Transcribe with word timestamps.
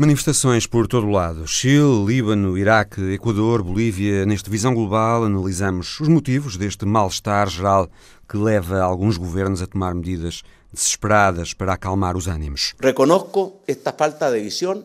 Manifestações 0.00 0.66
por 0.66 0.86
todo 0.86 1.06
o 1.06 1.10
lado. 1.10 1.46
Chile, 1.46 2.06
Líbano, 2.06 2.56
Iraque, 2.56 3.12
Equador, 3.12 3.62
Bolívia. 3.62 4.24
Neste 4.24 4.48
Visão 4.48 4.74
Global 4.74 5.24
analisamos 5.24 6.00
os 6.00 6.08
motivos 6.08 6.56
deste 6.56 6.86
mal-estar 6.86 7.50
geral 7.50 7.86
que 8.26 8.38
leva 8.38 8.80
alguns 8.80 9.18
governos 9.18 9.60
a 9.60 9.66
tomar 9.66 9.94
medidas 9.94 10.42
desesperadas 10.72 11.52
para 11.52 11.74
acalmar 11.74 12.16
os 12.16 12.28
ânimos. 12.28 12.72
Reconozco 12.80 13.60
esta 13.68 13.92
falta 13.92 14.30
de 14.32 14.40
visão 14.40 14.82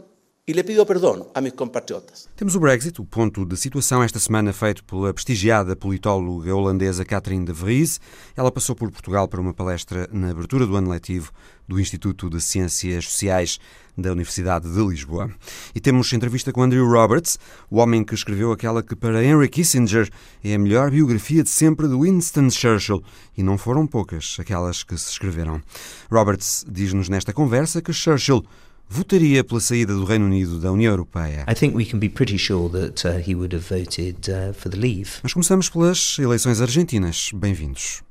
e 0.48 0.54
lhe 0.54 0.64
pido 0.64 0.86
perdão 0.86 1.26
a 1.34 1.42
meus 1.42 1.56
compatriotas. 1.56 2.30
Temos 2.36 2.56
o 2.56 2.60
Brexit, 2.60 3.02
o 3.02 3.06
ponto 3.06 3.44
de 3.44 3.58
situação 3.58 4.04
esta 4.04 4.20
semana 4.20 4.54
feito 4.54 4.84
pela 4.84 5.12
prestigiada 5.12 5.76
politóloga 5.76 6.56
holandesa 6.56 7.04
Catherine 7.04 7.46
de 7.46 7.52
Vries. 7.52 8.00
Ela 8.38 8.52
passou 8.52 8.76
por 8.76 8.92
Portugal 8.92 9.28
para 9.28 9.42
uma 9.42 9.56
palestra 9.56 10.08
na 10.12 10.30
abertura 10.30 10.68
do 10.68 10.76
ano 10.76 10.92
letivo 10.92 11.32
do 11.68 11.80
Instituto 11.80 12.30
de 12.30 12.40
Ciências 12.40 13.06
Sociais 13.06 13.60
da 13.98 14.12
Universidade 14.12 14.72
de 14.72 14.80
Lisboa. 14.80 15.32
E 15.74 15.80
temos 15.80 16.14
entrevista 16.14 16.52
com 16.52 16.62
Andrew 16.62 16.88
Roberts, 16.88 17.40
o 17.72 17.78
homem 17.78 18.04
que 18.04 18.14
escreveu 18.14 18.52
aquela 18.52 18.84
que 18.84 18.96
para 18.96 19.24
Henry 19.24 19.50
Kissinger 19.50 20.10
é 20.44 20.54
a 20.54 20.60
melhor 20.60 20.92
biografia 20.92 21.42
de 21.42 21.50
sempre 21.50 21.88
de 21.88 21.96
Winston 21.96 22.52
Churchill, 22.52 23.04
e 23.36 23.42
não 23.42 23.58
foram 23.58 23.88
poucas 23.88 24.38
aquelas 24.40 24.84
que 24.84 24.96
se 24.96 25.10
escreveram. 25.10 25.60
Roberts 26.12 26.64
diz-nos 26.70 27.10
nesta 27.10 27.34
conversa 27.34 27.82
que 27.82 27.94
Churchill 27.94 28.44
votaria 28.90 29.44
pela 29.44 29.60
saída 29.60 29.94
do 29.94 30.06
Reino 30.06 30.26
Unido 30.26 30.60
da 30.60 30.72
União 30.72 30.92
Europeia. 30.92 31.46
I 31.50 31.56
think 31.56 31.76
we 31.76 31.86
can 31.86 32.00
be 32.00 32.10
pretty 32.10 32.38
sure 32.38 32.70
that 32.70 33.08
uh, 33.08 33.18
he 33.20 33.36
would 33.36 33.56
have 33.56 33.66
voted 33.68 34.30
uh, 34.30 34.54
for 34.54 34.70
the 34.70 34.78
leave. 34.78 35.12
Mas 35.24 35.34
começamos 35.34 35.70
pelas 35.70 36.18
eleições 36.20 36.62
argentinas. 36.62 37.32
Bem-vindos. 37.34 38.04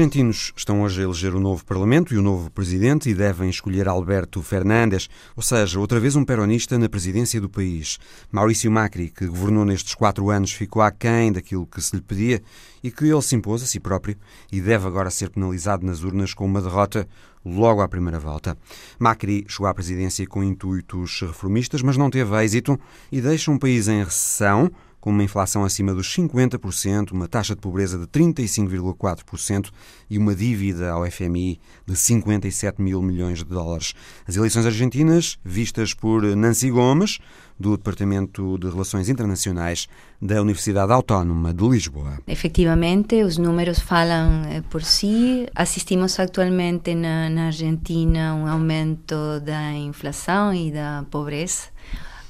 Argentinos 0.00 0.54
estão 0.56 0.80
hoje 0.80 1.02
a 1.02 1.04
eleger 1.04 1.34
o 1.34 1.40
novo 1.40 1.62
Parlamento 1.62 2.14
e 2.14 2.16
o 2.16 2.22
novo 2.22 2.50
Presidente 2.50 3.10
e 3.10 3.14
devem 3.14 3.50
escolher 3.50 3.86
Alberto 3.86 4.40
Fernandes, 4.40 5.10
ou 5.36 5.42
seja, 5.42 5.78
outra 5.78 6.00
vez 6.00 6.16
um 6.16 6.24
peronista 6.24 6.78
na 6.78 6.88
presidência 6.88 7.38
do 7.38 7.50
país. 7.50 7.98
Maurício 8.32 8.70
Macri, 8.70 9.10
que 9.10 9.26
governou 9.26 9.62
nestes 9.62 9.94
quatro 9.94 10.30
anos, 10.30 10.52
ficou 10.52 10.80
aquém 10.80 11.30
daquilo 11.30 11.66
que 11.66 11.82
se 11.82 11.94
lhe 11.94 12.00
pedia 12.00 12.42
e 12.82 12.90
que 12.90 13.04
ele 13.04 13.20
se 13.20 13.36
impôs 13.36 13.62
a 13.62 13.66
si 13.66 13.78
próprio 13.78 14.16
e 14.50 14.58
deve 14.58 14.86
agora 14.86 15.10
ser 15.10 15.28
penalizado 15.28 15.84
nas 15.84 16.02
urnas 16.02 16.32
com 16.32 16.46
uma 16.46 16.62
derrota 16.62 17.06
logo 17.44 17.82
à 17.82 17.88
primeira 17.88 18.18
volta. 18.18 18.56
Macri 18.98 19.44
chegou 19.48 19.66
à 19.66 19.74
presidência 19.74 20.26
com 20.26 20.42
intuitos 20.42 21.20
reformistas, 21.20 21.82
mas 21.82 21.98
não 21.98 22.08
teve 22.08 22.42
êxito 22.42 22.80
e 23.12 23.20
deixa 23.20 23.50
um 23.50 23.58
país 23.58 23.86
em 23.86 24.02
recessão 24.02 24.70
com 25.00 25.10
uma 25.10 25.24
inflação 25.24 25.64
acima 25.64 25.94
dos 25.94 26.14
50%, 26.14 27.12
uma 27.12 27.26
taxa 27.26 27.54
de 27.54 27.60
pobreza 27.60 27.98
de 27.98 28.06
35,4% 28.06 29.70
e 30.08 30.18
uma 30.18 30.34
dívida 30.34 30.90
ao 30.90 31.10
FMI 31.10 31.58
de 31.86 31.96
57 31.96 32.82
mil 32.82 33.00
milhões 33.00 33.38
de 33.38 33.44
dólares. 33.44 33.94
As 34.26 34.36
eleições 34.36 34.66
argentinas, 34.66 35.38
vistas 35.44 35.94
por 35.94 36.22
Nancy 36.36 36.70
Gomes, 36.70 37.18
do 37.60 37.76
Departamento 37.76 38.58
de 38.58 38.70
Relações 38.70 39.10
Internacionais 39.10 39.86
da 40.20 40.40
Universidade 40.40 40.90
Autónoma 40.92 41.52
de 41.52 41.68
Lisboa. 41.68 42.18
Efectivamente, 42.26 43.22
os 43.22 43.36
números 43.36 43.78
falam 43.78 44.44
eh, 44.46 44.62
por 44.70 44.82
si. 44.82 45.46
Assistimos 45.54 46.18
atualmente 46.18 46.94
na, 46.94 47.28
na 47.28 47.46
Argentina 47.46 48.34
um 48.34 48.46
aumento 48.46 49.40
da 49.44 49.72
inflação 49.72 50.54
e 50.54 50.72
da 50.72 51.04
pobreza. 51.10 51.68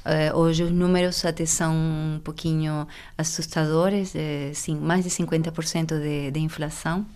Uh, 0.00 0.34
hoje 0.36 0.62
os 0.62 0.70
números 0.70 1.24
até 1.24 1.44
são 1.44 1.74
um 1.74 2.20
pouquinho 2.24 2.86
assustadores, 3.18 4.14
é, 4.16 4.50
sim, 4.54 4.76
mais 4.76 5.04
de 5.04 5.10
50% 5.10 6.00
de, 6.00 6.30
de 6.30 6.40
inflação. 6.40 7.06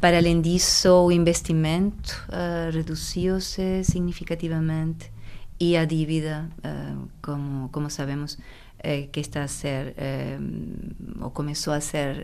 Para 0.00 0.18
além 0.18 0.40
disso, 0.40 0.88
o 1.06 1.12
investimento 1.12 2.26
uh, 2.28 2.70
reduziu-se 2.72 3.84
significativamente 3.84 5.10
e 5.58 5.76
a 5.76 5.84
dívida, 5.84 6.46
uh, 6.58 7.08
como, 7.22 7.68
como 7.70 7.88
sabemos, 7.88 8.36
que 9.12 9.20
está 9.20 9.44
a 9.44 9.46
ser, 9.46 9.94
ou 11.20 11.30
começou 11.30 11.72
a 11.72 11.80
ser 11.80 12.16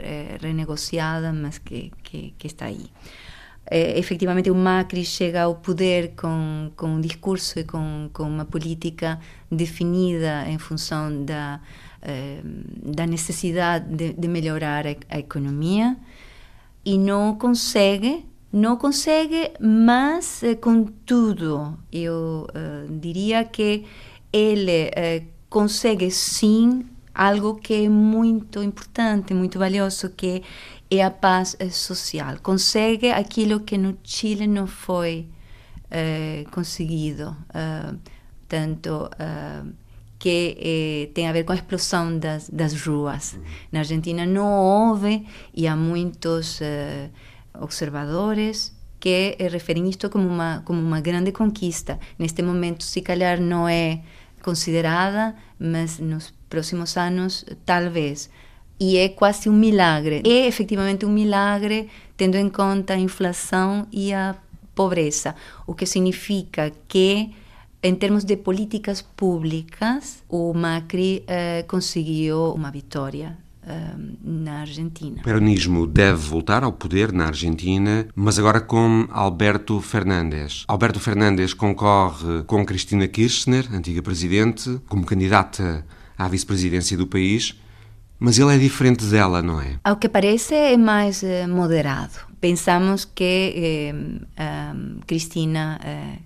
renegociada, 0.42 1.32
mas 1.32 1.56
que, 1.56 1.92
que, 2.02 2.34
que 2.36 2.46
está 2.48 2.64
aí 2.64 2.90
é, 3.70 3.98
efetivamente 3.98 4.50
o 4.50 4.54
Macri 4.54 5.04
chega 5.04 5.42
ao 5.42 5.54
poder 5.54 6.12
com, 6.16 6.70
com 6.76 6.86
um 6.94 7.00
discurso 7.00 7.58
e 7.58 7.64
com, 7.64 8.08
com 8.12 8.22
uma 8.22 8.44
política 8.44 9.18
definida 9.50 10.48
em 10.48 10.58
função 10.58 11.24
da, 11.24 11.60
eh, 12.02 12.40
da 12.42 13.06
necessidade 13.06 13.94
de, 13.94 14.12
de 14.12 14.28
melhorar 14.28 14.86
a, 14.86 14.94
a, 15.10 15.18
economia 15.18 15.96
e 16.84 16.96
não 16.96 17.34
consegue, 17.34 18.24
não 18.52 18.76
consegue, 18.76 19.50
mas 19.60 20.42
eh, 20.42 20.54
contudo, 20.54 21.78
eu 21.92 22.46
eh, 22.54 22.86
diria 22.88 23.44
que 23.44 23.84
ele 24.32 24.90
eh, 24.94 25.24
consegue 25.50 26.10
sim 26.10 26.86
algo 27.18 27.56
que 27.56 27.84
é 27.84 27.88
muito 27.88 28.62
importante, 28.62 29.34
muito 29.34 29.58
valioso, 29.58 30.10
que 30.10 30.42
é 30.90 31.02
a 31.02 31.10
paz 31.10 31.56
social. 31.72 32.38
Consegue 32.40 33.10
aquilo 33.10 33.60
que 33.60 33.76
no 33.76 33.98
Chile 34.04 34.46
não 34.46 34.66
foi 34.66 35.26
eh, 35.90 36.44
conseguido, 36.50 37.34
uh, 37.48 37.98
tanto 38.46 39.06
uh, 39.06 39.72
que 40.18 40.54
eh, 40.60 41.10
tem 41.14 41.26
a 41.26 41.32
ver 41.32 41.44
com 41.44 41.52
a 41.52 41.54
explosão 41.54 42.18
das, 42.18 42.50
das 42.50 42.74
ruas. 42.86 43.32
Uhum. 43.32 43.42
Na 43.72 43.78
Argentina 43.78 44.26
não 44.26 44.52
houve 44.52 45.26
e 45.54 45.66
há 45.66 45.74
muitos 45.74 46.60
observadores 47.58 48.76
que 49.00 49.36
referem 49.50 49.88
isto 49.88 50.10
como 50.10 50.28
uma 50.28 50.62
como 50.66 50.78
uma 50.80 51.00
grande 51.00 51.32
conquista. 51.32 51.98
Neste 52.18 52.42
momento, 52.42 52.84
se 52.84 53.00
calhar 53.00 53.40
não 53.40 53.66
é 53.66 54.02
considerada, 54.42 55.34
mas 55.58 55.98
nos 55.98 56.34
próximos 56.48 56.96
anos 56.96 57.44
talvez 57.64 58.30
e 58.80 58.96
é 58.96 59.08
quase 59.08 59.48
um 59.48 59.52
milagre. 59.52 60.22
É 60.24 60.46
efetivamente 60.46 61.04
um 61.04 61.10
milagre, 61.10 61.88
tendo 62.16 62.36
em 62.36 62.48
conta 62.48 62.94
a 62.94 62.98
inflação 62.98 63.86
e 63.90 64.12
a 64.12 64.36
pobreza, 64.74 65.34
o 65.66 65.74
que 65.74 65.84
significa 65.84 66.72
que, 66.86 67.30
em 67.82 67.94
termos 67.94 68.22
de 68.22 68.36
políticas 68.36 69.02
públicas, 69.02 70.22
o 70.28 70.54
Macri 70.54 71.24
eh, 71.26 71.64
conseguiu 71.66 72.52
uma 72.54 72.70
vitória 72.70 73.36
eh, 73.66 73.94
na 74.22 74.60
Argentina. 74.60 75.16
O 75.20 75.24
peronismo 75.24 75.84
deve 75.84 76.18
voltar 76.18 76.62
ao 76.62 76.72
poder 76.72 77.12
na 77.12 77.26
Argentina, 77.26 78.06
mas 78.14 78.38
agora 78.38 78.60
com 78.60 79.08
Alberto 79.10 79.80
Fernandes. 79.80 80.64
Alberto 80.68 81.00
Fernandes 81.00 81.52
concorre 81.52 82.44
com 82.46 82.64
Cristina 82.64 83.08
Kirchner, 83.08 83.68
antiga 83.74 84.00
presidente, 84.00 84.80
como 84.88 85.04
candidata 85.04 85.84
à 86.18 86.28
vice-presidência 86.28 86.96
do 86.96 87.06
país. 87.06 87.54
Mas 88.18 88.36
ele 88.36 88.52
é 88.52 88.58
diferente 88.58 89.04
dela, 89.04 89.40
não 89.40 89.60
é? 89.60 89.78
Ao 89.84 89.96
que 89.96 90.08
parece, 90.08 90.52
é 90.52 90.76
mais 90.76 91.22
eh, 91.22 91.46
moderado. 91.46 92.14
Pensamos 92.40 93.04
que 93.04 93.94
eh, 94.36 94.74
Cristina 95.06 95.78
eh, 95.84 96.18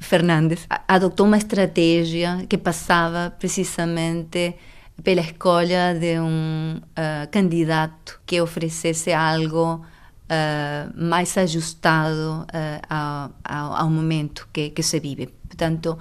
Fernandes 0.00 0.66
adotou 0.88 1.26
uma 1.26 1.36
estratégia 1.36 2.44
que 2.48 2.58
passava 2.58 3.30
precisamente 3.38 4.56
pela 5.04 5.20
escolha 5.20 5.94
de 5.94 6.18
um 6.18 6.78
uh, 6.78 7.30
candidato 7.30 8.20
que 8.26 8.40
oferecesse 8.40 9.12
algo 9.12 9.76
uh, 9.76 10.92
mais 10.96 11.36
ajustado 11.36 12.44
uh, 12.44 12.80
ao, 12.88 13.30
ao, 13.44 13.74
ao, 13.74 13.90
momento 13.90 14.48
que, 14.52 14.70
que 14.70 14.82
se 14.82 14.98
vive. 15.00 15.26
Portanto, 15.26 15.98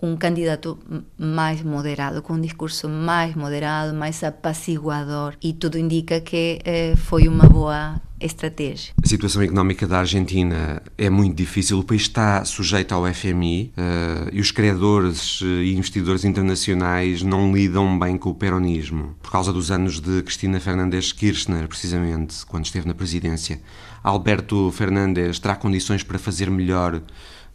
um 0.00 0.16
candidato 0.16 0.78
mais 1.18 1.62
moderado, 1.62 2.22
com 2.22 2.34
um 2.34 2.40
discurso 2.40 2.88
mais 2.88 3.34
moderado, 3.34 3.94
mais 3.94 4.22
apaciguador, 4.22 5.34
e 5.42 5.52
tudo 5.52 5.78
indica 5.78 6.20
que 6.20 6.58
eh, 6.64 6.94
uma 7.28 7.48
boa 7.48 8.00
estratégia. 8.20 8.94
A 9.02 9.06
situação 9.06 9.42
económica 9.42 9.86
da 9.86 9.98
Argentina 9.98 10.82
é 10.96 11.10
muito 11.10 11.36
difícil. 11.36 11.78
O 11.78 11.84
país 11.84 12.02
está 12.02 12.44
sujeito 12.44 12.94
ao 12.94 13.12
FMI 13.12 13.72
uh, 13.76 14.30
e 14.32 14.40
os 14.40 14.50
credores 14.50 15.40
e 15.42 15.74
investidores 15.74 16.24
internacionais 16.24 17.22
não 17.22 17.54
lidam 17.54 17.98
bem 17.98 18.16
com 18.16 18.30
o 18.30 18.34
peronismo 18.34 19.14
por 19.22 19.30
causa 19.30 19.52
dos 19.52 19.70
anos 19.70 20.00
de 20.00 20.22
Cristina 20.22 20.58
Fernandes 20.60 21.12
Kirchner, 21.12 21.68
precisamente, 21.68 22.44
quando 22.46 22.64
esteve 22.64 22.86
na 22.86 22.94
presidência. 22.94 23.60
Alberto 24.02 24.70
Fernandes 24.70 25.38
terá 25.38 25.56
condições 25.56 26.02
para 26.02 26.18
fazer 26.18 26.50
melhor 26.50 27.02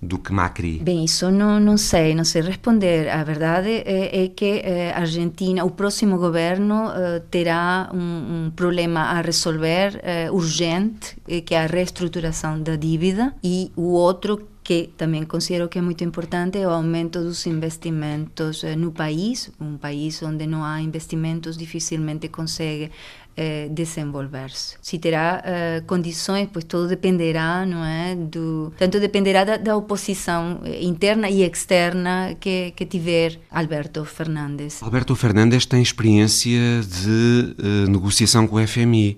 do 0.02 0.18
que 0.18 0.34
Macri? 0.34 0.80
Bem, 0.80 1.06
isso 1.06 1.30
não, 1.30 1.60
não 1.60 1.78
sei, 1.78 2.16
não 2.16 2.24
sei 2.24 2.42
responder. 2.42 3.08
A 3.10 3.24
verdade 3.24 3.70
é, 3.70 4.24
é 4.24 4.28
que 4.28 4.64
a 4.96 5.00
Argentina, 5.00 5.64
o 5.64 5.70
próximo 5.70 6.18
governo 6.18 6.88
uh, 6.88 7.20
terá 7.30 7.90
um, 7.94 7.98
um, 8.48 8.52
problema 8.52 9.02
a 9.02 9.22
resolver 9.22 10.02
uh, 10.30 10.34
urgente, 10.34 11.16
que 11.46 11.54
é 11.54 11.64
a 11.64 11.68
reestruturação 11.68 12.60
da 12.62 12.76
dívida, 12.76 13.34
e 13.44 13.72
o 13.76 13.92
outro 13.92 14.48
que 14.64 14.92
também 14.96 15.24
considero 15.24 15.68
que 15.68 15.80
é 15.80 15.82
muito 15.82 16.04
importante 16.04 16.58
é 16.58 16.68
o 16.68 16.70
aumento 16.70 17.20
dos 17.20 17.46
investimentos 17.48 18.64
no 18.78 18.92
país, 18.92 19.52
um 19.60 19.76
país 19.76 20.22
onde 20.22 20.46
não 20.46 20.64
há 20.64 20.80
investimentos 20.80 21.58
dificilmente 21.58 22.30
consegue 22.30 22.92
eh, 23.38 23.70
desenvolver-se. 23.72 24.76
Se 24.82 25.00
terá 25.00 25.42
eh, 25.46 25.84
condições, 25.88 26.50
pois 26.52 26.66
tudo 26.66 26.88
dependerá, 26.88 27.66
não 27.66 27.84
é, 27.84 28.14
do 28.14 28.74
tanto 28.78 29.00
dependerá 29.00 29.46
da, 29.46 29.58
da 29.58 29.76
oposição 29.76 30.60
eh, 30.66 30.84
interna 30.84 31.30
e 31.30 31.42
externa 31.42 32.36
que, 32.40 32.72
que 32.76 32.86
tiver 32.86 33.40
Alberto 33.50 34.04
Fernandes. 34.04 34.84
Alberto 34.84 35.16
Fernandes 35.16 35.66
tem 35.66 35.82
experiência 35.82 36.82
de 36.82 37.56
uh, 37.58 37.90
negociação 37.90 38.46
com 38.46 38.58
o 38.58 38.68
FMI, 38.68 39.18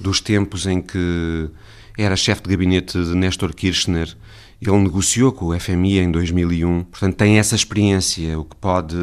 dos 0.00 0.20
tempos 0.20 0.66
em 0.66 0.80
que 0.80 1.50
era 1.98 2.16
chefe 2.16 2.42
de 2.42 2.48
gabinete 2.48 2.98
de 3.02 3.14
Néstor 3.14 3.54
Kirchner. 3.54 4.16
Ele 4.60 4.78
negociou 4.78 5.30
com 5.30 5.46
o 5.46 5.60
FMI 5.60 5.98
em 5.98 6.10
2001, 6.10 6.84
portanto 6.84 7.16
tem 7.16 7.38
essa 7.38 7.54
experiência, 7.54 8.38
o 8.38 8.44
que 8.44 8.56
pode 8.56 8.96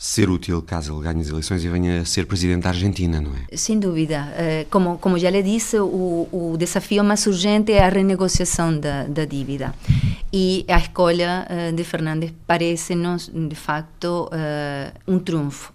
ser 0.00 0.30
útil 0.30 0.62
caso 0.62 0.94
ele 0.94 1.02
ganhe 1.02 1.20
as 1.20 1.28
eleições 1.28 1.62
e 1.62 1.68
venha 1.68 2.00
a 2.00 2.04
ser 2.06 2.24
presidente 2.24 2.62
da 2.62 2.70
Argentina, 2.70 3.20
não 3.20 3.32
é? 3.34 3.54
Sem 3.54 3.78
dúvida. 3.78 4.32
Eh, 4.34 4.66
como, 4.70 4.96
como 4.96 5.18
já 5.18 5.28
lhe 5.28 5.42
disse, 5.42 5.78
o, 5.78 6.26
o 6.32 6.56
desafio 6.56 7.04
mais 7.04 7.26
urgente 7.26 7.70
é 7.70 7.84
a 7.84 7.88
renegociação 7.90 8.80
da, 8.80 9.04
da 9.04 9.26
dívida. 9.26 9.74
E 10.32 10.64
a 10.68 10.78
escolha 10.78 11.46
eh, 11.50 11.72
de 11.72 11.84
Fernandes 11.84 12.32
parece-nos, 12.46 13.30
de 13.30 13.54
facto, 13.54 14.30
eh, 14.32 14.90
um 15.06 15.18
triunfo 15.18 15.70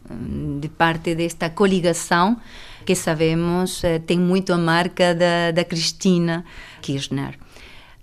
de 0.60 0.69
parte 0.69 1.13
desta 1.13 1.51
coligação 1.51 2.36
que 2.83 2.95
sabemos 2.95 3.83
tem 4.07 4.18
muito 4.18 4.54
a 4.54 4.57
marca 4.57 5.13
da, 5.13 5.51
da 5.51 5.63
Cristina 5.63 6.44
Kirchner. 6.81 7.38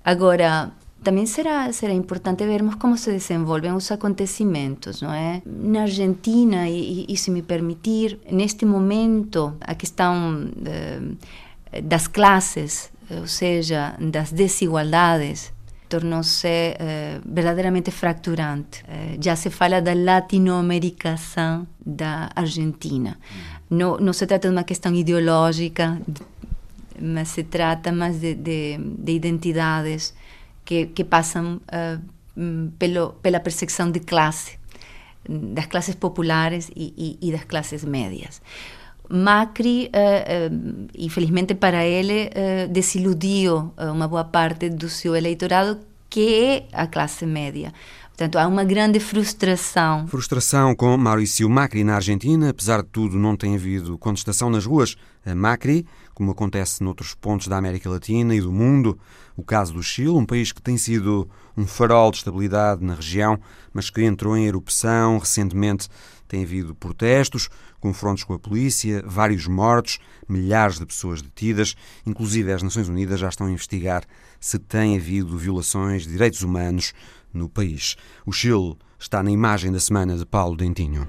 Agora, 0.04 0.72
também 1.02 1.26
será, 1.26 1.72
será 1.72 1.92
importante 1.92 2.44
vermos 2.44 2.76
como 2.76 2.96
se 2.96 3.10
desenvolvem 3.10 3.72
os 3.72 3.90
acontecimentos, 3.90 5.02
não 5.02 5.12
é? 5.12 5.42
Na 5.44 5.82
Argentina, 5.82 6.68
e, 6.68 7.04
e 7.08 7.16
se 7.16 7.30
me 7.30 7.42
permitir, 7.42 8.18
neste 8.30 8.64
momento, 8.64 9.56
a 9.60 9.74
questão 9.74 10.50
eh, 10.64 11.80
das 11.82 12.06
classes, 12.06 12.90
ou 13.10 13.26
seja, 13.26 13.94
das 14.00 14.32
desigualdades, 14.32 15.52
tornou-se 15.88 16.46
eh, 16.48 17.20
verdadeiramente 17.24 17.90
fracturante. 17.90 18.82
Eh, 18.88 19.18
já 19.20 19.36
se 19.36 19.50
fala 19.50 19.82
da 19.82 19.92
latinoamericação 19.94 21.66
da 21.84 22.30
Argentina. 22.34 23.18
Não, 23.68 23.98
não 23.98 24.12
se 24.12 24.26
trata 24.26 24.48
de 24.48 24.54
uma 24.54 24.64
questão 24.64 24.94
ideológica, 24.94 26.00
mas 26.98 27.28
se 27.28 27.42
trata 27.42 27.90
mais 27.92 28.20
de, 28.20 28.34
de, 28.34 28.78
de 28.78 29.12
identidades 29.12 30.14
que, 30.72 30.86
que 30.86 31.04
passam 31.04 31.60
uh, 31.68 32.72
pelo, 32.78 33.12
pela 33.22 33.38
percepção 33.40 33.90
de 33.90 34.00
classe, 34.00 34.58
das 35.28 35.66
classes 35.66 35.94
populares 35.94 36.70
e, 36.74 37.18
e, 37.20 37.28
e 37.28 37.32
das 37.32 37.44
classes 37.44 37.84
médias. 37.84 38.40
Macri, 39.08 39.90
uh, 39.92 40.54
uh, 40.54 40.88
infelizmente 40.96 41.54
para 41.54 41.84
ele, 41.84 42.30
desiludiu 42.70 43.74
uma 43.76 44.08
boa 44.08 44.24
parte 44.24 44.70
do 44.70 44.88
seu 44.88 45.14
eleitorado, 45.14 45.78
que 46.08 46.34
é 46.34 46.66
a 46.72 46.86
classe 46.86 47.26
média. 47.26 47.72
Portanto, 48.08 48.36
há 48.38 48.46
uma 48.46 48.64
grande 48.64 49.00
frustração. 49.00 50.06
Frustração 50.06 50.74
com 50.74 50.96
Maurício 50.96 51.48
Macri 51.48 51.82
na 51.82 51.96
Argentina. 51.96 52.50
Apesar 52.50 52.82
de 52.82 52.88
tudo, 52.88 53.18
não 53.18 53.36
tem 53.36 53.54
havido 53.54 53.98
contestação 53.98 54.48
nas 54.50 54.66
ruas 54.66 54.96
a 55.24 55.34
Macri, 55.34 55.86
como 56.22 56.30
acontece 56.30 56.84
noutros 56.84 57.14
pontos 57.14 57.48
da 57.48 57.56
América 57.56 57.90
Latina 57.90 58.32
e 58.32 58.40
do 58.40 58.52
mundo. 58.52 58.96
O 59.36 59.42
caso 59.42 59.74
do 59.74 59.82
Chile, 59.82 60.10
um 60.10 60.24
país 60.24 60.52
que 60.52 60.62
tem 60.62 60.78
sido 60.78 61.28
um 61.56 61.66
farol 61.66 62.12
de 62.12 62.18
estabilidade 62.18 62.84
na 62.84 62.94
região, 62.94 63.40
mas 63.72 63.90
que 63.90 64.04
entrou 64.04 64.36
em 64.36 64.46
erupção 64.46 65.18
recentemente. 65.18 65.88
Tem 66.28 66.44
havido 66.44 66.76
protestos, 66.76 67.48
confrontos 67.80 68.22
com 68.22 68.34
a 68.34 68.38
polícia, 68.38 69.02
vários 69.04 69.48
mortos, 69.48 69.98
milhares 70.28 70.78
de 70.78 70.86
pessoas 70.86 71.20
detidas. 71.20 71.74
Inclusive, 72.06 72.52
as 72.52 72.62
Nações 72.62 72.88
Unidas 72.88 73.18
já 73.18 73.28
estão 73.28 73.48
a 73.48 73.50
investigar 73.50 74.04
se 74.38 74.60
tem 74.60 74.96
havido 74.96 75.36
violações 75.36 76.04
de 76.04 76.12
direitos 76.12 76.42
humanos 76.42 76.94
no 77.34 77.48
país. 77.48 77.96
O 78.24 78.30
Chile 78.30 78.76
está 78.96 79.24
na 79.24 79.30
imagem 79.32 79.72
da 79.72 79.80
semana 79.80 80.16
de 80.16 80.24
Paulo 80.24 80.56
Dentinho. 80.56 81.08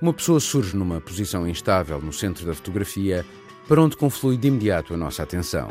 Uma 0.00 0.12
pessoa 0.12 0.38
surge 0.38 0.76
numa 0.76 1.00
posição 1.00 1.48
instável 1.48 2.00
no 2.00 2.12
centro 2.12 2.44
da 2.44 2.54
fotografia, 2.54 3.24
para 3.66 3.80
onde 3.80 3.96
conflui 3.96 4.36
de 4.36 4.48
imediato 4.48 4.92
a 4.92 4.96
nossa 4.96 5.22
atenção. 5.22 5.68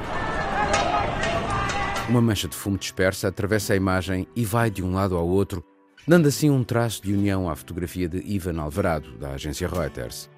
Uma 2.09 2.21
mancha 2.21 2.47
de 2.47 2.55
fumo 2.55 2.77
dispersa 2.77 3.27
atravessa 3.27 3.73
a 3.73 3.75
imagem 3.75 4.27
e 4.35 4.43
vai 4.43 4.71
de 4.71 4.83
um 4.83 4.93
lado 4.93 5.15
ao 5.15 5.27
outro, 5.27 5.63
dando 6.07 6.27
assim 6.27 6.49
um 6.49 6.63
traço 6.63 7.03
de 7.03 7.13
união 7.13 7.47
à 7.49 7.55
fotografia 7.55 8.09
de 8.09 8.17
Ivan 8.25 8.59
Alvarado, 8.59 9.15
da 9.17 9.31
agência 9.31 9.67
Reuters. 9.67 10.29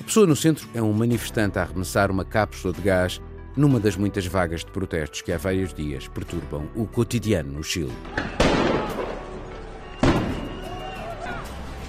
A 0.00 0.04
pessoa 0.04 0.26
no 0.26 0.36
centro 0.36 0.68
é 0.74 0.82
um 0.82 0.92
manifestante 0.92 1.58
a 1.58 1.62
arremessar 1.62 2.10
uma 2.10 2.24
cápsula 2.24 2.74
de 2.74 2.82
gás 2.82 3.20
numa 3.56 3.80
das 3.80 3.96
muitas 3.96 4.26
vagas 4.26 4.64
de 4.64 4.70
protestos 4.70 5.22
que 5.22 5.32
há 5.32 5.38
vários 5.38 5.72
dias 5.72 6.06
perturbam 6.08 6.68
o 6.76 6.86
cotidiano 6.86 7.52
no 7.52 7.64
Chile. 7.64 7.92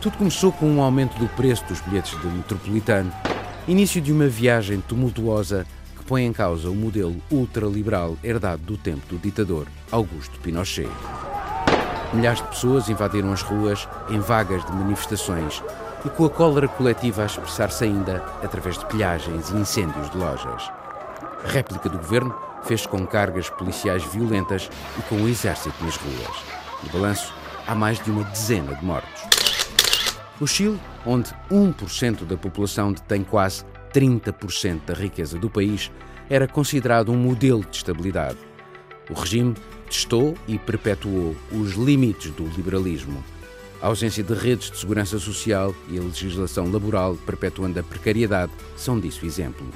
Tudo 0.01 0.17
começou 0.17 0.49
com 0.53 0.65
um 0.65 0.81
aumento 0.81 1.19
do 1.19 1.27
preço 1.27 1.65
dos 1.65 1.81
bilhetes 1.81 2.17
de 2.21 2.27
metropolitano, 2.27 3.11
início 3.67 3.99
de 3.99 4.13
uma 4.13 4.27
viagem 4.27 4.79
tumultuosa 4.79 5.65
que 5.97 6.05
põe 6.05 6.25
em 6.25 6.31
causa 6.31 6.69
o 6.69 6.75
modelo 6.75 7.17
ultraliberal 7.29 8.15
herdado 8.23 8.61
do 8.63 8.77
tempo 8.77 9.05
do 9.09 9.17
ditador 9.17 9.67
Augusto 9.91 10.39
Pinochet. 10.39 10.89
Milhares 12.13 12.41
de 12.41 12.47
pessoas 12.47 12.87
invadiram 12.87 13.33
as 13.33 13.41
ruas 13.41 13.89
em 14.09 14.19
vagas 14.19 14.65
de 14.65 14.71
manifestações 14.71 15.61
e 16.05 16.09
com 16.09 16.23
a 16.23 16.29
cólera 16.29 16.69
coletiva 16.69 17.23
a 17.23 17.25
expressar-se 17.25 17.83
ainda 17.83 18.23
através 18.41 18.77
de 18.77 18.85
pilhagens 18.85 19.49
e 19.49 19.57
incêndios 19.57 20.09
de 20.11 20.17
lojas. 20.17 20.71
A 21.43 21.47
réplica 21.49 21.89
do 21.89 21.97
governo 21.97 22.33
fez 22.63 22.85
com 22.85 23.05
cargas 23.05 23.49
policiais 23.49 24.05
violentas 24.05 24.69
e 24.97 25.01
com 25.03 25.15
o 25.15 25.27
exército 25.27 25.75
nas 25.83 25.97
ruas. 25.97 26.37
No 26.83 26.89
balanço, 26.89 27.33
há 27.67 27.75
mais 27.75 28.01
de 28.01 28.09
uma 28.09 28.23
dezena 28.23 28.73
de 28.75 28.85
mortos. 28.85 29.38
O 30.41 30.47
Chile, 30.47 30.79
onde 31.05 31.31
1% 31.51 32.25
da 32.25 32.37
população 32.37 32.93
detém 32.93 33.25
quase 33.25 33.65
30% 33.93 34.85
da 34.85 34.93
riqueza 34.93 35.37
do 35.37 35.49
país, 35.49 35.91
era 36.29 36.47
considerado 36.47 37.11
um 37.11 37.17
modelo 37.17 37.65
de 37.69 37.75
estabilidade. 37.75 38.37
O 39.09 39.13
regime 39.13 39.53
testou 39.89 40.37
e 40.47 40.57
perpetuou 40.57 41.35
os 41.51 41.73
limites 41.73 42.31
do 42.31 42.45
liberalismo. 42.45 43.21
A 43.81 43.87
ausência 43.87 44.23
de 44.23 44.33
redes 44.33 44.71
de 44.71 44.77
segurança 44.77 45.19
social 45.19 45.75
e 45.89 45.97
a 45.97 46.01
legislação 46.01 46.71
laboral 46.71 47.15
perpetuando 47.25 47.79
a 47.79 47.83
precariedade 47.83 48.51
são 48.77 48.97
disso 48.97 49.25
exemplo. 49.25 49.67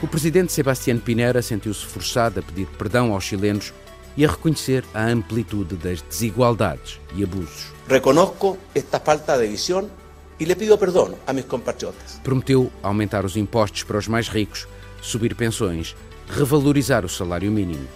O 0.00 0.06
presidente 0.06 0.52
Sebastián 0.52 0.98
Pinera 0.98 1.42
sentiu-se 1.42 1.84
forçado 1.84 2.40
a 2.40 2.42
pedir 2.42 2.66
perdão 2.78 3.12
aos 3.12 3.24
chilenos 3.24 3.72
e 4.16 4.24
a 4.24 4.28
reconhecer 4.28 4.84
a 4.94 5.06
amplitude 5.06 5.76
das 5.76 6.02
desigualdades 6.02 7.00
e 7.14 7.22
abusos. 7.22 7.72
Reconozco 7.88 8.58
esta 8.74 8.98
falta 8.98 9.36
de 9.38 9.46
visão 9.46 9.90
e 10.38 10.44
lhe 10.44 10.54
pido 10.54 10.76
perdão 10.78 11.14
a 11.26 11.32
meus 11.32 11.46
compatriotas. 11.46 12.20
Prometeu 12.22 12.72
aumentar 12.82 13.24
os 13.24 13.36
impostos 13.36 13.82
para 13.82 13.98
os 13.98 14.08
mais 14.08 14.28
ricos, 14.28 14.66
subir 15.00 15.34
pensões, 15.34 15.94
revalorizar 16.28 17.04
o 17.04 17.08
salário 17.08 17.50
mínimo. 17.50 17.86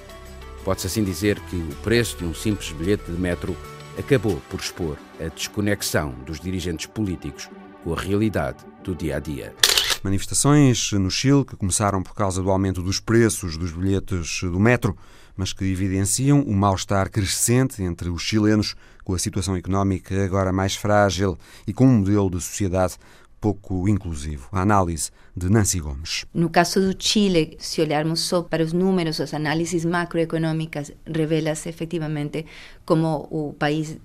Pode-se 0.65 0.87
assim 0.87 1.05
dizer 1.05 1.41
que 1.41 1.57
o 1.57 1.75
preço 1.83 2.19
de 2.19 2.25
um 2.25 2.35
simples 2.35 2.71
bilhete 2.73 3.11
de 3.11 3.19
metro 3.19 3.57
acabou 3.99 4.41
por 4.51 4.61
expor 4.61 4.97
a 5.19 5.29
desconexão 5.29 6.15
dos 6.27 6.39
dirigentes 6.39 6.87
políticos 6.87 7.49
com 7.83 7.95
a 7.95 8.01
realidade 8.01 8.59
do 8.85 8.95
dia 8.95 9.17
a 9.17 9.21
dia. 9.21 9.55
Manifestações 10.03 10.93
no 10.93 11.11
Chile 11.11 11.45
que 11.45 11.57
começaram 11.57 12.03
por 12.03 12.15
causa 12.15 12.43
do 12.43 12.51
aumento 12.51 12.83
dos 12.83 13.01
preços 13.01 13.57
dos 13.57 13.73
bilhetes 13.73 14.41
do 14.43 14.59
metro, 14.59 14.97
mas 15.41 15.55
que 15.55 15.65
evidenciam 15.65 16.43
o 16.43 16.53
mal-estar 16.53 17.11
crescente 17.11 17.83
entre 17.83 18.11
os 18.11 18.21
chilenos 18.21 18.77
com 19.03 19.15
a 19.15 19.19
situação 19.19 19.57
económica 19.57 20.23
agora 20.23 20.53
mais 20.53 20.75
frágil 20.77 21.39
e 21.67 21.73
com 21.73 21.87
um 21.87 22.01
modelo 22.01 22.29
de 22.29 22.43
sociedade 22.43 22.97
pouco 23.41 23.89
inclusivo. 23.89 24.51
A 24.53 24.61
análise 24.61 25.11
de 25.35 25.49
Nancy 25.49 25.81
Gomes. 25.81 26.27
No 26.35 26.51
caso 26.51 26.79
do 26.79 26.95
Chile, 27.03 27.57
se 27.59 27.81
olharmos 27.81 28.21
só 28.21 28.43
para 28.43 28.63
os 28.63 28.75
números, 28.75 29.19
as 29.19 29.33
análises 29.33 29.83
macroeconômicas 29.87 30.93
revelam-se 31.07 31.71
efetivamente 31.71 32.45
como 32.85 33.27
o 33.31 33.55
país 33.55 33.97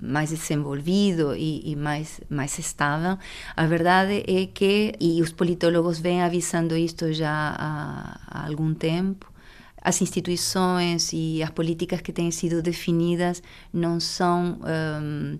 mais 0.00 0.30
desenvolvido 0.30 1.36
e, 1.36 1.70
e, 1.70 1.76
mais, 1.76 2.18
mais 2.30 2.58
estável. 2.58 3.18
A 3.54 3.66
verdade 3.66 4.24
é 4.26 4.46
que, 4.46 4.94
e 4.98 5.20
os 5.20 5.32
politólogos 5.32 5.98
vêm 5.98 6.22
avisando 6.22 6.74
isto 6.74 7.12
já 7.12 7.54
há, 7.58 8.20
há 8.26 8.46
algum 8.46 8.72
tempo, 8.72 9.30
as 9.82 10.02
instituições 10.02 11.12
e 11.12 11.42
as 11.42 11.50
políticas 11.50 12.00
que 12.00 12.12
têm 12.12 12.30
sido 12.30 12.60
definidas 12.62 13.42
não 13.72 14.00
são 14.00 14.58
um, 15.02 15.38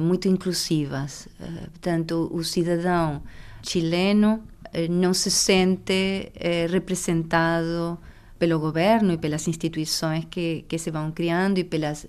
muito 0.00 0.28
inclusivas. 0.28 1.26
Uh, 1.40 1.70
portanto, 1.70 2.30
o 2.32 2.42
cidadão 2.44 3.22
chileno 3.62 4.34
uh, 4.34 4.92
não 4.92 5.12
se 5.12 5.30
sente 5.30 6.32
uh, 6.34 6.72
representado 6.72 7.98
pelo 8.38 8.58
governo 8.58 9.12
e 9.12 9.18
pelas 9.18 9.46
instituições 9.48 10.24
que, 10.30 10.64
que 10.66 10.78
se 10.78 10.90
vão 10.90 11.10
criando 11.10 11.58
e 11.58 11.64
pelas 11.64 12.06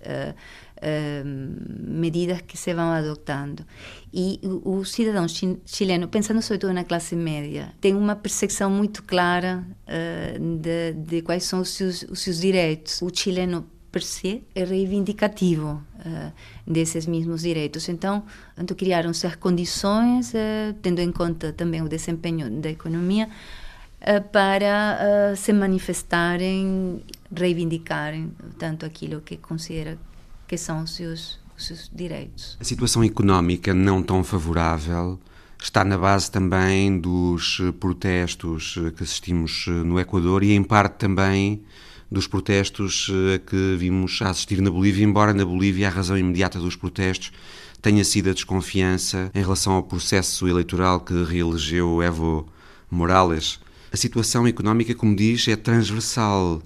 medidas 1.80 2.42
que 2.42 2.58
se 2.58 2.74
vão 2.74 2.90
adotando. 2.92 3.66
E 4.14 4.40
o, 4.44 4.78
o 4.80 4.86
cidadão 4.86 5.26
chileno, 5.66 6.08
pensando 6.08 6.42
sobretudo 6.42 6.74
na 6.74 6.84
classe 6.84 7.16
média, 7.16 7.74
tem 7.80 7.94
uma 7.94 8.16
percepção 8.16 8.70
muito 8.70 9.04
clara 9.04 9.64
uh, 9.88 10.58
de, 10.58 10.94
de, 10.94 11.22
quais 11.22 11.44
são 11.44 11.62
os 11.62 11.70
seus, 11.70 12.04
os 12.04 12.20
seus 12.20 12.40
direitos. 12.40 13.02
O 13.02 13.10
chileno 13.14 13.66
per 13.92 14.02
se 14.02 14.44
é 14.56 14.64
reivindicativo 14.64 15.84
uh, 16.06 16.32
desses 16.66 17.06
mesmos 17.06 17.42
direitos. 17.42 17.90
Então 17.90 18.24
criaram-se 18.78 19.28
as 19.28 19.36
condições, 19.36 20.34
uh, 20.34 20.74
tendo 20.82 21.00
em 21.00 21.12
conta 21.12 21.52
também 21.52 21.82
o 21.82 21.90
desempenho 21.90 22.50
da 22.50 22.70
economia, 22.70 23.28
uh, 23.28 24.30
para 24.30 25.36
se 25.36 25.52
manifestarem, 25.52 27.04
reivindicarem 27.36 28.32
tanto 28.58 28.86
aquilo 28.86 29.22
que 29.22 29.38
considera 29.38 29.98
que 30.52 30.58
são 30.58 30.84
os 30.84 30.94
seus, 30.94 31.40
os 31.58 31.66
seus 31.66 31.90
direitos. 31.96 32.58
A 32.60 32.64
situação 32.66 33.02
económica 33.06 33.74
não 33.74 34.04
tão 34.04 34.22
favorável 34.22 35.18
está 35.58 35.86
na 35.86 35.98
base 35.98 36.30
também 36.30 37.00
dos 37.00 37.62
protestos 37.80 38.78
que 38.98 39.02
assistimos 39.02 39.68
no 39.86 39.98
Equador 39.98 40.44
e, 40.44 40.52
em 40.52 40.62
parte, 40.62 40.96
também 40.96 41.64
dos 42.12 42.28
protestos 42.28 43.10
que 43.48 43.78
vimos 43.78 44.22
assistir 44.22 44.62
na 44.62 44.70
Bolívia, 44.70 45.06
embora 45.06 45.34
na 45.34 45.46
Bolívia 45.46 45.88
a 45.88 45.90
razão 45.90 46.18
imediata 46.18 46.60
dos 46.60 46.76
protestos 46.76 47.32
tenha 47.82 48.04
sido 48.04 48.30
a 48.30 48.34
desconfiança 48.34 49.32
em 49.34 49.40
relação 49.40 49.72
ao 49.72 49.84
processo 49.84 50.50
eleitoral 50.50 51.00
que 51.00 51.24
reelegeu 51.24 52.04
Evo 52.04 52.46
Morales. 52.90 53.58
A 53.90 53.96
situação 53.96 54.46
económica, 54.46 54.94
como 54.94 55.16
diz, 55.16 55.48
é 55.48 55.56
transversal 55.56 56.62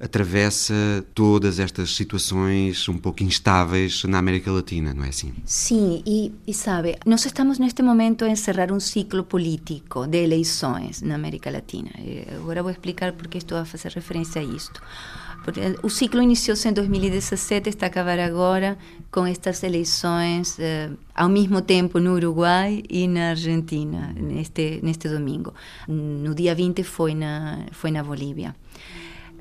atravessa 0.00 1.04
todas 1.14 1.58
estas 1.58 1.94
situações 1.94 2.88
um 2.88 2.96
pouco 2.96 3.22
instáveis 3.22 4.04
na 4.04 4.18
América 4.18 4.52
Latina, 4.52 4.94
não 4.94 5.04
é 5.04 5.08
assim? 5.08 5.32
Sim, 5.44 6.02
e, 6.06 6.54
sabe, 6.54 6.96
nós 7.04 7.24
estamos 7.26 7.58
neste 7.58 7.82
momento 7.82 8.24
a 8.24 8.28
encerrar 8.28 8.72
um 8.72 8.78
ciclo 8.78 9.24
político 9.24 10.06
de 10.06 10.22
eleições 10.22 11.02
na 11.02 11.16
América 11.16 11.50
Latina. 11.50 11.90
Agora 12.36 12.62
vou 12.62 12.70
explicar 12.70 13.12
porque 13.12 13.38
estou 13.38 13.58
a 13.58 13.64
fazer 13.64 13.90
referência 13.92 14.40
a 14.40 14.44
isto. 14.44 14.80
O 15.82 15.88
ciclo 15.88 16.20
iniciou-se 16.20 16.68
em 16.68 16.72
2017, 16.72 17.70
está 17.70 17.86
a 17.86 17.88
acabar 17.88 18.18
agora 18.18 18.76
com 19.10 19.24
estas 19.24 19.62
eleições 19.62 20.58
eh, 20.58 20.90
ao 21.14 21.28
mesmo 21.28 21.62
tempo 21.62 21.98
no 21.98 22.14
Uruguai 22.14 22.82
e 22.88 23.08
na 23.08 23.30
Argentina, 23.30 24.12
neste, 24.14 24.80
neste 24.82 25.08
domingo. 25.08 25.54
No 25.86 26.34
dia 26.34 26.54
20 26.54 26.82
foi 26.82 27.14
na, 27.14 27.60
foi 27.72 27.90
na 27.90 28.02
Bolívia. 28.02 28.54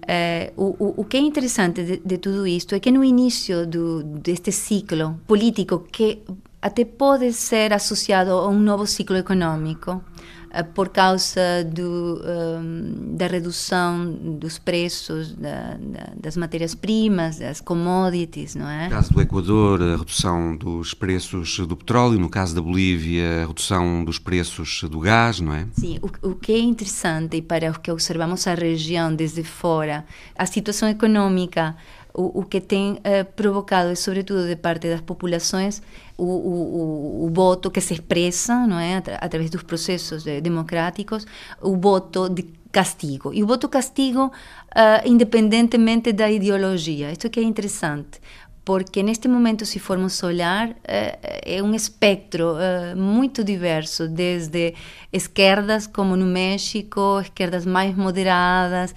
É, 0.09 0.53
o, 0.55 0.67
o, 0.79 1.01
o, 1.01 1.03
que 1.03 1.17
é 1.17 1.19
interessante 1.19 1.83
de, 1.83 1.97
de, 1.97 2.17
tudo 2.17 2.47
isto 2.47 2.73
é 2.73 2.79
que 2.79 2.89
no 2.89 3.03
início 3.03 3.67
do, 3.67 4.03
deste 4.03 4.53
ciclo 4.53 5.19
político, 5.27 5.79
que 5.91 6.23
até 6.61 6.85
pode 6.85 7.33
ser 7.33 7.73
associado 7.73 8.31
a 8.31 8.47
um 8.47 8.57
novo 8.57 8.87
ciclo 8.87 9.17
econômico, 9.17 9.91
eh, 9.91 10.16
por 10.63 10.89
causa 10.89 11.63
do, 11.63 12.21
um, 12.23 13.15
da 13.15 13.27
redução 13.27 14.11
dos 14.11 14.57
preços 14.57 15.33
da, 15.33 15.77
da, 15.79 16.13
das 16.19 16.37
matérias-primas, 16.37 17.39
das 17.39 17.61
commodities, 17.61 18.55
não 18.55 18.67
é? 18.67 18.85
No 18.85 18.89
caso 18.89 19.13
do 19.13 19.21
Equador, 19.21 19.81
a 19.81 19.97
redução 19.97 20.55
dos 20.55 20.93
preços 20.93 21.59
do 21.59 21.75
petróleo, 21.75 22.19
no 22.19 22.29
caso 22.29 22.55
da 22.55 22.61
Bolívia, 22.61 23.43
a 23.43 23.47
redução 23.47 24.03
dos 24.03 24.19
preços 24.19 24.83
do 24.83 24.99
gás, 24.99 25.39
não 25.39 25.53
é? 25.53 25.67
Sim, 25.73 25.99
o, 26.01 26.29
o 26.29 26.35
que 26.35 26.51
é 26.51 26.59
interessante 26.59 27.41
para 27.41 27.71
os 27.71 27.77
que 27.77 27.91
observamos 27.91 28.47
a 28.47 28.53
região 28.53 29.13
desde 29.13 29.43
fora, 29.43 30.05
a 30.35 30.45
situação 30.45 30.89
econômica 30.89 31.75
o, 32.17 32.41
o 32.41 32.43
que 32.43 32.59
tem 32.59 32.99
eh, 33.03 33.23
provocado, 33.23 33.95
sobretudo 33.95 34.47
de 34.47 34.55
parte 34.55 34.89
das 34.89 35.01
populações, 35.01 35.81
o, 36.17 36.25
o, 36.25 37.25
o, 37.25 37.29
voto 37.29 37.69
que 37.69 37.79
se 37.79 37.93
expressa 37.93 38.65
não 38.65 38.79
é, 38.79 39.01
através 39.21 39.51
dos 39.51 39.61
processos 39.61 40.25
eh, 40.25 40.41
democráticos, 40.41 41.25
o 41.61 41.77
voto 41.77 42.27
de 42.27 42.43
castigo. 42.71 43.31
E 43.33 43.43
o 43.43 43.47
voto 43.47 43.69
castigo, 43.69 44.25
uh, 44.25 45.01
independentemente 45.05 46.11
da 46.11 46.29
ideologia. 46.29 47.11
Isto 47.11 47.29
que 47.29 47.39
é 47.39 47.43
interessante, 47.43 48.19
porque 48.67 49.01
neste 49.01 49.29
momento, 49.29 49.65
se 49.65 49.79
formos 49.79 50.21
olhar, 50.23 50.75
é 50.83 51.63
um 51.63 51.73
espectro 51.73 52.53
muito 52.97 53.41
diverso, 53.41 54.09
desde 54.09 54.73
esquerdas, 55.13 55.87
como 55.87 56.17
no 56.17 56.25
México, 56.25 57.21
esquerdas 57.21 57.65
mais 57.65 57.95
moderadas, 57.95 58.93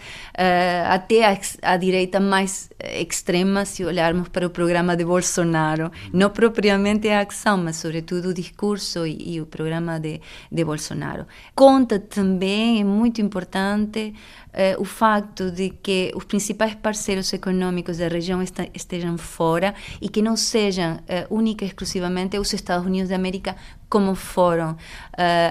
até 0.88 1.24
a, 1.24 1.38
a 1.62 1.76
direita 1.76 2.18
mais 2.18 2.68
extrema, 2.80 3.64
se 3.64 3.84
olharmos 3.84 4.26
para 4.26 4.44
o 4.44 4.50
programa 4.50 4.96
de 4.96 5.04
Bolsonaro. 5.04 5.92
Não 6.12 6.30
propriamente 6.30 7.08
a 7.08 7.20
ação, 7.20 7.56
mas, 7.56 7.76
sobretudo, 7.76 8.30
o 8.30 8.34
discurso 8.34 9.06
e, 9.06 9.36
e 9.36 9.40
o 9.40 9.46
programa 9.46 10.00
de, 10.00 10.20
de 10.50 10.64
Bolsonaro. 10.64 11.26
Conta 11.54 12.00
também, 12.00 12.80
é 12.80 12.84
muito 12.84 13.20
importante, 13.20 14.12
eh, 14.52 14.76
o 14.78 14.84
facto 14.84 15.50
de 15.50 15.70
que 15.70 16.12
os 16.14 16.24
principais 16.24 16.74
parceiros 16.74 17.32
econômicos 17.32 17.98
da 17.98 18.08
região 18.08 18.42
estejam 18.74 19.16
fora 19.16 19.74
e 20.00 20.08
que 20.08 20.22
não 20.22 20.36
sejam 20.36 20.98
eh, 21.06 21.26
única 21.30 21.64
e 21.64 21.68
exclusivamente 21.68 22.38
os 22.38 22.52
Estados 22.52 22.86
Unidos 22.86 23.10
da 23.10 23.16
América 23.16 23.56
como 23.90 24.14
foram. 24.14 24.72
Uh, 24.72 24.76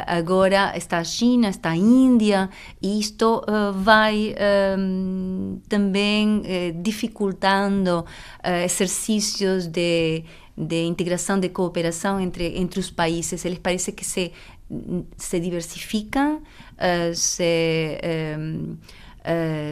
agora 0.08 0.72
está 0.76 1.00
a 1.00 1.04
China, 1.04 1.50
está 1.50 1.72
a 1.72 1.76
Índia, 1.76 2.50
e 2.82 2.98
isto 2.98 3.42
uh, 3.42 3.74
vai 3.74 4.34
um, 4.80 5.60
também 5.68 6.40
uh, 6.40 6.82
dificultando 6.82 8.06
exercícios 8.64 9.68
de, 9.68 10.24
de 10.58 10.86
integração, 10.86 11.38
de 11.38 11.50
cooperação 11.50 12.20
entre, 12.20 12.58
entre 12.58 12.80
os 12.80 12.90
países. 12.90 13.44
Eles 13.44 13.60
parece 13.60 13.92
que 13.92 14.06
se, 14.06 14.32
se 15.18 15.40
diversificam, 15.40 16.42
se. 17.14 17.98
Um, 18.38 18.78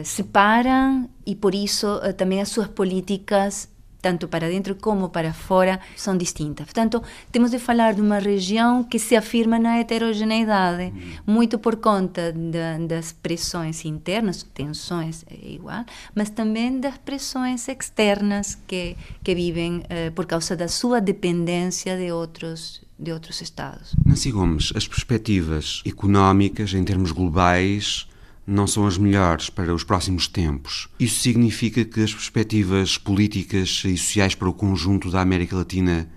separam 0.04 1.08
e 1.26 1.34
por 1.34 1.52
isso 1.52 2.00
também 2.16 2.40
as 2.40 2.48
suas 2.50 2.68
políticas 2.68 3.68
tanto 4.00 4.28
para 4.28 4.48
dentro 4.48 4.74
como 4.76 5.08
para 5.08 5.32
fora, 5.32 5.80
são 5.96 6.16
distintas. 6.16 6.66
Portanto, 6.66 7.02
temos 7.32 7.50
de 7.50 7.58
falar 7.58 7.94
de 7.94 8.00
uma 8.00 8.18
região 8.18 8.84
que 8.84 8.98
se 8.98 9.16
afirma 9.16 9.58
na 9.58 9.78
heterogeneidade, 9.78 10.92
muito 11.26 11.58
por 11.58 11.76
conta 11.76 12.32
de, 12.32 12.86
das 12.86 13.12
pressões 13.12 13.84
internas, 13.84 14.42
tensões 14.54 15.24
é 15.28 15.52
igual, 15.52 15.84
mas 16.14 16.30
também 16.30 16.78
das 16.78 16.96
pressões 16.98 17.66
externas 17.68 18.56
que, 18.66 18.96
que 19.22 19.34
vivem 19.34 19.82
eh, 19.88 20.10
por 20.10 20.26
causa 20.26 20.56
da 20.56 20.68
sua 20.68 21.00
dependência 21.00 21.96
de 21.96 22.12
outros 22.12 22.87
de 22.98 23.12
outros 23.12 23.40
estados. 23.40 23.94
Nancy 24.04 24.30
Gomes, 24.30 24.72
as 24.74 24.88
perspectivas 24.88 25.82
económicas 25.86 26.74
em 26.74 26.84
termos 26.84 27.12
globais 27.12 28.08
não 28.46 28.66
são 28.66 28.86
as 28.86 28.96
melhores 28.96 29.50
para 29.50 29.74
os 29.74 29.84
próximos 29.84 30.26
tempos. 30.26 30.88
Isso 30.98 31.20
significa 31.20 31.84
que 31.84 32.00
as 32.00 32.14
perspectivas 32.14 32.96
políticas 32.96 33.82
e 33.84 33.96
sociais 33.96 34.34
para 34.34 34.48
o 34.48 34.54
conjunto 34.54 35.10
da 35.10 35.20
América 35.20 35.54
Latina 35.54 36.08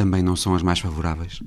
também 0.00 0.22
não 0.22 0.34
são 0.34 0.54
as 0.54 0.62
mais 0.62 0.78
favoráveis? 0.78 1.40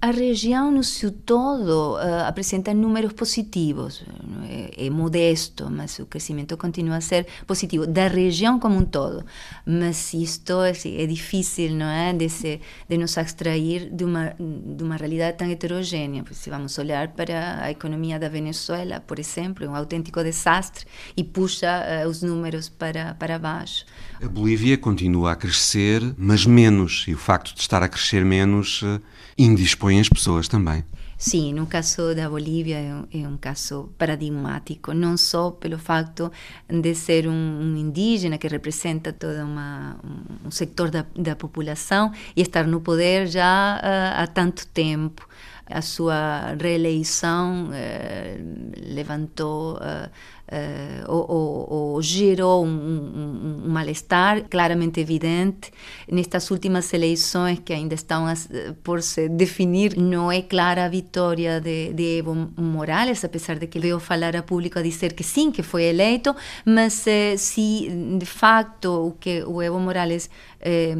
A 0.00 0.12
região 0.12 0.70
no 0.70 0.84
seu 0.84 1.10
todo 1.10 1.96
uh, 1.96 2.24
apresenta 2.28 2.72
números 2.72 3.12
positivos. 3.14 4.04
É, 4.48 4.86
é, 4.86 4.90
modesto, 4.90 5.68
mas 5.70 5.98
o 5.98 6.06
crescimento 6.06 6.56
continua 6.56 6.96
a 6.96 7.00
ser 7.00 7.26
positivo 7.46 7.86
da 7.86 8.06
região 8.06 8.60
como 8.60 8.76
um 8.76 8.84
todo. 8.84 9.24
Mas 9.66 10.14
isto 10.14 10.60
é, 10.62 10.72
é 11.02 11.06
difícil, 11.06 11.72
não 11.72 11.86
é, 11.86 12.12
de, 12.12 12.28
se, 12.28 12.60
de 12.88 12.96
nos 12.96 13.16
extrair 13.16 13.90
de 13.90 14.04
uma 14.04 14.34
de 14.38 14.84
uma 14.84 14.96
realidade 14.96 15.36
tão 15.38 15.50
heterogênea. 15.50 16.24
Se 16.30 16.48
vamos 16.48 16.78
olhar 16.78 17.08
para 17.08 17.64
a 17.64 17.70
economia 17.70 18.18
da 18.18 18.28
Venezuela, 18.28 19.00
por 19.00 19.18
exemplo, 19.18 19.64
é 19.64 19.68
um 19.68 19.74
autêntico 19.74 20.22
desastre 20.22 20.86
e 21.16 21.24
puxa 21.24 22.04
uh, 22.04 22.08
os 22.08 22.22
números 22.22 22.68
para 22.68 23.14
para 23.14 23.38
baixo. 23.38 23.84
A 24.22 24.28
Bolívia 24.28 24.76
continua 24.76 25.32
a 25.32 25.36
crescer, 25.36 26.14
mas 26.18 26.44
menos, 26.44 27.06
e 27.08 27.14
o 27.14 27.16
facto 27.16 27.54
de 27.54 27.60
estar 27.62 27.82
a 27.82 27.88
crescer 27.88 28.22
menos 28.22 28.82
eh, 28.84 29.00
indispõe 29.38 29.98
as 29.98 30.10
pessoas 30.10 30.46
também. 30.46 30.84
Sim, 31.16 31.54
no 31.54 31.66
caso 31.66 32.14
da 32.14 32.28
Bolívia 32.28 32.76
é 32.76 32.94
um, 32.94 33.06
é 33.12 33.28
um, 33.28 33.38
caso 33.38 33.90
paradigmático, 33.96 34.92
não 34.92 35.16
só 35.16 35.50
pelo 35.50 35.78
facto 35.78 36.30
de 36.68 36.94
ser 36.94 37.26
um, 37.26 37.32
um 37.32 37.76
indígena 37.76 38.36
que 38.36 38.46
representa 38.46 39.10
todo 39.10 39.38
um, 39.42 40.50
setor 40.50 40.90
da, 40.90 41.06
da, 41.16 41.34
população 41.34 42.12
e 42.36 42.42
estar 42.42 42.66
no 42.66 42.82
poder 42.82 43.26
já 43.26 43.80
uh, 43.82 44.22
há 44.22 44.26
tanto 44.26 44.66
tempo. 44.66 45.26
A 45.66 45.82
sua 45.82 46.54
reeleição 46.60 47.68
uh, 47.68 48.94
levantou 48.94 49.76
uh, 49.76 50.10
uh, 50.50 51.10
ou, 51.10 51.30
ou, 51.30 51.72
ou, 51.94 52.02
gerou 52.02 52.64
um, 52.64 52.68
um, 52.68 53.62
um 53.64 53.68
mal-estar 53.68 54.42
claramente 54.50 55.00
evidente. 55.00 55.70
Nestas 56.10 56.50
últimas 56.50 56.92
eleições 56.92 57.60
que 57.64 57.72
ainda 57.72 57.94
estão 57.94 58.26
a, 58.26 58.34
por 58.82 59.02
se 59.02 59.28
definir, 59.28 59.96
não 59.96 60.30
é 60.30 60.42
clara 60.42 60.84
a 60.84 60.88
vitória 60.88 61.60
de, 61.60 61.92
de, 61.92 62.18
Evo 62.18 62.50
Morales, 62.56 63.24
apesar 63.24 63.58
de 63.58 63.66
que 63.66 63.78
veio 63.78 63.98
falar 63.98 64.36
a 64.36 64.42
público 64.42 64.78
a 64.78 64.82
dizer 64.82 65.14
que 65.14 65.22
sim, 65.22 65.50
que 65.50 65.62
foi 65.62 65.84
eleito, 65.84 66.34
mas 66.64 67.06
eh, 67.06 67.36
se 67.36 67.88
de 68.18 68.26
facto 68.26 69.08
o 69.08 69.12
que 69.12 69.42
o 69.44 69.62
Evo 69.62 69.78
Morales 69.78 70.28
eh, 70.60 70.94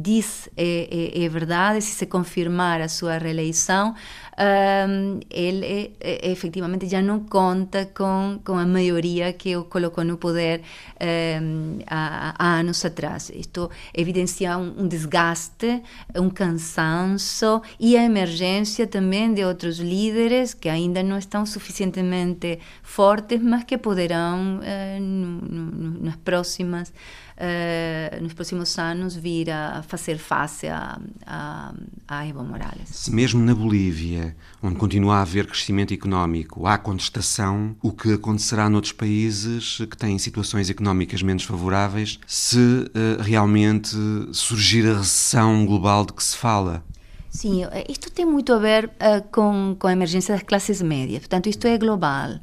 diz 0.00 0.48
é, 0.56 1.12
é, 1.16 1.24
é 1.24 1.28
verdade, 1.28 1.80
se 1.80 1.94
se 1.94 2.06
confirmar 2.06 2.80
a 2.80 2.88
sua 2.88 3.18
reeleição, 3.18 3.94
um, 4.36 5.20
ele 5.30 5.94
é, 6.00 6.30
efetivamente 6.30 6.88
já 6.88 7.00
não 7.00 7.20
conta 7.20 7.86
com, 7.94 8.40
com 8.44 8.58
a 8.58 8.66
maioria 8.74 9.32
que 9.32 9.56
o 9.56 9.64
colocou 9.64 10.04
no 10.04 10.16
poder 10.16 10.60
um, 10.60 11.78
há, 11.86 12.34
há, 12.38 12.48
anos 12.60 12.84
atrás. 12.84 13.30
Isto 13.34 13.70
evidencia 14.02 14.58
um, 14.58 14.82
um, 14.82 14.88
desgaste, 14.88 15.82
um 16.16 16.28
cansaço 16.28 17.62
e 17.78 17.96
a 17.96 18.02
emergência 18.04 18.86
também 18.86 19.32
de 19.32 19.44
outros 19.44 19.78
líderes 19.78 20.54
que 20.54 20.68
ainda 20.68 21.02
não 21.02 21.18
estão 21.18 21.46
suficientemente 21.46 22.58
fortes, 22.82 23.40
mas 23.40 23.64
que 23.64 23.78
poderão, 23.78 24.58
uh, 24.58 25.00
no, 25.00 25.40
no, 25.40 26.04
nas 26.04 26.16
próximas 26.16 26.92
uh, 27.36 28.22
nos 28.22 28.32
próximos 28.32 28.78
anos 28.78 29.14
vir 29.14 29.50
a 29.50 29.82
fazer 29.82 30.18
face 30.18 30.66
a, 30.68 30.98
a, 31.26 31.74
a 32.06 32.26
Evo 32.26 32.44
Morales. 32.44 32.88
Se 32.88 33.12
mesmo 33.12 33.44
na 33.44 33.54
Bolívia, 33.54 34.36
onde 34.62 34.76
continua 34.76 35.16
a 35.16 35.22
haver 35.22 35.46
crescimento 35.46 35.92
económico, 35.92 36.66
há 36.66 36.78
contestação, 36.78 37.76
o 37.82 37.92
que 37.92 38.14
acontecerá 38.14 38.68
noutros 38.68 38.92
países 38.92 39.78
que 39.90 39.96
têm 39.96 40.18
situações 40.18 40.70
económicas 40.70 41.22
menos 41.22 41.44
favoráveis 41.44 42.18
se 42.26 42.58
uh, 42.58 43.22
realmente 43.22 43.96
surgir 44.32 44.88
a 44.88 44.98
recessão 44.98 45.66
global 45.66 46.04
de 46.04 46.12
que 46.12 46.22
se 46.22 46.36
fala? 46.36 46.82
Sim, 47.28 47.62
isto 47.88 48.12
tem 48.12 48.24
muito 48.24 48.52
a 48.52 48.58
ver 48.58 48.86
uh, 48.86 49.20
com, 49.32 49.74
com 49.76 49.88
a 49.88 49.92
emergência 49.92 50.34
das 50.34 50.44
classes 50.44 50.80
médias, 50.80 51.20
portanto, 51.20 51.48
isto 51.48 51.66
é 51.66 51.76
global. 51.76 52.38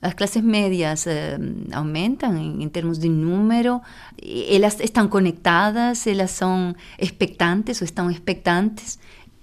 As 0.00 0.14
clases 0.14 0.42
médias 0.42 1.06
eh, 1.06 1.38
aumentam 1.72 2.36
em, 2.36 2.62
em, 2.62 2.68
termos 2.68 2.98
de 2.98 3.08
número, 3.08 3.80
elas 4.48 4.78
estão 4.78 5.08
conectadas, 5.08 6.06
elas 6.06 6.30
são 6.30 6.74
expectantes 7.00 7.80
ou 7.80 7.84
estão 7.84 8.08
expectantes, 8.08 8.98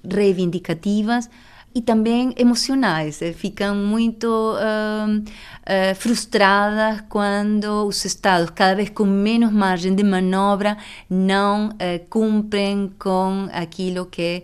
reivindicativas? 0.10 1.30
E 1.78 1.82
também 1.82 2.34
emocionais. 2.38 3.22
Eh, 3.22 3.34
ficam 3.34 3.76
muito 3.76 4.28
uh, 4.28 5.20
uh, 5.20 5.96
frustradas 5.96 7.04
quando 7.10 7.86
os 7.86 8.06
Estados, 8.06 8.50
cada 8.52 8.76
vez 8.76 8.90
com 8.92 9.04
menos 9.04 9.52
margem 9.52 9.94
de 9.94 10.02
manobra, 10.02 10.78
não 11.10 11.68
uh, 11.72 12.06
cumprem 12.10 12.94
com 12.98 13.50
aquilo 13.52 14.06
que, 14.06 14.44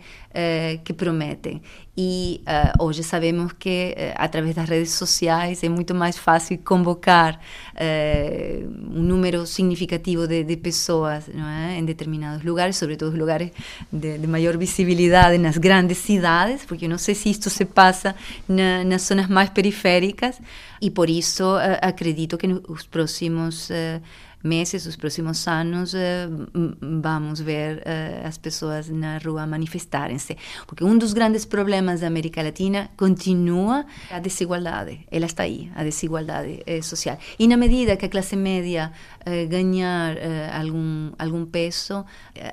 que 0.84 0.94
prometem. 0.94 1.62
E 1.96 2.42
uh, 2.48 2.86
hoje 2.86 3.04
sabemos 3.04 3.52
que, 3.60 3.94
uh, 3.98 4.14
através 4.16 4.56
das 4.56 4.68
redes 4.68 4.92
sociais, 4.92 5.62
é 5.62 5.68
muito 5.68 5.94
mais 5.94 6.18
fácil 6.18 6.58
convocar 6.60 7.38
uh, 7.76 8.98
um 8.98 9.04
número 9.04 9.46
significativo 9.46 10.26
de, 10.26 10.44
de 10.44 10.56
pessoas 10.56 11.28
é? 11.28 11.78
em 11.78 11.84
determinados 11.84 12.46
lugares, 12.46 12.78
sobretudo 12.78 13.18
lugares 13.18 13.52
de, 13.92 14.18
de, 14.18 14.26
maior 14.28 14.58
visibilidade 14.58 15.38
nas 15.38 15.58
grandes 15.58 15.98
cidades, 15.98 16.64
porque 16.66 16.86
eu 16.86 16.90
não 16.90 16.98
sei 16.98 17.14
se 17.14 17.30
isto 17.30 17.50
se 17.50 17.66
passa 17.66 18.16
na, 18.48 18.86
nas 18.86 19.02
zonas 19.02 19.28
mais 19.28 19.50
periféricas, 19.50 20.40
e 20.82 20.90
por 20.90 21.10
isso 21.10 21.44
acredito 21.82 22.38
que 22.38 22.48
nos 22.48 22.88
próximos 22.88 23.70
meses, 24.44 24.86
os 24.86 24.96
próximos 24.96 25.48
anos, 25.48 25.94
eh, 25.94 26.28
vamos 26.82 27.40
ver 27.40 27.82
eh, 27.86 28.22
as 28.26 28.38
pessoas 28.38 28.90
na 28.90 29.18
rua 29.18 29.46
manifestarem-se. 29.46 30.38
Porque 30.68 30.84
um 30.84 30.98
dos 30.98 31.14
grandes 31.14 31.46
problemas 31.46 32.02
da 32.02 32.08
América 32.08 32.42
Latina 32.42 32.90
continua 32.98 33.86
a 34.10 34.20
desigualdade. 34.20 35.06
Ela 35.12 35.26
está 35.26 35.44
aí, 35.44 35.72
a 35.76 35.84
desigualdade 35.84 36.62
eh, 36.66 36.82
social. 36.82 37.18
E 37.38 37.48
na 37.48 37.58
medida 37.58 37.96
que 37.98 38.06
a 38.06 38.10
classe 38.10 38.36
média 38.36 38.92
ganhar 39.50 40.18
algum, 40.60 41.12
algum 41.20 41.46
peso, 41.46 42.04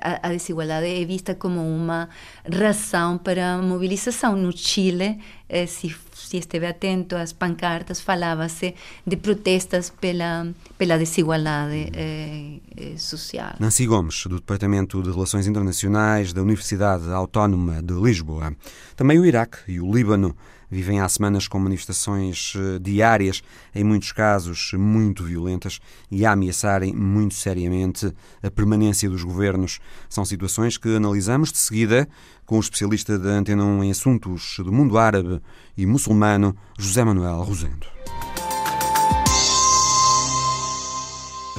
a, 0.03 0.29
a 0.29 0.33
desigualdade 0.33 0.87
é 0.87 1.03
vista 1.05 1.35
como 1.35 1.61
uma 1.61 2.11
razão 2.47 3.17
para 3.17 3.57
mobilização. 3.63 4.37
No 4.37 4.53
Chile, 4.53 5.19
se 5.67 5.89
se 6.29 6.37
esteve 6.37 6.67
atento 6.67 7.17
às 7.17 7.33
pancartas, 7.33 8.01
falava-se 8.01 8.75
de 9.07 9.17
protestas 9.17 9.91
pela, 9.91 10.47
pela 10.77 10.99
desigualdade 10.99 11.91
eh, 11.95 12.61
eh, 12.77 12.97
social. 12.99 13.55
Nancy 13.59 13.87
Gomes, 13.87 14.25
do 14.27 14.37
Departamento 14.37 15.03
de 15.03 15.11
Relações 15.11 15.47
Internacionais 15.47 16.33
da 16.33 16.43
Universidade 16.43 17.11
Autónoma 17.11 17.83
de 17.83 17.95
Lisboa. 17.95 18.55
Também 18.95 19.19
o 19.19 19.25
Iraque 19.25 19.59
e 19.69 19.81
o 19.81 19.91
Líbano 19.91 20.37
vivem 20.71 21.01
há 21.01 21.09
semanas 21.09 21.49
com 21.49 21.59
manifestações 21.59 22.55
eh, 22.57 22.79
diárias, 22.79 23.43
em 23.75 23.85
muitos 23.85 24.13
casos 24.13 24.73
muito 24.75 25.25
violentas, 25.25 25.81
e 26.11 26.25
a 26.25 26.33
ameaçarem 26.33 26.95
muito 26.95 27.35
seriamente 27.35 28.13
a 28.43 28.51
permanência 28.51 29.09
dos 29.09 29.23
governos. 29.23 29.81
São 30.09 30.25
situações 30.25 30.77
que 30.77 30.95
analisamos 30.95 31.51
de 31.51 31.59
seguida 31.59 32.09
com 32.45 32.57
o 32.57 32.61
especialista 32.61 33.19
da 33.19 33.31
Antena 33.31 33.65
1 33.65 33.85
em 33.85 33.91
assuntos 33.91 34.57
do 34.59 34.73
mundo 34.73 34.99
árabe 34.99 35.41
e 35.77 35.85
muçulmano, 35.87 36.57
José 36.79 37.05
Manuel 37.05 37.43
Rosendo. 37.43 37.87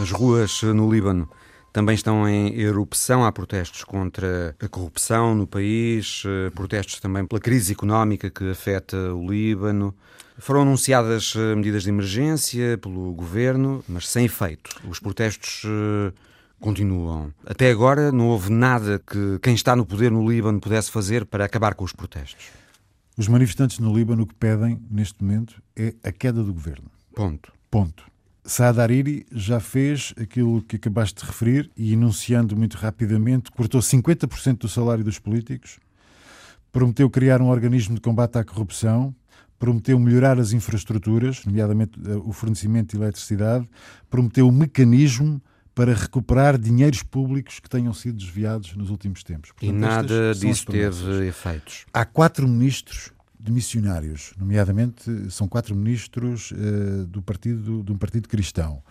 As 0.01 0.11
ruas 0.11 0.63
no 0.63 0.91
Líbano 0.91 1.29
também 1.71 1.95
estão 1.95 2.27
em 2.27 2.59
erupção. 2.59 3.23
Há 3.25 3.31
protestos 3.31 3.83
contra 3.83 4.55
a 4.59 4.67
corrupção 4.67 5.35
no 5.35 5.47
país, 5.47 6.23
eh, 6.25 6.49
protestos 6.51 6.99
também 6.99 7.25
pela 7.25 7.39
crise 7.39 7.73
económica 7.73 8.29
que 8.29 8.51
afeta 8.51 8.97
o 9.13 9.29
Líbano. 9.29 9.95
Foram 10.37 10.61
anunciadas 10.61 11.33
eh, 11.35 11.55
medidas 11.55 11.83
de 11.83 11.89
emergência 11.89 12.77
pelo 12.77 13.11
governo, 13.13 13.83
mas 13.87 14.07
sem 14.07 14.25
efeito. 14.25 14.69
Os 14.87 14.99
protestos 14.99 15.63
eh, 15.65 16.13
continuam. 16.59 17.33
Até 17.45 17.71
agora 17.71 18.11
não 18.11 18.27
houve 18.27 18.51
nada 18.51 18.99
que 18.99 19.39
quem 19.41 19.53
está 19.53 19.75
no 19.75 19.85
poder 19.85 20.11
no 20.11 20.29
Líbano 20.29 20.59
pudesse 20.59 20.91
fazer 20.91 21.25
para 21.25 21.45
acabar 21.45 21.75
com 21.75 21.83
os 21.83 21.93
protestos. 21.93 22.49
Os 23.17 23.27
manifestantes 23.27 23.79
no 23.79 23.93
Líbano 23.93 24.23
o 24.23 24.27
que 24.27 24.35
pedem 24.35 24.79
neste 24.89 25.21
momento 25.21 25.61
é 25.75 25.93
a 26.03 26.11
queda 26.11 26.41
do 26.41 26.53
governo. 26.53 26.89
Ponto. 27.13 27.51
Ponto. 27.69 28.05
Saad 28.49 28.79
Hariri 28.79 29.27
já 29.31 29.59
fez 29.59 30.11
aquilo 30.19 30.63
que 30.63 30.77
acabaste 30.77 31.21
de 31.21 31.27
referir 31.27 31.69
e, 31.77 31.93
enunciando 31.93 32.57
muito 32.57 32.77
rapidamente, 32.77 33.51
cortou 33.51 33.79
50% 33.79 34.57
do 34.57 34.67
salário 34.67 35.03
dos 35.03 35.19
políticos, 35.19 35.77
prometeu 36.71 37.07
criar 37.11 37.43
um 37.43 37.49
organismo 37.49 37.93
de 37.93 38.01
combate 38.01 38.39
à 38.39 38.43
corrupção, 38.43 39.13
prometeu 39.59 39.99
melhorar 39.99 40.39
as 40.39 40.51
infraestruturas, 40.51 41.45
nomeadamente 41.45 41.99
eh, 42.03 42.15
o 42.15 42.31
fornecimento 42.31 42.97
de 42.97 43.03
eletricidade, 43.03 43.69
prometeu 44.09 44.47
um 44.47 44.51
mecanismo 44.51 45.39
para 45.75 45.93
recuperar 45.93 46.57
dinheiros 46.57 47.03
públicos 47.03 47.59
que 47.59 47.69
tenham 47.69 47.93
sido 47.93 48.17
desviados 48.17 48.75
nos 48.75 48.89
últimos 48.89 49.23
tempos. 49.23 49.51
Portanto, 49.51 49.69
e 49.69 49.71
nada 49.71 50.33
disso 50.33 50.65
teve 50.65 51.27
efeitos. 51.27 51.85
Há 51.93 52.03
quatro 52.03 52.47
ministros 52.47 53.11
de 53.39 53.51
missionários, 53.51 54.33
nomeadamente 54.37 55.31
são 55.31 55.47
quatro 55.47 55.73
ministros 55.73 56.51
uh, 56.51 57.05
do 57.07 57.21
partido 57.21 57.81
de 57.83 57.91
um 57.91 57.97
partido 57.97 58.27
cristão, 58.27 58.83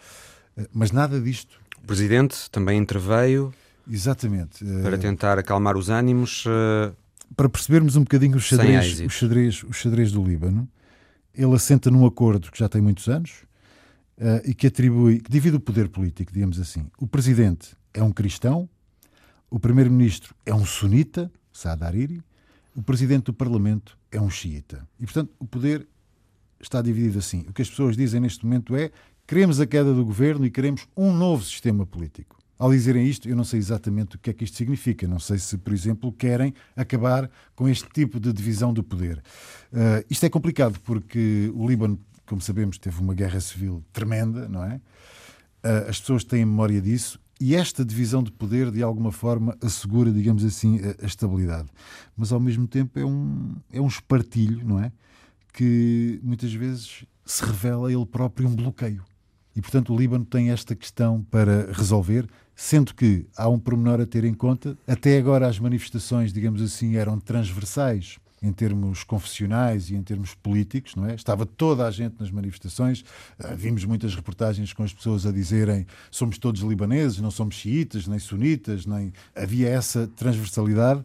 uh, 0.56 0.66
mas 0.72 0.90
nada 0.90 1.20
disto. 1.20 1.60
O 1.82 1.86
presidente 1.86 2.50
também 2.50 2.78
interveio. 2.78 3.52
Exatamente. 3.90 4.64
Uh, 4.64 4.82
para 4.82 4.96
tentar 4.96 5.38
acalmar 5.38 5.76
os 5.76 5.90
ânimos. 5.90 6.44
para 7.36 7.48
percebermos 7.48 7.94
um 7.94 8.00
bocadinho 8.00 8.36
o 8.36 8.40
xadrez, 8.40 9.00
o 9.00 9.10
xadrez, 9.10 9.62
o 9.64 9.72
xadrez 9.72 10.12
do 10.12 10.24
Líbano, 10.24 10.66
ele 11.34 11.54
assenta 11.54 11.90
num 11.90 12.06
acordo 12.06 12.50
que 12.50 12.58
já 12.58 12.68
tem 12.68 12.80
muitos 12.80 13.06
anos, 13.06 13.46
e 14.44 14.52
que 14.52 14.66
atribui, 14.66 15.20
que 15.20 15.30
divide 15.30 15.54
o 15.54 15.60
poder 15.60 15.88
político, 15.88 16.32
digamos 16.32 16.58
assim. 16.58 16.86
O 16.98 17.06
presidente 17.06 17.76
é 17.94 18.02
um 18.02 18.10
cristão, 18.10 18.68
o 19.48 19.60
primeiro-ministro 19.60 20.34
é 20.44 20.52
um 20.52 20.66
sunita, 20.66 21.30
Saad 21.52 21.84
Hariri, 21.84 22.20
o 22.78 22.82
presidente 22.82 23.24
do 23.24 23.34
parlamento 23.34 23.98
é 24.08 24.20
um 24.20 24.30
xiita. 24.30 24.86
E, 25.00 25.04
portanto, 25.04 25.32
o 25.40 25.44
poder 25.44 25.84
está 26.60 26.80
dividido 26.80 27.18
assim. 27.18 27.44
O 27.48 27.52
que 27.52 27.60
as 27.60 27.68
pessoas 27.68 27.96
dizem 27.96 28.20
neste 28.20 28.46
momento 28.46 28.76
é 28.76 28.92
queremos 29.26 29.58
a 29.58 29.66
queda 29.66 29.92
do 29.92 30.04
governo 30.04 30.46
e 30.46 30.50
queremos 30.50 30.86
um 30.96 31.12
novo 31.12 31.42
sistema 31.42 31.84
político. 31.84 32.38
Ao 32.56 32.70
dizerem 32.70 33.04
isto, 33.04 33.28
eu 33.28 33.34
não 33.34 33.42
sei 33.42 33.58
exatamente 33.58 34.14
o 34.14 34.18
que 34.20 34.30
é 34.30 34.32
que 34.32 34.44
isto 34.44 34.56
significa. 34.56 35.08
Não 35.08 35.18
sei 35.18 35.38
se, 35.38 35.58
por 35.58 35.72
exemplo, 35.72 36.12
querem 36.12 36.54
acabar 36.76 37.28
com 37.56 37.68
este 37.68 37.88
tipo 37.88 38.20
de 38.20 38.32
divisão 38.32 38.72
do 38.72 38.84
poder. 38.84 39.18
Uh, 39.72 40.06
isto 40.08 40.24
é 40.24 40.30
complicado 40.30 40.78
porque 40.84 41.50
o 41.56 41.66
Líbano, 41.66 41.98
como 42.26 42.40
sabemos, 42.40 42.78
teve 42.78 43.00
uma 43.00 43.12
guerra 43.12 43.40
civil 43.40 43.84
tremenda, 43.92 44.48
não 44.48 44.62
é? 44.62 44.76
Uh, 45.64 45.88
as 45.88 45.98
pessoas 45.98 46.22
têm 46.22 46.44
memória 46.44 46.80
disso 46.80 47.18
e 47.40 47.54
esta 47.54 47.84
divisão 47.84 48.22
de 48.22 48.32
poder, 48.32 48.70
de 48.70 48.82
alguma 48.82 49.12
forma, 49.12 49.56
assegura, 49.62 50.10
digamos 50.10 50.44
assim, 50.44 50.80
a, 50.80 51.04
a 51.04 51.06
estabilidade. 51.06 51.68
Mas, 52.16 52.32
ao 52.32 52.40
mesmo 52.40 52.66
tempo, 52.66 52.98
é 52.98 53.04
um, 53.04 53.54
é 53.72 53.80
um 53.80 53.86
espartilho, 53.86 54.66
não 54.66 54.82
é? 54.82 54.90
Que 55.52 56.20
muitas 56.22 56.52
vezes 56.52 57.04
se 57.24 57.44
revela 57.44 57.92
ele 57.92 58.06
próprio 58.06 58.48
um 58.48 58.54
bloqueio. 58.54 59.04
E, 59.54 59.60
portanto, 59.60 59.92
o 59.92 59.96
Líbano 59.96 60.24
tem 60.24 60.50
esta 60.50 60.74
questão 60.74 61.24
para 61.30 61.72
resolver, 61.72 62.28
sendo 62.54 62.94
que 62.94 63.26
há 63.36 63.48
um 63.48 63.58
pormenor 63.58 64.00
a 64.00 64.06
ter 64.06 64.24
em 64.24 64.34
conta. 64.34 64.76
Até 64.86 65.18
agora, 65.18 65.46
as 65.46 65.58
manifestações, 65.58 66.32
digamos 66.32 66.62
assim, 66.62 66.96
eram 66.96 67.18
transversais 67.18 68.18
em 68.42 68.52
termos 68.52 69.02
confessionais 69.02 69.90
e 69.90 69.94
em 69.94 70.02
termos 70.02 70.34
políticos, 70.34 70.94
não 70.94 71.06
é? 71.06 71.14
Estava 71.14 71.44
toda 71.44 71.86
a 71.86 71.90
gente 71.90 72.16
nas 72.20 72.30
manifestações. 72.30 73.00
Uh, 73.38 73.56
vimos 73.56 73.84
muitas 73.84 74.14
reportagens 74.14 74.72
com 74.72 74.82
as 74.82 74.92
pessoas 74.92 75.26
a 75.26 75.32
dizerem 75.32 75.86
somos 76.10 76.38
todos 76.38 76.60
libaneses, 76.62 77.20
não 77.20 77.30
somos 77.30 77.56
xiitas, 77.56 78.06
nem 78.06 78.18
sunitas, 78.18 78.86
nem 78.86 79.12
havia 79.34 79.68
essa 79.68 80.06
transversalidade. 80.06 81.04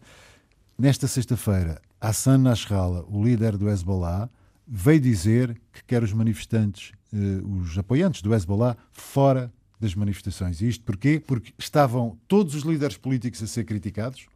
Nesta 0.78 1.08
sexta-feira, 1.08 1.82
Hassan 2.00 2.39
Nasrallah, 2.39 3.04
o 3.08 3.24
líder 3.24 3.58
do 3.58 3.69
Hezbollah, 3.69 4.30
veio 4.67 5.00
dizer 5.00 5.60
que 5.72 5.84
quer 5.84 6.04
os 6.04 6.13
manifestantes, 6.13 6.91
uh, 7.12 7.62
os 7.62 7.78
apoiantes 7.78 8.22
do 8.22 8.34
Hezbollah, 8.34 8.78
fora 8.91 9.52
das 9.80 9.96
manifestações. 9.96 10.62
E 10.62 10.69
isto 10.69 10.84
porquê? 10.86 11.22
Porque 11.26 11.54
estavam 11.58 12.17
todos 12.28 12.56
os 12.56 12.63
líderes 12.63 12.96
políticos 12.96 13.41
a 13.43 13.48
ser 13.48 13.65
criticados. 13.65 14.28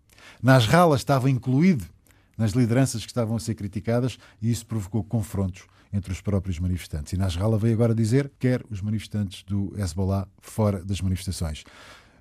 Nasrallah 0.41 0.97
estava 0.97 1.29
incluído 1.29 1.86
nas 2.38 2.52
lideranças 2.52 3.02
que 3.02 3.10
estavam 3.10 3.36
a 3.36 3.39
ser 3.39 3.56
criticadas 3.56 4.17
e 4.41 4.52
isso 4.52 4.65
provocou 4.65 5.04
confrontos 5.04 5.63
entre 5.91 6.12
os 6.12 6.21
próprios 6.21 6.60
manifestantes. 6.60 7.13
E 7.13 7.17
Nasrallah 7.17 7.58
veio 7.58 7.73
agora 7.73 7.95
dizer 7.95 8.30
que 8.30 8.47
quer 8.47 8.63
os 8.69 8.82
manifestantes 8.82 9.43
do 9.43 9.73
Hezbollah 9.78 10.28
fora 10.39 10.84
das 10.84 11.02
manifestações. 11.02 11.63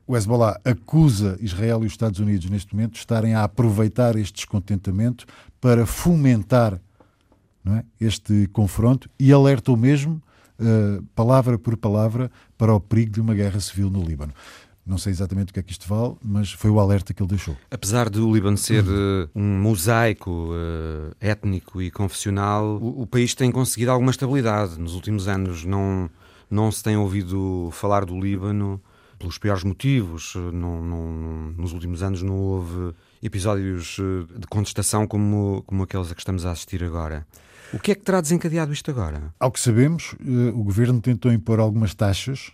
O 0.06 0.16
Hezbollah 0.16 0.60
acusa 0.64 1.36
Israel 1.40 1.82
e 1.82 1.86
os 1.86 1.92
Estados 1.92 2.20
Unidos 2.20 2.48
neste 2.48 2.74
momento 2.74 2.92
de 2.92 2.98
estarem 2.98 3.34
a 3.34 3.42
aproveitar 3.42 4.16
este 4.16 4.34
descontentamento 4.36 5.26
para 5.60 5.84
fomentar 5.84 6.80
é, 7.66 7.84
este 8.00 8.46
confronto 8.52 9.10
e 9.18 9.32
alertou 9.32 9.76
mesmo, 9.76 10.22
uh, 10.60 11.02
palavra 11.16 11.58
por 11.58 11.76
palavra, 11.76 12.30
para 12.56 12.72
o 12.72 12.78
perigo 12.78 13.10
de 13.14 13.20
uma 13.20 13.34
guerra 13.34 13.58
civil 13.58 13.90
no 13.90 14.04
Líbano. 14.04 14.32
Não 14.86 14.98
sei 14.98 15.10
exatamente 15.10 15.50
o 15.50 15.52
que 15.52 15.58
é 15.58 15.62
que 15.64 15.72
isto 15.72 15.88
vale, 15.88 16.14
mas 16.22 16.52
foi 16.52 16.70
o 16.70 16.78
alerta 16.78 17.12
que 17.12 17.20
ele 17.20 17.30
deixou. 17.30 17.56
Apesar 17.68 18.08
do 18.08 18.32
Líbano 18.32 18.56
ser 18.56 18.84
uh, 18.84 19.28
um 19.34 19.58
mosaico 19.58 20.30
uh, 20.30 21.12
étnico 21.20 21.82
e 21.82 21.90
confessional, 21.90 22.64
o, 22.64 23.02
o, 23.02 23.06
país 23.06 23.34
tem 23.34 23.50
conseguido 23.50 23.90
alguma 23.90 24.12
estabilidade. 24.12 24.78
Nos 24.78 24.94
últimos 24.94 25.26
anos 25.26 25.64
não, 25.64 26.08
não 26.48 26.70
se 26.70 26.84
tem 26.84 26.96
ouvido 26.96 27.68
falar 27.72 28.04
do 28.04 28.16
Líbano 28.18 28.80
pelos 29.18 29.38
piores 29.38 29.64
motivos. 29.64 30.34
Não, 30.52 30.80
não, 30.80 31.52
nos 31.56 31.72
últimos 31.72 32.00
anos 32.00 32.22
não 32.22 32.36
houve 32.36 32.94
episódios 33.20 33.96
eh, 33.98 34.38
de 34.38 34.46
contestação 34.46 35.06
como, 35.06 35.64
como 35.66 35.82
aqueles 35.82 36.12
a 36.12 36.14
que 36.14 36.20
estamos 36.20 36.46
a 36.46 36.52
assistir 36.52 36.84
agora. 36.84 37.26
O 37.72 37.80
que 37.80 37.90
é 37.90 37.94
que 37.96 38.02
terá 38.02 38.20
desencadeado 38.20 38.72
isto 38.72 38.88
agora? 38.90 39.34
Ao 39.40 39.50
que 39.50 39.58
sabemos, 39.58 40.14
o 40.54 40.62
governo 40.62 41.00
tentou 41.00 41.32
impor 41.32 41.58
algumas 41.58 41.92
taxas 41.94 42.52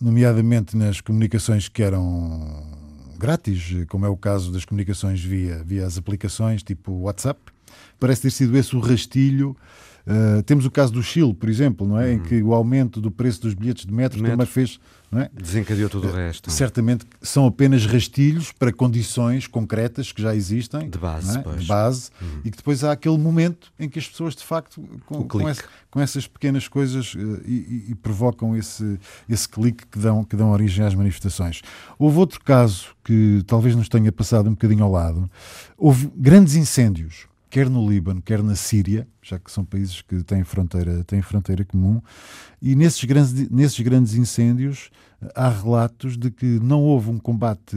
nomeadamente 0.00 0.76
nas 0.76 1.00
comunicações 1.00 1.68
que 1.68 1.82
eram 1.82 2.64
grátis, 3.18 3.84
como 3.88 4.06
é 4.06 4.08
o 4.08 4.16
caso 4.16 4.50
das 4.50 4.64
comunicações 4.64 5.22
via, 5.22 5.62
via 5.62 5.86
as 5.86 5.98
aplicações 5.98 6.62
tipo 6.62 6.92
WhatsApp. 6.92 7.40
Parece 7.98 8.22
ter 8.22 8.30
sido 8.30 8.56
esse 8.56 8.74
o 8.74 8.80
rastilho 8.80 9.56
Uh, 10.06 10.42
temos 10.42 10.64
o 10.64 10.70
caso 10.70 10.92
do 10.92 11.02
Chile, 11.02 11.34
por 11.34 11.48
exemplo, 11.48 11.86
não 11.86 11.98
é? 11.98 12.06
Uhum. 12.06 12.12
em 12.12 12.18
que 12.20 12.42
o 12.42 12.54
aumento 12.54 13.00
do 13.00 13.10
preço 13.10 13.42
dos 13.42 13.54
bilhetes 13.54 13.84
de 13.84 13.92
metro, 13.92 14.18
metro 14.18 14.32
também 14.32 14.46
fez. 14.46 14.78
Não 15.10 15.22
é? 15.22 15.30
Desencadeou 15.34 15.90
todo 15.90 16.04
uh, 16.04 16.10
o 16.10 16.14
resto. 16.14 16.46
Uh, 16.46 16.50
certamente 16.52 17.04
são 17.20 17.44
apenas 17.44 17.84
rastilhos 17.84 18.52
para 18.52 18.72
condições 18.72 19.46
concretas 19.48 20.12
que 20.12 20.22
já 20.22 20.34
existem. 20.36 20.88
De 20.88 20.98
base. 20.98 21.36
É? 21.36 21.42
De 21.42 21.66
base 21.66 22.10
uhum. 22.22 22.40
E 22.44 22.50
que 22.50 22.56
depois 22.56 22.84
há 22.84 22.92
aquele 22.92 23.18
momento 23.18 23.72
em 23.78 23.88
que 23.88 23.98
as 23.98 24.08
pessoas, 24.08 24.36
de 24.36 24.44
facto, 24.44 24.80
com, 25.06 25.26
com, 25.26 25.40
com 25.90 26.00
essas 26.00 26.28
pequenas 26.28 26.68
coisas 26.68 27.14
eh, 27.16 27.42
e, 27.44 27.52
e, 27.52 27.84
e, 27.90 27.94
provocam 27.96 28.56
esse, 28.56 29.00
esse 29.28 29.48
clique 29.48 29.84
que 29.86 29.98
dão, 29.98 30.22
que 30.22 30.36
dão 30.36 30.52
origem 30.52 30.84
às 30.84 30.94
manifestações. 30.94 31.60
Houve 31.98 32.18
outro 32.18 32.40
caso 32.44 32.94
que 33.02 33.42
talvez 33.46 33.74
nos 33.74 33.88
tenha 33.88 34.12
passado 34.12 34.46
um 34.46 34.52
bocadinho 34.52 34.84
ao 34.84 34.92
lado. 34.92 35.28
Houve 35.76 36.08
grandes 36.16 36.54
incêndios 36.54 37.29
quer 37.50 37.68
no 37.68 37.86
Líbano, 37.86 38.22
quer 38.22 38.42
na 38.42 38.54
Síria, 38.54 39.06
já 39.20 39.38
que 39.38 39.50
são 39.50 39.64
países 39.64 40.00
que 40.00 40.22
têm 40.22 40.44
fronteira, 40.44 41.02
têm 41.04 41.20
fronteira 41.20 41.64
comum, 41.64 42.00
e 42.62 42.76
nesses 42.76 43.02
grandes, 43.04 43.50
nesses 43.50 43.80
grandes 43.80 44.14
incêndios 44.14 44.90
há 45.34 45.48
relatos 45.48 46.16
de 46.16 46.30
que 46.30 46.46
não 46.46 46.82
houve 46.82 47.10
um 47.10 47.18
combate 47.18 47.76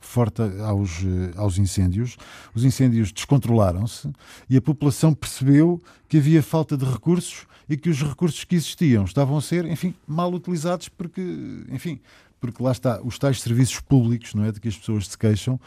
forte 0.00 0.42
aos, 0.64 1.04
aos 1.36 1.58
incêndios, 1.58 2.16
os 2.54 2.64
incêndios 2.64 3.12
descontrolaram-se 3.12 4.10
e 4.48 4.56
a 4.56 4.60
população 4.60 5.14
percebeu 5.14 5.80
que 6.08 6.16
havia 6.16 6.42
falta 6.42 6.76
de 6.76 6.84
recursos 6.84 7.46
e 7.68 7.76
que 7.76 7.88
os 7.88 8.02
recursos 8.02 8.42
que 8.42 8.56
existiam 8.56 9.04
estavam 9.04 9.36
a 9.36 9.40
ser, 9.40 9.64
enfim, 9.66 9.94
mal 10.06 10.32
utilizados 10.32 10.88
porque, 10.88 11.22
enfim, 11.70 12.00
porque 12.40 12.62
lá 12.62 12.72
está, 12.72 13.00
os 13.02 13.18
tais 13.18 13.40
serviços 13.40 13.80
públicos, 13.80 14.34
não 14.34 14.44
é, 14.44 14.52
de 14.52 14.60
que 14.60 14.68
as 14.68 14.76
pessoas 14.76 15.06
se 15.06 15.18
queixam, 15.18 15.60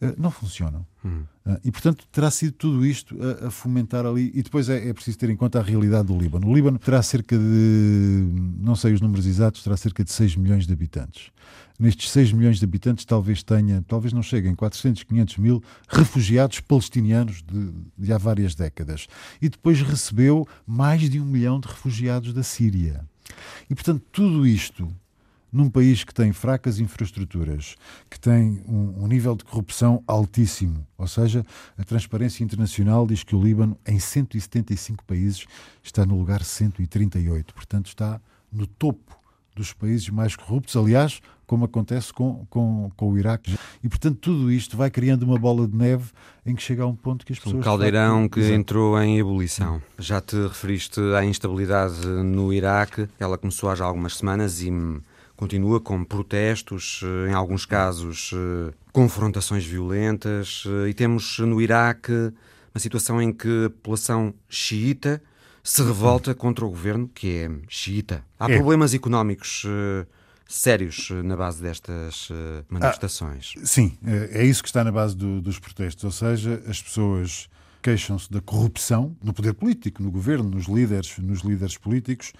eh, 0.00 0.14
não 0.16 0.30
funcionam. 0.30 0.86
Hum. 1.04 1.24
Eh, 1.44 1.60
e, 1.64 1.72
portanto, 1.72 2.04
terá 2.12 2.30
sido 2.30 2.52
tudo 2.52 2.86
isto 2.86 3.16
a, 3.20 3.48
a 3.48 3.50
fomentar 3.50 4.06
ali. 4.06 4.30
E 4.32 4.42
depois 4.42 4.68
é, 4.68 4.88
é, 4.88 4.92
preciso 4.92 5.18
ter 5.18 5.30
em 5.30 5.36
conta 5.36 5.58
a 5.58 5.62
realidade 5.62 6.06
do 6.08 6.16
Líbano. 6.16 6.48
O 6.48 6.54
Líbano 6.54 6.78
terá 6.78 7.02
cerca 7.02 7.36
de, 7.36 8.28
não 8.58 8.76
sei 8.76 8.92
os 8.92 9.00
números 9.00 9.26
exatos, 9.26 9.62
terá 9.62 9.76
cerca 9.76 10.04
de 10.04 10.12
6 10.12 10.36
milhões 10.36 10.66
de 10.66 10.72
habitantes. 10.72 11.30
Nestes 11.78 12.10
6 12.10 12.32
milhões 12.32 12.58
de 12.58 12.64
habitantes, 12.64 13.04
talvez 13.04 13.42
tenha, 13.42 13.84
talvez 13.88 14.12
não 14.12 14.22
cheguem, 14.22 14.54
400, 14.54 15.02
500 15.02 15.36
mil 15.38 15.62
refugiados 15.88 16.60
palestinianos 16.60 17.42
de, 17.42 17.72
de 17.98 18.12
há 18.12 18.18
várias 18.18 18.54
décadas. 18.54 19.08
E 19.40 19.48
depois 19.48 19.80
recebeu 19.82 20.46
mais 20.64 21.10
de 21.10 21.18
um 21.18 21.24
milhão 21.24 21.58
de 21.58 21.66
refugiados 21.66 22.32
da 22.32 22.44
Síria. 22.44 23.04
E, 23.68 23.74
portanto, 23.74 24.02
tudo 24.12 24.46
isto 24.46 24.88
num 25.52 25.68
país 25.68 26.02
que 26.02 26.14
tem 26.14 26.32
fracas 26.32 26.80
infraestruturas, 26.80 27.76
que 28.08 28.18
tem 28.18 28.62
um, 28.66 29.04
um, 29.04 29.06
nível 29.06 29.36
de 29.36 29.44
corrupção 29.44 30.02
altíssimo, 30.06 30.86
ou 30.96 31.06
seja, 31.06 31.44
a 31.76 31.84
Transparência 31.84 32.42
Internacional 32.42 33.06
diz 33.06 33.22
que 33.22 33.36
o 33.36 33.42
Líbano, 33.42 33.76
em 33.86 33.98
175 33.98 35.04
países, 35.04 35.44
está 35.82 36.06
no 36.06 36.16
lugar 36.16 36.42
138, 36.42 37.52
portanto, 37.52 37.86
está 37.86 38.20
no 38.50 38.66
topo 38.66 39.20
dos 39.54 39.72
países 39.74 40.08
mais 40.08 40.34
corruptos, 40.34 40.74
aliás, 40.76 41.20
como 41.46 41.66
acontece 41.66 42.10
com, 42.14 42.46
com, 42.48 42.90
com 42.96 43.12
o 43.12 43.18
Iraque. 43.18 43.58
E, 43.84 43.88
portanto, 43.88 44.16
tudo 44.18 44.50
isto 44.50 44.74
vai 44.74 44.90
criando 44.90 45.24
uma 45.24 45.38
bola 45.38 45.68
de 45.68 45.76
neve 45.76 46.10
em 46.46 46.54
que 46.54 46.62
chega 46.62 46.82
a 46.82 46.86
um 46.86 46.96
ponto 46.96 47.26
que 47.26 47.34
as 47.34 47.38
pessoas... 47.38 47.56
Um 47.56 47.60
caldeirão 47.60 48.26
que 48.26 48.40
Exato. 48.40 48.54
entrou 48.54 48.98
em 49.02 49.18
ebulição. 49.18 49.82
Já 49.98 50.22
te 50.22 50.34
referiste 50.36 50.98
à 51.14 51.22
instabilidade 51.22 52.06
no 52.06 52.50
Iraque, 52.54 53.06
ela 53.20 53.36
começou 53.36 53.68
há 53.68 53.74
já 53.74 53.84
algumas 53.84 54.16
semanas 54.16 54.62
e 54.62 54.70
continua 55.42 55.80
com 55.80 56.04
protestos, 56.04 57.00
eh, 57.02 57.30
em 57.30 57.34
alguns 57.34 57.66
casos 57.66 58.30
eh, 58.32 58.72
confrontações 58.92 59.66
violentas, 59.66 60.62
eh, 60.68 60.90
e 60.90 60.94
temos 60.94 61.40
no 61.40 61.60
Iraque 61.60 62.12
uma 62.72 62.78
situação 62.78 63.20
em 63.20 63.32
que 63.32 63.64
a 63.66 63.70
população 63.70 64.32
xiita 64.48 65.20
se 65.60 65.82
revolta 65.82 66.32
contra 66.32 66.64
o 66.64 66.68
governo, 66.68 67.10
que 67.12 67.38
é 67.38 67.50
xiita. 67.68 68.24
Há 68.38 68.48
é. 68.48 68.54
problemas 68.54 68.94
económicos 68.94 69.66
sérios 70.46 71.10
na 71.24 71.36
base 71.36 71.60
destas 71.60 72.28
manifestações. 72.68 73.54
Ah, 73.56 73.66
sim, 73.66 73.98
é 74.04 74.44
isso 74.44 74.62
que 74.62 74.68
está 74.68 74.84
na 74.84 74.92
base 74.92 75.16
do, 75.16 75.40
dos 75.40 75.58
protestos, 75.58 76.04
ou 76.04 76.12
seja, 76.12 76.62
as 76.68 76.80
pessoas 76.80 77.48
queixam-se 77.82 78.30
da 78.30 78.40
corrupção 78.40 79.16
no 79.20 79.32
poder 79.32 79.54
político, 79.54 80.04
no 80.04 80.10
governo, 80.10 80.48
nos 80.48 80.66
líderes, 80.66 81.18
nos 81.18 81.40
líderes 81.40 81.76
políticos, 81.76 82.32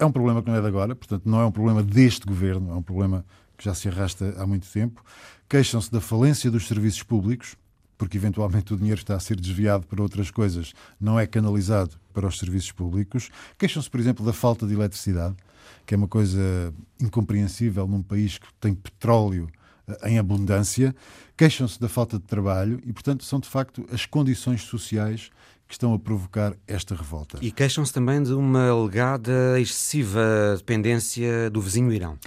é 0.00 0.06
um 0.06 0.10
problema 0.10 0.42
que 0.42 0.48
não 0.48 0.56
é 0.56 0.60
de 0.60 0.66
agora, 0.66 0.96
portanto, 0.96 1.22
não 1.26 1.40
é 1.40 1.44
um 1.44 1.52
problema 1.52 1.82
deste 1.82 2.26
governo, 2.26 2.72
é 2.72 2.74
um 2.74 2.82
problema 2.82 3.24
que 3.56 3.64
já 3.64 3.74
se 3.74 3.86
arrasta 3.86 4.34
há 4.38 4.46
muito 4.46 4.66
tempo. 4.66 5.04
Queixam-se 5.46 5.92
da 5.92 6.00
falência 6.00 6.50
dos 6.50 6.66
serviços 6.66 7.02
públicos, 7.02 7.54
porque 7.98 8.16
eventualmente 8.16 8.72
o 8.72 8.78
dinheiro 8.78 8.98
está 8.98 9.14
a 9.14 9.20
ser 9.20 9.38
desviado 9.38 9.86
para 9.86 10.02
outras 10.02 10.30
coisas, 10.30 10.72
não 10.98 11.20
é 11.20 11.26
canalizado 11.26 12.00
para 12.14 12.26
os 12.26 12.38
serviços 12.38 12.72
públicos. 12.72 13.28
Queixam-se, 13.58 13.90
por 13.90 14.00
exemplo, 14.00 14.24
da 14.24 14.32
falta 14.32 14.66
de 14.66 14.72
eletricidade, 14.72 15.36
que 15.84 15.92
é 15.92 15.98
uma 15.98 16.08
coisa 16.08 16.72
incompreensível 16.98 17.86
num 17.86 18.02
país 18.02 18.38
que 18.38 18.46
tem 18.58 18.74
petróleo 18.74 19.50
eh, 19.86 20.12
em 20.12 20.18
abundância. 20.18 20.96
Queixam-se 21.36 21.78
da 21.78 21.90
falta 21.90 22.18
de 22.18 22.24
trabalho 22.24 22.80
e, 22.86 22.92
portanto, 22.92 23.22
são 23.22 23.38
de 23.38 23.48
facto 23.48 23.86
as 23.92 24.06
condições 24.06 24.62
sociais 24.62 25.30
que 25.70 25.74
estão 25.76 25.94
a 25.94 25.98
provocar 26.00 26.52
esta 26.66 26.96
revolta. 26.96 27.38
E 27.40 27.52
queixam-se 27.52 27.92
também 27.92 28.20
de 28.20 28.32
uma 28.32 28.68
alegada 28.68 29.58
excessiva 29.60 30.56
dependência 30.56 31.48
do 31.48 31.60
vizinho 31.60 31.92
Irão. 31.92 32.18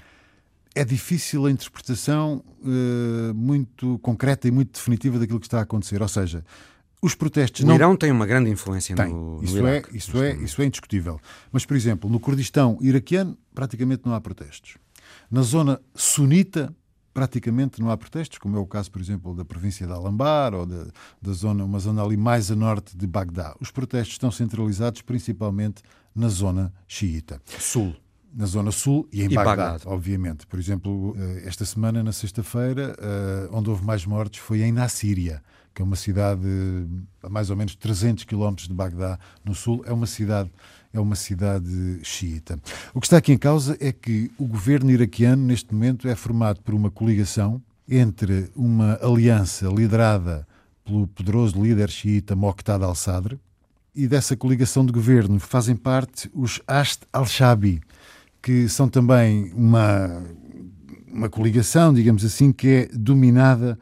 é 0.73 0.85
difícil 0.85 1.45
a 1.45 1.51
interpretação 1.51 2.41
uh, 2.61 3.33
muito 3.33 3.99
concreta 3.99 4.47
e 4.47 4.51
muito 4.51 4.71
definitiva 4.71 5.19
daquilo 5.19 5.41
que 5.41 5.45
está 5.45 5.59
a 5.59 5.63
acontecer. 5.63 6.01
Ou 6.01 6.07
seja, 6.07 6.45
os 7.01 7.15
protestos 7.15 7.65
o 7.65 7.67
não. 7.67 7.75
Irão 7.75 7.97
tem 7.97 8.11
uma 8.11 8.25
grande 8.25 8.49
influência 8.49 8.95
tem. 8.95 9.09
no, 9.09 9.35
no 9.35 9.43
isso 9.43 9.57
Iraque, 9.57 9.93
é 9.93 9.97
isso 9.97 10.23
é 10.23 10.35
isso 10.35 10.61
é 10.61 10.65
indiscutível. 10.65 11.19
Mas 11.51 11.65
por 11.65 11.75
exemplo, 11.75 12.09
no 12.09 12.21
Kurdistão 12.21 12.77
iraquiano 12.81 13.37
praticamente 13.53 14.03
não 14.05 14.15
há 14.15 14.21
protestos. 14.21 14.77
Na 15.29 15.41
zona 15.41 15.81
sunita 15.93 16.73
praticamente 17.13 17.79
não 17.79 17.91
há 17.91 17.97
protestos, 17.97 18.37
como 18.37 18.57
é 18.57 18.59
o 18.59 18.65
caso, 18.65 18.91
por 18.91 18.99
exemplo, 18.99 19.35
da 19.35 19.45
província 19.45 19.85
de 19.85 19.93
Alambar 19.93 20.53
ou 20.53 20.65
da, 20.65 20.87
da 21.21 21.31
zona, 21.31 21.63
uma 21.63 21.79
zona 21.79 22.03
ali 22.03 22.17
mais 22.17 22.49
a 22.49 22.55
norte 22.55 22.97
de 22.97 23.05
Bagdá. 23.05 23.55
Os 23.59 23.69
protestos 23.69 24.13
estão 24.13 24.31
centralizados 24.31 25.01
principalmente 25.01 25.83
na 26.15 26.27
zona 26.27 26.73
xiita. 26.87 27.41
Sul. 27.59 27.95
Na 28.33 28.47
zona 28.47 28.71
sul 28.71 29.07
e 29.11 29.21
em 29.21 29.31
e 29.31 29.37
obviamente. 29.85 30.47
Por 30.47 30.57
exemplo, 30.57 31.15
eh, 31.15 31.43
esta 31.45 31.65
semana, 31.65 32.01
na 32.01 32.11
sexta-feira, 32.11 32.95
eh, 32.99 33.49
onde 33.51 33.69
houve 33.69 33.85
mais 33.85 34.07
mortes 34.07 34.39
foi 34.39 34.63
em 34.63 34.71
Nassíria, 34.71 35.43
que 35.71 35.83
é 35.83 35.85
uma 35.85 35.95
cidade 35.95 36.41
a 37.21 37.29
mais 37.29 37.51
ou 37.51 37.55
menos 37.55 37.75
300 37.75 38.23
quilómetros 38.23 38.67
de 38.67 38.73
Bagdá, 38.73 39.19
no 39.45 39.53
sul. 39.53 39.83
É 39.85 39.93
uma 39.93 40.07
cidade 40.07 40.51
é 40.93 40.99
uma 40.99 41.15
cidade 41.15 41.99
xiita. 42.03 42.59
O 42.93 43.01
que 43.01 43.07
está 43.07 43.17
aqui 43.17 43.33
em 43.33 43.37
causa 43.37 43.75
é 43.79 43.91
que 43.91 44.31
o 44.37 44.45
governo 44.45 44.91
iraquiano, 44.91 45.43
neste 45.43 45.73
momento, 45.73 46.07
é 46.07 46.15
formado 46.15 46.61
por 46.61 46.75
uma 46.75 46.91
coligação 46.91 47.61
entre 47.89 48.49
uma 48.55 48.97
aliança 49.01 49.67
liderada 49.67 50.47
pelo 50.85 51.07
poderoso 51.07 51.61
líder 51.61 51.89
xiita 51.89 52.35
Moqtada 52.35 52.85
al-Sadr, 52.85 53.37
e 53.95 54.07
dessa 54.07 54.35
coligação 54.35 54.85
de 54.85 54.91
governo 54.91 55.39
fazem 55.39 55.75
parte 55.75 56.29
os 56.33 56.61
Ast 56.67 57.05
al-Shabi, 57.11 57.81
que 58.41 58.67
são 58.67 58.89
também 58.89 59.51
uma, 59.53 60.23
uma 61.07 61.29
coligação, 61.29 61.93
digamos 61.93 62.25
assim, 62.25 62.51
que 62.51 62.67
é 62.67 62.85
dominada 62.93 63.77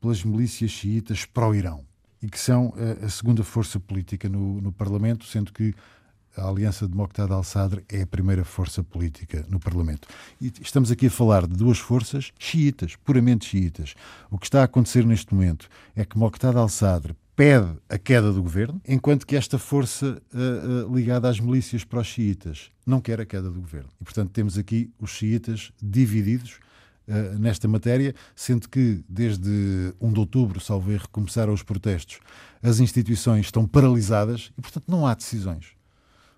pelas 0.00 0.22
milícias 0.22 0.70
xiitas 0.70 1.24
pró-Irão 1.24 1.84
e 2.22 2.28
que 2.28 2.38
são 2.38 2.72
a, 3.02 3.06
a 3.06 3.08
segunda 3.08 3.42
força 3.42 3.78
política 3.78 4.28
no, 4.28 4.60
no 4.60 4.72
Parlamento, 4.72 5.26
sendo 5.26 5.52
que 5.52 5.74
a 6.36 6.48
Aliança 6.48 6.86
de 6.86 6.94
Moqtada 6.94 7.34
al-Sadr 7.34 7.82
é 7.88 8.02
a 8.02 8.06
primeira 8.06 8.44
força 8.44 8.82
política 8.84 9.44
no 9.48 9.58
Parlamento. 9.58 10.06
E 10.40 10.52
estamos 10.60 10.90
aqui 10.90 11.06
a 11.06 11.10
falar 11.10 11.46
de 11.46 11.56
duas 11.56 11.78
forças 11.78 12.32
xiitas, 12.38 12.94
puramente 12.96 13.46
xiitas. 13.46 13.94
O 14.30 14.38
que 14.38 14.46
está 14.46 14.60
a 14.60 14.64
acontecer 14.64 15.04
neste 15.04 15.34
momento 15.34 15.68
é 15.94 16.04
que 16.04 16.18
Moqtada 16.18 16.58
al-Sadr 16.58 17.12
pede 17.34 17.68
a 17.88 17.98
queda 17.98 18.32
do 18.32 18.42
governo, 18.42 18.80
enquanto 18.86 19.26
que 19.26 19.36
esta 19.36 19.58
força 19.58 20.22
uh, 20.32 20.88
uh, 20.88 20.94
ligada 20.94 21.28
às 21.28 21.38
milícias 21.38 21.84
pró-xiitas 21.84 22.70
não 22.86 23.00
quer 23.00 23.20
a 23.20 23.26
queda 23.26 23.50
do 23.50 23.60
governo. 23.60 23.90
E, 24.00 24.04
portanto, 24.04 24.30
temos 24.30 24.56
aqui 24.56 24.90
os 24.98 25.10
xiitas 25.10 25.70
divididos 25.82 26.58
uh, 27.06 27.38
nesta 27.38 27.68
matéria, 27.68 28.14
sendo 28.34 28.68
que 28.70 29.04
desde 29.06 29.92
1 30.00 30.12
de 30.12 30.18
outubro, 30.18 30.60
salvo 30.60 30.90
erro, 30.90 31.08
começaram 31.10 31.52
os 31.52 31.62
protestos, 31.62 32.20
as 32.62 32.80
instituições 32.80 33.46
estão 33.46 33.66
paralisadas 33.66 34.50
e, 34.56 34.62
portanto, 34.62 34.84
não 34.88 35.06
há 35.06 35.12
decisões. 35.14 35.75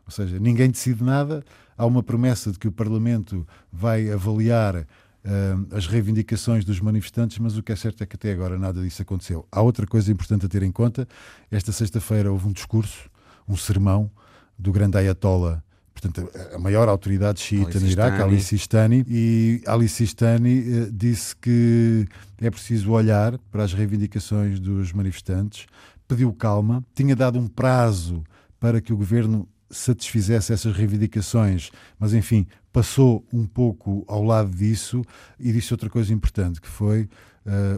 Ou 0.09 0.13
seja, 0.13 0.39
ninguém 0.39 0.71
decide 0.71 1.05
nada, 1.05 1.45
há 1.77 1.85
uma 1.85 2.03
promessa 2.03 2.51
de 2.51 2.59
que 2.59 2.67
o 2.67 2.73
Parlamento 2.73 3.47
vai 3.71 4.11
avaliar 4.11 4.75
uh, 4.75 5.77
as 5.77 5.87
reivindicações 5.87 6.65
dos 6.65 6.81
manifestantes, 6.81 7.39
mas 7.39 7.59
o 7.59 7.63
que 7.63 7.71
é 7.73 7.77
certo 7.77 8.03
é 8.03 8.07
que 8.07 8.17
até 8.17 8.33
agora 8.33 8.59
nada 8.59 8.81
disso 8.81 9.03
aconteceu. 9.03 9.47
Há 9.53 9.61
outra 9.61 9.87
coisa 9.87 10.11
importante 10.11 10.47
a 10.47 10.49
ter 10.49 10.63
em 10.63 10.73
conta: 10.73 11.07
esta 11.51 11.73
sexta-feira 11.73 12.33
houve 12.33 12.49
um 12.49 12.53
discurso, 12.53 13.11
um 13.47 13.55
sermão 13.55 14.11
do 14.59 14.73
grande 14.73 14.97
Ayatollah. 14.97 15.63
Portanto, 15.93 16.31
a 16.55 16.59
maior 16.59 16.89
autoridade 16.89 17.41
xiita 17.41 17.79
no 17.79 17.87
Iraque, 17.87 18.23
Ali 18.23 18.41
Sistani, 18.41 19.05
e 19.07 19.61
Ali 19.67 19.91
Sistani 19.91 20.61
uh, 20.61 20.91
disse 20.91 21.37
que 21.37 22.07
é 22.41 22.51
preciso 22.51 22.93
olhar 22.93 23.37
para 23.53 23.63
as 23.63 23.75
reivindicações 23.75 24.59
dos 24.59 24.91
manifestantes, 24.91 25.67
pediu 26.07 26.33
calma, 26.33 26.83
tinha 26.95 27.15
dado 27.15 27.39
um 27.39 27.47
prazo 27.47 28.25
para 28.59 28.81
que 28.81 28.91
o 28.91 28.97
governo 28.97 29.47
satisfizesse 29.71 30.53
essas 30.53 30.75
reivindicações, 30.75 31.71
mas 31.99 32.15
enfim, 32.15 32.47
passou 32.73 33.25
um 33.33 33.47
pouco 33.47 34.05
ao 34.07 34.23
lado 34.23 34.51
disso. 34.51 35.03
E 35.39 35.53
disse 35.53 35.73
outra 35.73 35.91
coisa 35.91 36.13
importante, 36.13 36.61
que 36.61 36.69
foi 36.69 37.03
uh, 37.03 37.09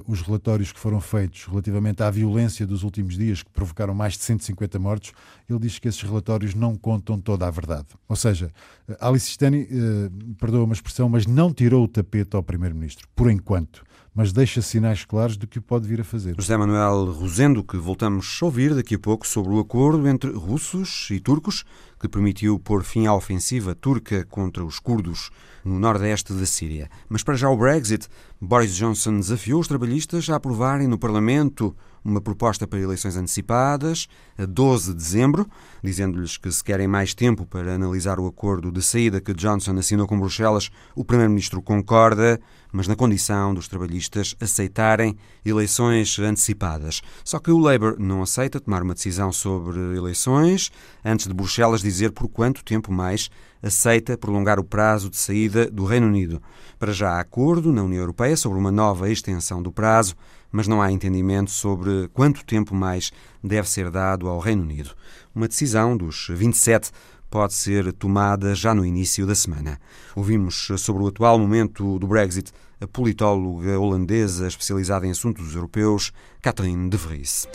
os 0.07 0.21
relatórios 0.21 0.73
que 0.73 0.79
foram 0.79 1.01
feitos 1.01 1.45
relativamente 1.47 2.03
à 2.03 2.11
violência 2.11 2.67
dos 2.67 2.83
últimos 2.83 3.17
dias, 3.17 3.43
que 3.43 3.51
provocaram 3.51 3.95
mais 3.95 4.15
de 4.15 4.25
150 4.25 4.79
mortos, 4.79 5.13
ele 5.49 5.59
diz 5.59 5.79
que 5.79 5.89
esses 5.89 6.03
relatórios 6.03 6.55
não 6.55 6.77
contam 6.77 7.21
toda 7.21 7.47
a 7.47 7.51
verdade. 7.51 7.89
Ou 8.09 8.17
seja, 8.17 8.53
Alice 9.01 9.31
Stani, 9.31 9.63
uh, 9.63 10.35
perdoa 10.35 10.65
uma 10.65 10.75
expressão, 10.75 11.09
mas 11.09 11.27
não 11.27 11.53
tirou 11.53 11.85
o 11.85 11.89
tapete 11.89 12.37
ao 12.37 12.43
Primeiro-Ministro, 12.43 13.09
por 13.15 13.31
enquanto 13.31 13.83
mas 14.21 14.35
deixa 14.35 14.61
sinais 14.61 15.03
claros 15.03 15.39
do 15.39 15.47
que 15.47 15.59
pode 15.59 15.89
vir 15.89 16.03
a 16.03 16.05
fazer. 16.05 16.35
José 16.37 16.55
Manuel 16.55 17.11
Rosendo, 17.11 17.65
que 17.65 17.79
voltamos 17.79 18.39
a 18.43 18.45
ouvir 18.45 18.75
daqui 18.75 18.95
a 18.95 18.99
pouco 18.99 19.27
sobre 19.27 19.51
o 19.55 19.59
acordo 19.59 20.07
entre 20.07 20.31
russos 20.31 21.09
e 21.11 21.19
turcos 21.19 21.65
que 21.99 22.07
permitiu 22.07 22.59
pôr 22.59 22.85
fim 22.85 23.07
à 23.07 23.15
ofensiva 23.15 23.75
turca 23.75 24.27
contra 24.27 24.63
os 24.63 24.79
curdos 24.79 25.31
no 25.65 25.79
nordeste 25.79 26.35
da 26.35 26.45
Síria. 26.45 26.91
Mas 27.09 27.23
para 27.23 27.35
já 27.35 27.49
o 27.49 27.57
Brexit, 27.57 28.09
Boris 28.39 28.77
Johnson 28.77 29.21
desafiou 29.21 29.59
os 29.59 29.69
trabalhistas 29.69 30.29
a 30.29 30.37
aprovarem 30.37 30.87
no 30.87 30.99
Parlamento 30.99 31.75
uma 32.05 32.21
proposta 32.21 32.67
para 32.67 32.79
eleições 32.79 33.17
antecipadas 33.17 34.09
a 34.39 34.47
12 34.47 34.91
de 34.91 34.97
dezembro, 34.97 35.47
dizendo-lhes 35.83 36.37
que 36.37 36.51
se 36.51 36.63
querem 36.63 36.89
mais 36.89 37.15
tempo 37.15 37.47
para 37.47 37.75
analisar 37.75 38.19
o 38.19 38.27
acordo 38.27 38.71
de 38.73 38.83
saída 38.83 39.21
que 39.21 39.35
Johnson 39.35 39.77
assinou 39.79 40.07
com 40.07 40.19
Bruxelas, 40.19 40.71
o 40.95 41.05
primeiro-ministro 41.05 41.61
concorda, 41.61 42.41
mas 42.73 42.87
na 42.87 42.97
condição 42.97 43.53
dos 43.53 43.69
trabalhistas 43.69 44.35
aceitarem 44.41 45.17
eleições 45.45 46.19
antecipadas. 46.19 47.03
Só 47.25 47.39
que 47.39 47.51
o 47.51 47.59
Labour 47.59 47.97
não 47.99 48.23
aceita 48.23 48.61
tomar 48.61 48.83
uma 48.83 48.95
decisão 48.95 49.33
sobre 49.33 49.79
eleições 49.97 50.71
antes 51.05 51.27
de 51.27 51.35
Bruxelas 51.35 51.83
dizer 51.83 52.13
por 52.13 52.29
quanto 52.29 52.65
tempo 52.65 52.93
mais 52.93 53.31
aceita 53.63 54.17
prolongar 54.17 54.59
o 54.59 54.65
prazo 54.65 55.11
de 55.11 55.17
saída 55.17 55.71
do 55.71 55.85
Reino 55.85 56.07
Unido. 56.07 56.41
Para 56.79 56.93
já 56.93 57.11
há 57.11 57.21
acordo 57.21 57.73
na 57.73 57.83
União 57.83 58.01
Europeia 58.01 58.37
sobre 58.37 58.59
uma 58.59 58.73
nova 58.73 59.11
extensão 59.11 59.63
do 59.63 59.71
prazo, 59.71 60.15
mas 60.51 60.67
não 60.67 60.81
há 60.81 60.91
entendimento 60.91 61.51
sobre 61.51 62.09
quanto 62.13 62.45
tempo 62.45 62.75
mais 62.75 63.13
deve 63.43 63.69
ser 63.69 63.91
dado 63.91 64.29
ao 64.29 64.39
Reino 64.39 64.63
Unido. 64.63 64.91
Uma 65.35 65.49
decisão 65.49 65.97
dos 65.97 66.29
27 66.31 66.91
pode 67.31 67.55
ser 67.55 67.93
tomada 67.93 68.55
já 68.55 68.75
no 68.75 68.85
início 68.85 69.27
da 69.27 69.35
semana. 69.35 69.81
Ouvimos 70.17 70.69
sobre 70.79 71.03
o 71.03 71.07
atual 71.07 71.39
momento 71.39 71.99
do 71.99 72.07
Brexit 72.07 72.53
a 72.81 72.87
politóloga 72.87 73.79
holandesa 73.79 74.49
especializada 74.49 75.07
em 75.07 75.11
assuntos 75.11 75.55
europeus, 75.55 76.13
Catherine 76.41 76.89
de 76.89 76.97
Vries. 76.97 77.47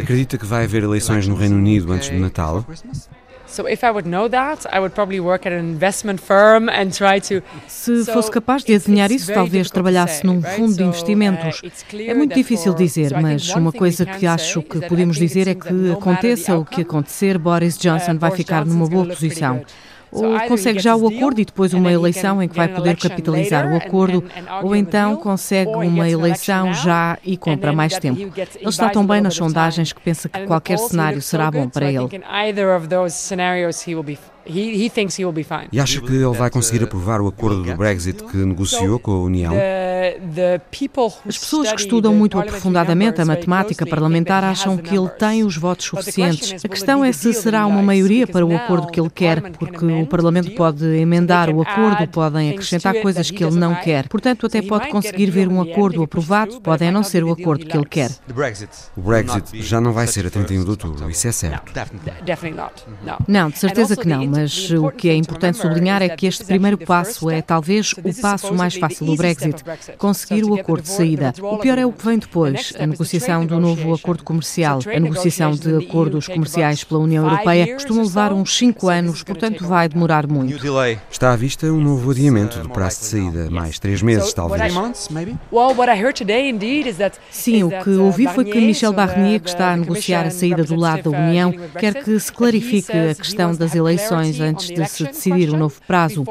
Acredita 0.00 0.38
que 0.38 0.46
vai 0.46 0.64
haver 0.64 0.84
eleições 0.84 1.26
no 1.26 1.34
Reino 1.34 1.56
Unido 1.56 1.90
antes 1.92 2.10
do 2.10 2.18
Natal? 2.18 2.64
Se 7.68 8.04
fosse 8.06 8.30
capaz 8.30 8.64
de 8.64 8.74
adivinhar 8.74 9.10
isso, 9.12 9.32
talvez 9.32 9.70
trabalhasse 9.70 10.24
num 10.26 10.42
fundo 10.42 10.76
de 10.76 10.82
uh, 10.82 10.86
investimentos. 10.86 11.62
É 12.06 12.14
muito 12.14 12.34
difícil 12.34 12.74
dizer, 12.74 13.12
mas 13.20 13.48
uma 13.54 13.72
coisa 13.72 14.04
que 14.04 14.26
acho 14.26 14.62
que 14.62 14.80
podemos 14.88 15.16
dizer 15.16 15.48
é 15.48 15.54
que 15.54 15.92
aconteça 15.92 16.56
o 16.56 16.64
que 16.64 16.82
acontecer, 16.82 17.38
Boris 17.38 17.78
Johnson 17.78 18.18
vai 18.18 18.30
ficar 18.30 18.64
numa 18.64 18.88
boa 18.88 19.06
posição 19.06 19.62
ou 20.14 20.40
consegue 20.48 20.78
já 20.78 20.94
o 20.94 21.06
acordo 21.08 21.40
e 21.40 21.44
depois 21.44 21.74
uma 21.74 21.92
eleição 21.92 22.42
em 22.42 22.48
que 22.48 22.56
vai 22.56 22.68
poder 22.68 22.96
capitalizar 22.96 23.70
o 23.70 23.76
acordo, 23.76 24.24
ou 24.62 24.74
então 24.74 25.16
consegue 25.16 25.70
uma 25.70 26.08
eleição 26.08 26.72
já 26.72 27.18
e 27.24 27.36
compra 27.36 27.72
mais 27.72 27.98
tempo. 27.98 28.20
Ele 28.20 28.68
está 28.68 28.88
tão 28.90 29.06
bem 29.06 29.20
nas 29.20 29.34
sondagens 29.34 29.92
que 29.92 30.00
pensa 30.00 30.28
que 30.28 30.46
qualquer 30.46 30.78
cenário 30.78 31.20
será 31.20 31.50
bom 31.50 31.68
para 31.68 31.90
ele. 31.90 32.08
E 34.46 35.80
acha 35.80 36.00
que 36.00 36.12
ele 36.12 36.36
vai 36.36 36.50
conseguir 36.50 36.84
aprovar 36.84 37.20
o 37.20 37.28
acordo 37.28 37.62
do 37.62 37.76
Brexit 37.76 38.22
que 38.24 38.36
negociou 38.36 38.98
com 38.98 39.12
a 39.12 39.20
União? 39.20 39.54
As 41.26 41.38
pessoas 41.38 41.72
que 41.72 41.80
estudam 41.80 42.14
muito 42.14 42.38
aprofundadamente 42.38 43.20
a 43.20 43.24
matemática 43.24 43.86
parlamentar 43.86 44.44
acham 44.44 44.76
que 44.76 44.94
ele 44.94 45.08
tem 45.08 45.44
os 45.44 45.56
votos 45.56 45.86
suficientes. 45.86 46.64
A 46.64 46.68
questão 46.68 47.04
é 47.04 47.12
se 47.12 47.32
será 47.32 47.66
uma 47.66 47.82
maioria 47.82 48.26
para 48.26 48.44
o 48.44 48.54
acordo 48.54 48.88
que 48.88 49.00
ele 49.00 49.10
quer, 49.10 49.40
porque 49.52 49.84
o 49.86 50.06
Parlamento 50.06 50.50
pode 50.54 50.84
emendar 50.84 51.48
o 51.48 51.62
acordo, 51.62 52.06
podem 52.08 52.50
acrescentar 52.50 52.94
coisas 53.00 53.30
que 53.30 53.42
ele 53.42 53.56
não 53.56 53.74
quer. 53.76 54.08
Portanto, 54.08 54.46
até 54.46 54.60
pode 54.60 54.90
conseguir 54.90 55.30
ver 55.30 55.48
um 55.48 55.60
acordo 55.60 56.02
aprovado, 56.02 56.60
pode 56.60 56.90
não 56.90 57.02
ser 57.02 57.24
o 57.24 57.32
acordo 57.32 57.64
que 57.64 57.76
ele 57.76 57.86
quer. 57.86 58.10
O 58.96 59.00
Brexit 59.00 59.62
já 59.62 59.80
não 59.80 59.92
vai 59.92 60.06
ser 60.06 60.26
a 60.26 60.30
31 60.30 60.64
de 60.64 60.70
outubro, 60.70 61.10
isso 61.10 61.26
é 61.28 61.32
certo. 61.32 61.72
Não, 63.26 63.48
de 63.48 63.58
certeza 63.58 63.96
que 63.96 64.06
não 64.06 64.33
mas 64.34 64.70
o 64.70 64.90
que 64.90 65.08
é 65.08 65.14
importante 65.14 65.58
sublinhar 65.58 66.02
é 66.02 66.08
que 66.08 66.26
este 66.26 66.44
primeiro 66.44 66.78
passo 66.78 67.30
é 67.30 67.40
talvez 67.40 67.92
o 67.92 68.20
passo 68.20 68.52
mais 68.54 68.74
fácil 68.74 69.06
do 69.06 69.16
Brexit. 69.16 69.62
conseguir 69.96 70.44
o 70.44 70.54
acordo 70.54 70.82
de 70.82 70.88
saída. 70.88 71.32
O 71.40 71.58
pior 71.58 71.78
é 71.78 71.86
o 71.86 71.92
que 71.92 72.04
vem 72.04 72.18
depois, 72.18 72.72
a 72.78 72.86
negociação 72.86 73.46
do 73.46 73.60
novo 73.60 73.94
acordo 73.94 74.24
comercial. 74.24 74.80
A 74.94 75.00
negociação 75.00 75.52
de 75.52 75.76
acordos 75.76 76.26
comerciais 76.26 76.82
pela 76.84 77.00
União 77.00 77.24
Europeia 77.24 77.74
costuma 77.74 78.02
levar 78.02 78.32
uns 78.32 78.56
cinco 78.56 78.88
anos, 78.88 79.22
portanto 79.22 79.66
vai 79.66 79.88
demorar 79.88 80.26
muito. 80.26 80.54
Está 81.10 81.32
à 81.32 81.36
vista 81.36 81.66
um 81.66 81.80
novo 81.80 82.10
adiamento 82.10 82.58
do 82.58 82.68
prazo 82.68 83.00
de 83.00 83.06
saída, 83.06 83.50
mais 83.50 83.78
três 83.78 84.02
meses, 84.02 84.32
talvez. 84.32 84.72
Sim, 87.30 87.62
o 87.64 87.70
que 87.82 87.90
ouvi 87.90 88.26
foi 88.28 88.44
que 88.44 88.60
Michel 88.60 88.92
Barnier, 88.92 89.40
que 89.40 89.48
está 89.48 89.72
a 89.72 89.76
negociar 89.76 90.26
a 90.26 90.30
saída 90.30 90.64
do 90.64 90.74
lado 90.76 91.10
da 91.10 91.18
União, 91.18 91.52
quer 91.78 92.02
que 92.02 92.18
se 92.18 92.32
clarifique 92.32 92.92
a 92.92 93.14
questão 93.14 93.54
das 93.54 93.74
eleições 93.74 94.23
antes 94.40 94.68
de 94.68 94.86
se 94.86 95.04
decidir 95.04 95.50
o 95.50 95.56
novo 95.56 95.80
prazo. 95.86 96.24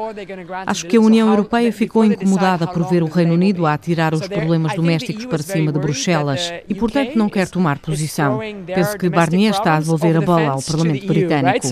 Acho 0.66 0.86
que 0.86 0.96
a 0.96 1.00
União 1.00 1.28
Europeia 1.28 1.72
ficou 1.72 2.04
incomodada 2.04 2.66
por 2.66 2.88
ver 2.88 3.02
o 3.02 3.06
Reino 3.06 3.34
Unido 3.34 3.66
a 3.66 3.74
atirar 3.74 4.14
os 4.14 4.26
problemas 4.26 4.74
domésticos 4.74 5.26
para 5.26 5.42
cima 5.42 5.72
de 5.72 5.78
Bruxelas 5.78 6.52
e, 6.68 6.74
portanto, 6.74 7.16
não 7.16 7.28
quer 7.28 7.48
tomar 7.48 7.78
posição. 7.78 8.40
Penso 8.66 8.98
que 8.98 9.08
Barnier 9.08 9.52
está 9.52 9.76
a 9.76 9.80
devolver 9.80 10.16
a 10.16 10.20
bola 10.20 10.50
ao 10.50 10.62
Parlamento 10.62 11.06
Britânico. 11.06 11.66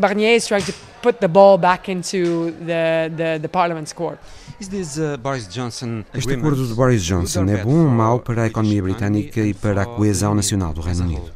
Barnier 0.00 0.34
is 0.34 0.46
trying 0.46 0.62
to 0.62 0.72
put 1.02 1.20
the 1.20 1.28
ball 1.28 1.58
back 1.58 1.88
into 1.88 2.52
the, 2.66 3.10
the, 3.16 3.38
the 3.40 3.48
Parliament's 3.48 3.92
court. 3.92 4.18
Uh, 4.60 6.04
este 6.12 6.34
acordo 6.34 6.66
de 6.66 6.74
Boris 6.74 7.02
Johnson 7.02 7.46
é 7.48 7.64
bom 7.64 7.84
ou 7.84 7.88
mau 7.88 8.18
para 8.20 8.42
a 8.42 8.46
economia 8.46 8.82
britânica 8.82 9.40
e 9.40 9.54
para 9.54 9.82
a 9.82 9.86
coesão 9.86 10.34
nacional 10.34 10.74
do 10.74 10.82
Reino 10.82 11.02
Unido? 11.04 11.32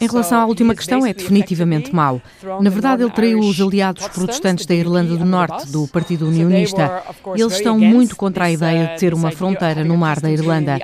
Em 0.00 0.06
relação 0.08 0.40
à 0.40 0.46
última 0.46 0.74
questão, 0.74 1.04
é 1.04 1.12
definitivamente 1.12 1.94
mau. 1.94 2.18
Na 2.62 2.70
verdade, 2.70 3.02
ele 3.02 3.12
traiu 3.12 3.40
os 3.40 3.60
aliados 3.60 4.08
protestantes 4.08 4.64
da 4.64 4.74
Irlanda 4.74 5.16
do 5.16 5.24
Norte, 5.26 5.70
do 5.70 5.86
Partido 5.86 6.26
Unionista. 6.28 7.02
Eles 7.36 7.52
estão 7.52 7.78
muito 7.78 8.16
contra 8.16 8.44
a 8.46 8.50
ideia 8.50 8.94
de 8.94 9.00
ter 9.00 9.12
uma 9.12 9.30
fronteira 9.30 9.84
no 9.84 9.98
mar 9.98 10.18
da 10.18 10.30
Irlanda. 10.30 10.78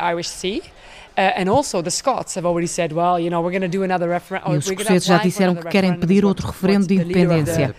E 4.52 4.56
os 4.56 4.66
escoceses 4.66 5.04
já 5.04 5.18
disseram 5.18 5.54
que 5.54 5.68
querem 5.68 5.94
pedir 5.94 6.24
outro 6.24 6.46
referendo 6.46 6.86
de 6.86 6.94
independência. 6.94 7.74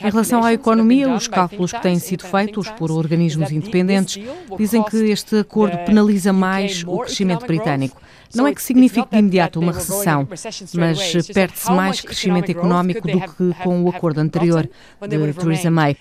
Em 0.00 0.10
relação 0.10 0.42
à 0.42 0.52
economia, 0.52 1.08
os 1.08 1.28
cálculos 1.28 1.72
que 1.72 1.80
têm 1.80 1.98
sido 1.98 2.24
feitos 2.24 2.68
por 2.70 2.90
organismos 2.90 3.52
independentes 3.52 4.22
dizem 4.56 4.82
que 4.82 4.96
este 4.96 5.38
acordo 5.38 5.78
penaliza 5.84 6.32
mais 6.32 6.82
o 6.86 6.98
crescimento 6.98 7.46
britânico. 7.46 8.00
Não 8.34 8.46
é 8.46 8.54
que 8.54 8.62
signifique 8.62 9.08
de 9.10 9.18
imediato 9.18 9.58
uma 9.58 9.72
recessão, 9.72 10.28
mas 10.74 11.28
perde-se 11.32 11.72
mais 11.72 12.00
crescimento 12.00 12.50
económico 12.50 13.08
do 13.08 13.20
que 13.20 13.54
com 13.62 13.82
o 13.82 13.88
acordo 13.88 14.20
anterior 14.20 14.68
de 15.00 15.32
Theresa 15.32 15.70
May. 15.70 15.96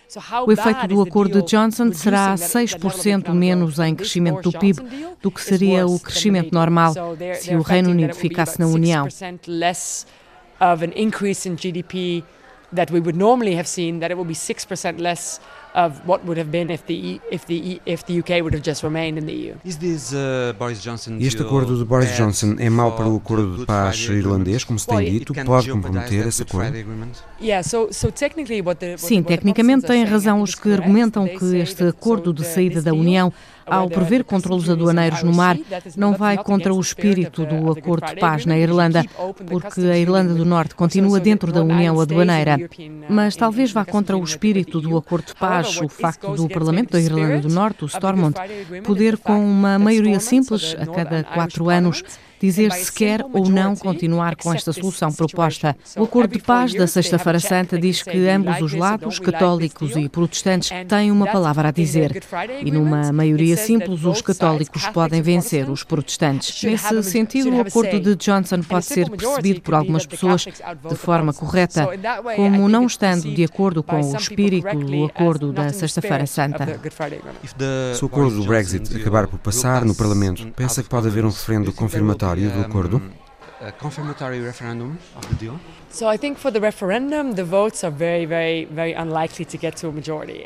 O 0.46 0.52
efeito 0.52 0.88
do 0.88 1.02
acordo 1.02 1.42
de 1.42 1.48
Johnson 1.48 1.94
será 1.94 2.36
6% 2.36 3.34
menos 3.34 3.67
em 3.80 3.96
crescimento 3.96 4.50
do 4.50 4.58
PIB 4.58 4.82
do 5.22 5.32
que 5.32 5.42
seria 5.42 5.86
o 5.86 6.00
crescimento 6.00 6.54
normal 6.54 6.94
se 7.40 7.56
o 7.56 7.62
Reino 7.62 7.90
Unido 7.92 8.14
ficasse 8.14 8.60
na 8.60 8.68
União. 8.68 9.08
that 12.74 12.92
we 12.92 13.00
would 13.00 13.16
normally 13.16 13.56
have 13.56 13.68
seen 13.68 14.00
that 14.00 14.12
it 14.12 14.18
would 14.18 14.28
be 14.28 14.34
6% 14.34 15.00
less 15.00 15.40
of 15.74 16.02
what 16.06 16.26
would 16.26 16.38
have 16.38 16.52
been 16.52 16.70
if 16.70 16.86
the 16.88 17.22
if 17.32 17.46
the 17.46 17.80
if 17.86 18.06
the 18.06 18.20
UK 18.20 18.42
would 18.42 18.54
have 18.54 18.64
just 18.64 18.84
remained 18.84 19.18
in 19.18 19.26
the 19.26 19.34
EU. 19.34 19.54
Uh, 19.54 20.54
este 21.20 21.42
acordo 21.42 21.78
de 21.78 21.86
Boris 21.86 22.16
Johnson 22.18 22.56
é 22.58 22.70
mau 22.70 22.94
para 22.94 23.08
o 23.08 23.18
acordo 23.18 23.58
de 23.60 23.66
paz 23.66 23.98
irlandês, 24.10 24.64
como 24.64 24.80
se 24.80 24.88
tem 24.88 25.12
dito? 25.12 25.34
Pode 25.46 25.70
comprometer 25.70 26.28
esse 26.28 26.42
acordo? 26.42 26.74
Sim, 28.98 29.24
tecnicamente 29.24 29.86
têm 29.86 30.04
razão 30.04 30.42
os 30.42 30.56
que 30.56 30.74
argumentam 30.74 31.28
que 31.28 31.58
este 31.58 31.84
acordo 31.84 32.34
de 32.34 32.44
saída 32.44 32.82
da 32.82 32.92
União 32.92 33.32
ao 33.68 33.90
prever 33.90 34.24
controlos 34.24 34.70
aduaneiros 34.70 35.24
no 35.24 35.34
mar, 35.34 35.58
não 35.96 36.14
vai 36.14 36.38
contra 36.38 36.74
o 36.74 36.80
espírito 36.80 37.46
do 37.46 37.72
acordo 37.72 38.08
de 38.08 38.16
paz 38.16 38.46
na 38.46 38.58
Irlanda, 38.58 39.04
porque 39.48 39.82
a 39.82 39.98
Irlanda 39.98 40.34
do 40.34 40.46
Norte 40.46 40.76
continua 40.76 41.20
dentro 41.20 41.52
da 41.52 41.62
União 41.62 42.00
Aduaneira. 42.00 42.58
Mas 43.10 43.36
talvez 43.36 43.72
vá 43.72 43.86
contra 43.86 44.18
o 44.18 44.24
espírito 44.24 44.82
do 44.82 44.98
acordo 44.98 45.28
de 45.28 45.36
paz 45.36 45.80
o 45.82 45.88
facto 45.88 46.34
do 46.34 46.48
Parlamento 46.48 46.92
da 46.92 47.02
Irlanda 47.02 47.40
do 47.40 47.50
Norte, 47.50 47.84
o 47.84 47.88
Stormont, 47.88 48.36
poder, 48.84 49.18
com 49.18 49.40
uma 49.40 49.78
maioria 49.78 50.20
simples 50.20 50.76
a 50.80 50.86
cada 50.86 51.24
quatro 51.24 51.70
anos, 51.70 52.04
dizer 52.40 52.72
se 52.72 52.92
quer 52.92 53.26
ou 53.34 53.50
não 53.50 53.76
continuar 53.76 54.36
com 54.36 54.54
esta 54.54 54.72
solução 54.72 55.12
proposta. 55.12 55.76
O 55.96 56.04
Acordo 56.04 56.34
de 56.34 56.40
Paz 56.40 56.74
da 56.74 56.88
Sexta-feira 56.88 57.40
Santa 57.40 57.78
diz 57.78 58.04
que 58.04 58.28
ambos 58.28 58.62
os 58.62 58.74
lados, 58.74 59.20
católicos 59.20 59.96
e 59.96 60.08
protestantes, 60.08 60.70
têm 60.88 61.12
uma 61.12 61.28
palavra 61.28 61.70
a 61.70 61.72
dizer. 61.72 62.22
E 62.64 62.72
numa 62.72 63.12
maioria 63.12 63.58
simples, 63.58 64.04
os 64.04 64.22
católicos 64.22 64.86
podem 64.90 65.22
vencer 65.22 65.70
os 65.70 65.84
protestantes. 65.84 66.64
Nesse 66.64 67.04
sentido, 67.04 67.56
o 67.56 67.62
acordo 67.62 68.00
de 68.00 68.16
Johnson 68.16 68.62
pode 68.62 68.86
ser 68.86 69.10
percebido 69.10 69.62
por 69.62 69.74
algumas 69.74 70.06
pessoas 70.06 70.46
de 70.46 70.96
forma 70.96 71.34
correta, 71.34 71.88
como 72.36 72.70
não 72.70 72.86
estando 72.86 73.34
de 73.34 73.44
acordo 73.44 73.82
com 73.82 74.00
o 74.00 74.16
espírito 74.16 74.78
do 74.78 75.06
acordo 75.06 75.52
da 75.52 75.70
Sexta-feira 75.74 76.26
Santa. 76.28 76.80
Se 77.96 78.04
o 78.04 78.08
acordo 78.08 78.42
do 78.42 78.46
Brexit 78.46 78.96
acabar 78.96 79.28
por 79.28 79.40
passar 79.40 79.84
no 79.84 79.96
Parlamento, 79.96 80.48
pensa 80.56 80.84
que 80.84 80.90
pode 80.90 81.08
haver 81.08 81.26
um 81.26 81.30
referendo 81.30 81.72
confirmatório 81.74 82.27
confirmatório 82.28 82.52
do 82.52 82.62
acordo? 82.62 83.27
A 83.62 83.72
confirmatory 83.72 84.40
referendum 84.40 84.98
of 85.16 85.28
the 85.28 85.36
deal? 85.36 85.60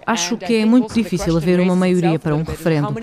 Acho 0.05 0.37
que 0.37 0.55
é 0.55 0.65
muito 0.65 0.93
difícil 0.93 1.35
haver 1.35 1.59
uma 1.59 1.75
maioria 1.75 2.19
para 2.19 2.35
um 2.35 2.43
referendo. 2.43 2.93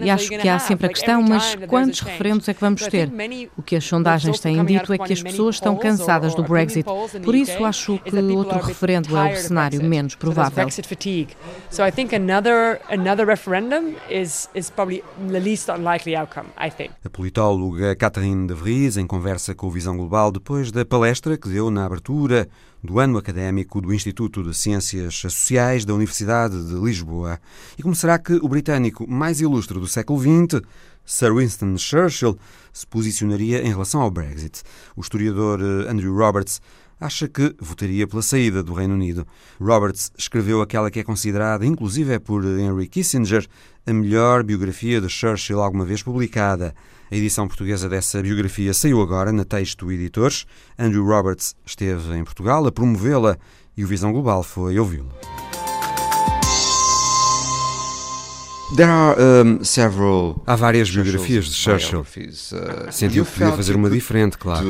E 0.00 0.10
acho 0.10 0.28
que 0.28 0.48
há 0.48 0.58
sempre 0.58 0.86
a 0.86 0.88
questão, 0.88 1.22
mas 1.22 1.56
quantos 1.66 2.00
referendos 2.00 2.48
é 2.48 2.54
que 2.54 2.60
vamos 2.60 2.86
ter? 2.86 3.10
O 3.56 3.62
que 3.62 3.76
as 3.76 3.84
sondagens 3.84 4.38
têm 4.40 4.64
dito 4.64 4.92
é 4.92 4.98
que 4.98 5.12
as 5.12 5.22
pessoas 5.22 5.56
estão 5.56 5.76
cansadas 5.76 6.34
do 6.34 6.42
Brexit. 6.42 6.88
Por 7.24 7.34
isso 7.34 7.64
acho 7.64 7.98
que 7.98 8.16
outro 8.16 8.58
referendo 8.60 9.16
é 9.16 9.32
o 9.32 9.36
cenário 9.36 9.82
menos 9.82 10.14
provável. 10.14 10.68
So 11.70 11.84
I 11.84 11.90
think 11.90 12.14
another 12.14 12.80
another 12.90 13.26
referendum 13.26 13.94
is 14.08 14.48
is 14.54 14.70
probably 14.70 15.02
the 15.30 15.40
least 15.40 15.68
unlikely 15.68 16.16
outcome, 16.16 16.48
I 16.58 16.70
think. 16.70 16.90
A 17.04 17.10
politóloga 17.10 17.94
Catherine 17.96 18.46
de 18.46 18.54
Vries 18.54 18.96
em 18.96 19.06
conversa 19.06 19.54
com 19.58 19.68
Visão 19.68 19.96
Global 19.96 20.30
depois 20.30 20.70
da 20.70 20.84
palestra 20.84 21.36
que 21.36 21.48
deu 21.48 21.68
na 21.68 21.84
abertura 21.84 22.48
do 22.82 23.00
ano 23.00 23.18
académico 23.18 23.80
do 23.80 23.92
Instituto 23.92 24.42
de 24.42 24.56
Ciências 24.56 25.16
Sociais 25.16 25.84
da 25.84 25.92
Universidade 25.92 26.64
de 26.64 26.74
Lisboa. 26.74 27.40
E 27.76 27.82
como 27.82 27.94
será 27.94 28.18
que 28.18 28.34
o 28.34 28.48
britânico 28.48 29.10
mais 29.10 29.40
ilustre 29.40 29.80
do 29.80 29.88
século 29.88 30.20
XX, 30.20 30.62
Sir 31.04 31.34
Winston 31.34 31.76
Churchill, 31.76 32.38
se 32.72 32.86
posicionaria 32.86 33.60
em 33.60 33.68
relação 33.68 34.00
ao 34.00 34.10
Brexit? 34.10 34.62
O 34.96 35.00
historiador 35.00 35.60
eh, 35.60 35.90
Andrew 35.90 36.16
Roberts 36.16 36.62
acha 37.00 37.26
que 37.26 37.54
votaria 37.58 38.06
pela 38.06 38.22
saída 38.22 38.62
do 38.62 38.72
Reino 38.72 38.94
Unido. 38.94 39.26
Roberts 39.60 40.12
escreveu 40.16 40.62
aquela 40.62 40.90
que 40.90 41.00
é 41.00 41.04
considerada, 41.04 41.66
inclusive 41.66 42.12
é 42.12 42.18
por 42.18 42.44
Henry 42.44 42.86
Kissinger, 42.86 43.46
a 43.84 43.92
melhor 43.92 44.44
biografia 44.44 45.00
de 45.00 45.08
Churchill 45.08 45.60
alguma 45.60 45.84
vez 45.84 46.02
publicada. 46.02 46.74
A 47.10 47.16
edição 47.16 47.48
portuguesa 47.48 47.88
dessa 47.88 48.22
biografia 48.22 48.74
saiu 48.74 49.00
agora 49.00 49.32
na 49.32 49.42
Texto 49.42 49.90
Editores. 49.90 50.44
Andrew 50.78 51.06
Roberts 51.06 51.56
esteve 51.64 52.14
em 52.14 52.22
Portugal 52.22 52.66
a 52.66 52.72
promovê-la 52.72 53.38
e 53.74 53.82
o 53.82 53.86
Visão 53.86 54.12
Global 54.12 54.42
foi 54.42 54.78
ouvi-lo. 54.78 55.10
Um, 59.16 59.64
several 59.64 60.42
Há 60.46 60.54
várias 60.54 60.90
biografias 60.90 61.46
de 61.46 61.54
Churchill. 61.54 62.00
Uh, 62.00 62.92
Sentiu 62.92 63.24
que 63.24 63.32
podia 63.32 63.52
fazer 63.52 63.74
uma 63.74 63.88
diferente, 63.88 64.36
claro. 64.36 64.66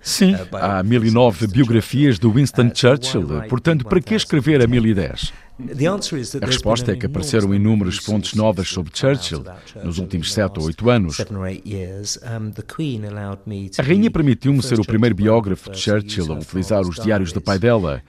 Sim, 0.00 0.36
uh, 0.36 0.48
há 0.52 0.80
1009 0.84 1.48
biografias 1.48 2.20
de 2.20 2.28
Winston 2.28 2.68
uh, 2.68 2.72
Churchill, 2.72 3.26
portanto, 3.48 3.84
para 3.84 4.00
que 4.00 4.14
escrever 4.14 4.62
a 4.62 4.68
1010? 4.68 5.32
A 6.40 6.46
resposta 6.46 6.92
é 6.92 6.96
que 6.96 7.06
apareceram 7.06 7.52
inúmeros 7.52 7.98
fontes 7.98 8.34
novas 8.34 8.68
sobre 8.68 8.92
Churchill 8.94 9.44
nos 9.82 9.98
últimos 9.98 10.32
sete 10.32 10.60
ou 10.60 10.66
oito 10.66 10.88
anos. 10.88 11.16
A 13.76 13.82
rainha 13.82 14.08
permitiu-me 14.08 14.62
ser 14.62 14.78
o 14.78 14.84
primeiro 14.84 15.16
biógrafo 15.16 15.68
de 15.72 15.78
Churchill 15.80 16.32
a 16.32 16.36
utilizar 16.38 16.82
os 16.82 16.94
diários 16.96 17.32
do 17.32 17.40
pai 17.40 17.58
dela. 17.58 18.00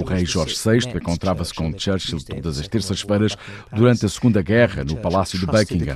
O 0.00 0.04
rei 0.04 0.26
Jorge 0.26 0.56
VI 0.56 0.96
encontrava-se 0.96 1.54
com 1.54 1.72
Churchill 1.78 2.18
todas 2.24 2.58
as 2.58 2.66
terças-feiras 2.66 3.36
durante 3.72 4.04
a 4.04 4.08
Segunda 4.08 4.42
Guerra 4.42 4.82
no 4.82 4.96
Palácio 4.96 5.38
de 5.38 5.46
Buckingham. 5.46 5.94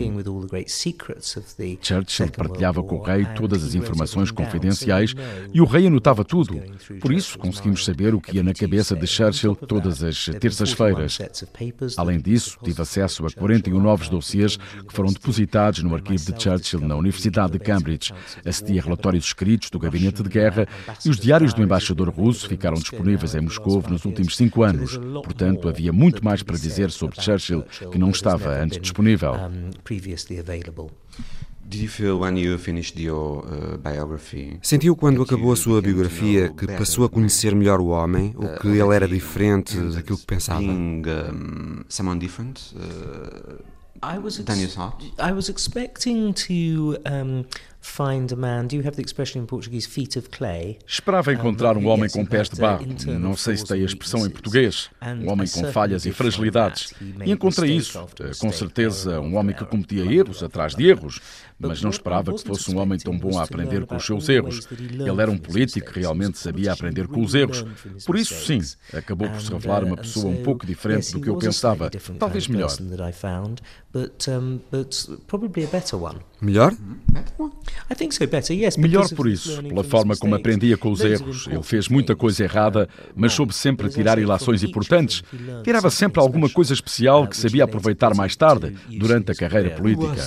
Churchill 1.82 2.30
partilhava 2.30 2.84
com 2.84 2.96
o 2.96 3.02
rei 3.02 3.26
todas 3.36 3.64
as 3.64 3.74
informações 3.74 4.30
confidenciais 4.30 5.16
e 5.52 5.60
o 5.60 5.64
rei 5.64 5.88
anotava 5.88 6.24
tudo. 6.24 6.62
Por 7.00 7.12
isso 7.12 7.36
conseguimos 7.36 7.84
saber 7.84 8.14
o 8.14 8.20
que 8.20 8.36
ia 8.36 8.44
na 8.44 8.54
cabeça 8.54 8.94
de 8.94 9.08
Churchill 9.08 9.56
todas 9.56 10.04
as 10.04 10.26
terças-feiras. 10.38 10.99
Candidaturas. 11.00 11.98
Além 11.98 12.20
disso, 12.20 12.58
tive 12.62 12.82
acesso 12.82 13.26
a 13.26 13.30
41 13.30 13.80
novos 13.80 14.08
dossiês 14.08 14.56
que 14.56 14.92
foram 14.92 15.12
depositados 15.12 15.82
no 15.82 15.94
arquivo 15.94 16.32
de 16.32 16.42
Churchill 16.42 16.80
na 16.80 16.96
Universidade 16.96 17.52
de 17.52 17.58
Cambridge. 17.58 18.12
Acedi 18.44 18.78
a 18.78 18.82
relatórios 18.82 19.26
escritos 19.26 19.70
do 19.70 19.78
gabinete 19.78 20.22
de 20.22 20.28
guerra 20.28 20.66
e 21.04 21.08
os 21.08 21.18
diários 21.18 21.54
do 21.54 21.62
embaixador 21.62 22.08
russo 22.10 22.48
ficaram 22.48 22.76
disponíveis 22.76 23.34
em 23.34 23.40
Moscou 23.40 23.82
nos 23.88 24.04
últimos 24.04 24.36
cinco 24.36 24.62
anos. 24.62 24.96
Portanto, 24.96 25.68
havia 25.68 25.92
muito 25.92 26.24
mais 26.24 26.42
para 26.42 26.56
dizer 26.56 26.90
sobre 26.90 27.20
Churchill 27.20 27.64
que 27.90 27.98
não 27.98 28.10
estava 28.10 28.50
antes 28.50 28.80
disponível. 28.80 29.34
Uh, 33.44 34.58
Sentiu 34.62 34.96
quando 34.96 35.22
acabou 35.22 35.52
a 35.52 35.56
sua 35.56 35.80
biografia 35.80 36.48
que 36.50 36.66
passou 36.78 37.04
a 37.04 37.08
conhecer 37.08 37.54
melhor 37.54 37.80
o 37.80 37.86
homem, 37.86 38.34
ou 38.36 38.48
que 38.58 38.68
ele 38.68 38.94
era 38.94 39.06
diferente 39.06 39.76
daquilo 39.94 40.18
que 40.18 40.26
pensava? 40.26 40.60
I 44.02 44.18
was 44.18 44.38
ex- 44.38 44.46
I 45.18 45.32
was 45.32 45.48
expecting 45.50 46.32
to 46.32 46.96
um, 47.06 47.44
find 47.80 48.32
a 48.32 48.36
man. 48.36 48.66
Do 48.66 48.76
you 48.76 48.82
have 48.86 48.96
the 48.96 49.02
expression 49.02 49.42
in 49.42 49.46
Portuguese, 49.46 49.88
feet 49.88 50.16
of 50.16 50.28
clay? 50.28 50.78
Esperava 50.86 51.32
encontrar 51.32 51.76
um 51.76 51.86
homem 51.86 52.08
com 52.08 52.24
pés 52.24 52.48
de 52.48 52.60
barro. 52.60 52.86
Não 53.18 53.36
sei 53.36 53.56
se 53.56 53.64
tem 53.64 53.82
a 53.82 53.84
expressão 53.84 54.26
em 54.26 54.30
português. 54.30 54.90
Um 55.02 55.30
homem 55.30 55.48
com 55.48 55.64
falhas 55.72 56.04
e 56.06 56.12
fragilidades. 56.12 56.92
E 57.24 57.30
encontrei 57.30 57.72
isso. 57.72 58.06
Com 58.38 58.52
certeza, 58.52 59.20
um 59.20 59.36
homem 59.36 59.54
que 59.54 59.64
cometia 59.64 60.04
erros 60.04 60.42
atrás 60.42 60.74
de 60.74 60.86
erros 60.86 61.20
mas 61.60 61.82
não 61.82 61.90
esperava 61.90 62.32
que 62.32 62.42
fosse 62.42 62.74
um 62.74 62.78
homem 62.78 62.98
tão 62.98 63.16
bom 63.16 63.38
a 63.38 63.42
aprender 63.42 63.84
com 63.84 63.96
os 63.96 64.06
seus 64.06 64.28
erros. 64.28 64.66
Ele 64.70 65.20
era 65.20 65.30
um 65.30 65.36
político 65.36 65.92
que 65.92 66.00
realmente 66.00 66.38
sabia 66.38 66.72
aprender 66.72 67.06
com 67.06 67.22
os 67.22 67.34
erros. 67.34 67.64
Por 68.06 68.16
isso, 68.16 68.34
sim, 68.46 68.60
acabou 68.96 69.28
por 69.28 69.40
se 69.40 69.52
revelar 69.52 69.84
uma 69.84 69.96
pessoa 69.96 70.32
um 70.32 70.42
pouco 70.42 70.66
diferente 70.66 71.12
do 71.12 71.20
que 71.20 71.28
eu 71.28 71.36
pensava, 71.36 71.90
talvez 72.18 72.48
melhor. 72.48 72.70
Melhor? 76.40 76.74
Melhor 78.80 79.08
por 79.16 79.28
isso, 79.28 79.62
pela 79.62 79.82
forma 79.84 80.16
como 80.16 80.34
aprendia 80.34 80.76
com 80.76 80.90
os 80.90 81.00
erros. 81.00 81.46
Ele 81.48 81.62
fez 81.62 81.88
muita 81.88 82.14
coisa 82.14 82.44
errada, 82.44 82.88
mas 83.14 83.32
soube 83.32 83.52
sempre 83.54 83.88
tirar 83.88 84.18
ilações 84.18 84.62
importantes. 84.62 85.22
Tirava 85.64 85.90
sempre 85.90 86.20
alguma 86.20 86.48
coisa 86.48 86.72
especial 86.72 87.26
que 87.26 87.36
sabia 87.36 87.64
aproveitar 87.64 88.14
mais 88.14 88.36
tarde, 88.36 88.76
durante 88.88 89.32
a 89.32 89.34
carreira 89.34 89.70
política. 89.70 90.26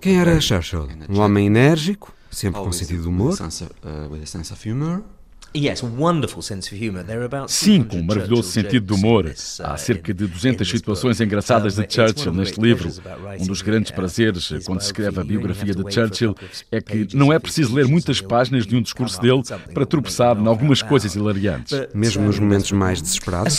Quem 0.00 0.18
era 0.20 0.40
Churchill? 0.40 0.88
Um 1.08 1.20
homem 1.20 1.46
enérgico, 1.46 2.12
sempre 2.30 2.60
com 2.60 2.72
sentido 2.72 3.02
de 3.02 3.08
humor? 3.08 3.36
Sim, 7.46 7.84
com 7.84 7.98
um 7.98 8.02
maravilhoso 8.02 8.50
sentido 8.50 8.86
de 8.86 8.92
humor. 8.92 9.32
Há 9.60 9.76
cerca 9.76 10.12
de 10.12 10.26
200 10.26 10.68
situações 10.68 11.20
engraçadas 11.20 11.76
de 11.76 11.86
Churchill 11.88 12.32
neste 12.32 12.60
livro. 12.60 12.90
Um 13.38 13.46
dos 13.46 13.62
grandes 13.62 13.92
prazeres 13.92 14.52
quando 14.66 14.80
se 14.80 14.86
escreve 14.86 15.20
a 15.20 15.24
biografia 15.24 15.72
de 15.74 15.92
Churchill 15.92 16.34
é 16.72 16.80
que 16.80 17.16
não 17.16 17.32
é 17.32 17.38
preciso 17.38 17.72
ler 17.72 17.86
muitas 17.86 18.20
páginas 18.20 18.66
de 18.66 18.74
um 18.74 18.82
discurso 18.82 19.20
dele 19.20 19.42
para 19.72 19.86
tropeçar 19.86 20.36
em 20.36 20.46
algumas 20.46 20.82
coisas 20.82 21.14
hilariantes. 21.14 21.78
Mesmo 21.94 22.24
nos 22.24 22.38
momentos 22.38 22.72
mais 22.72 23.00
desesperados? 23.00 23.54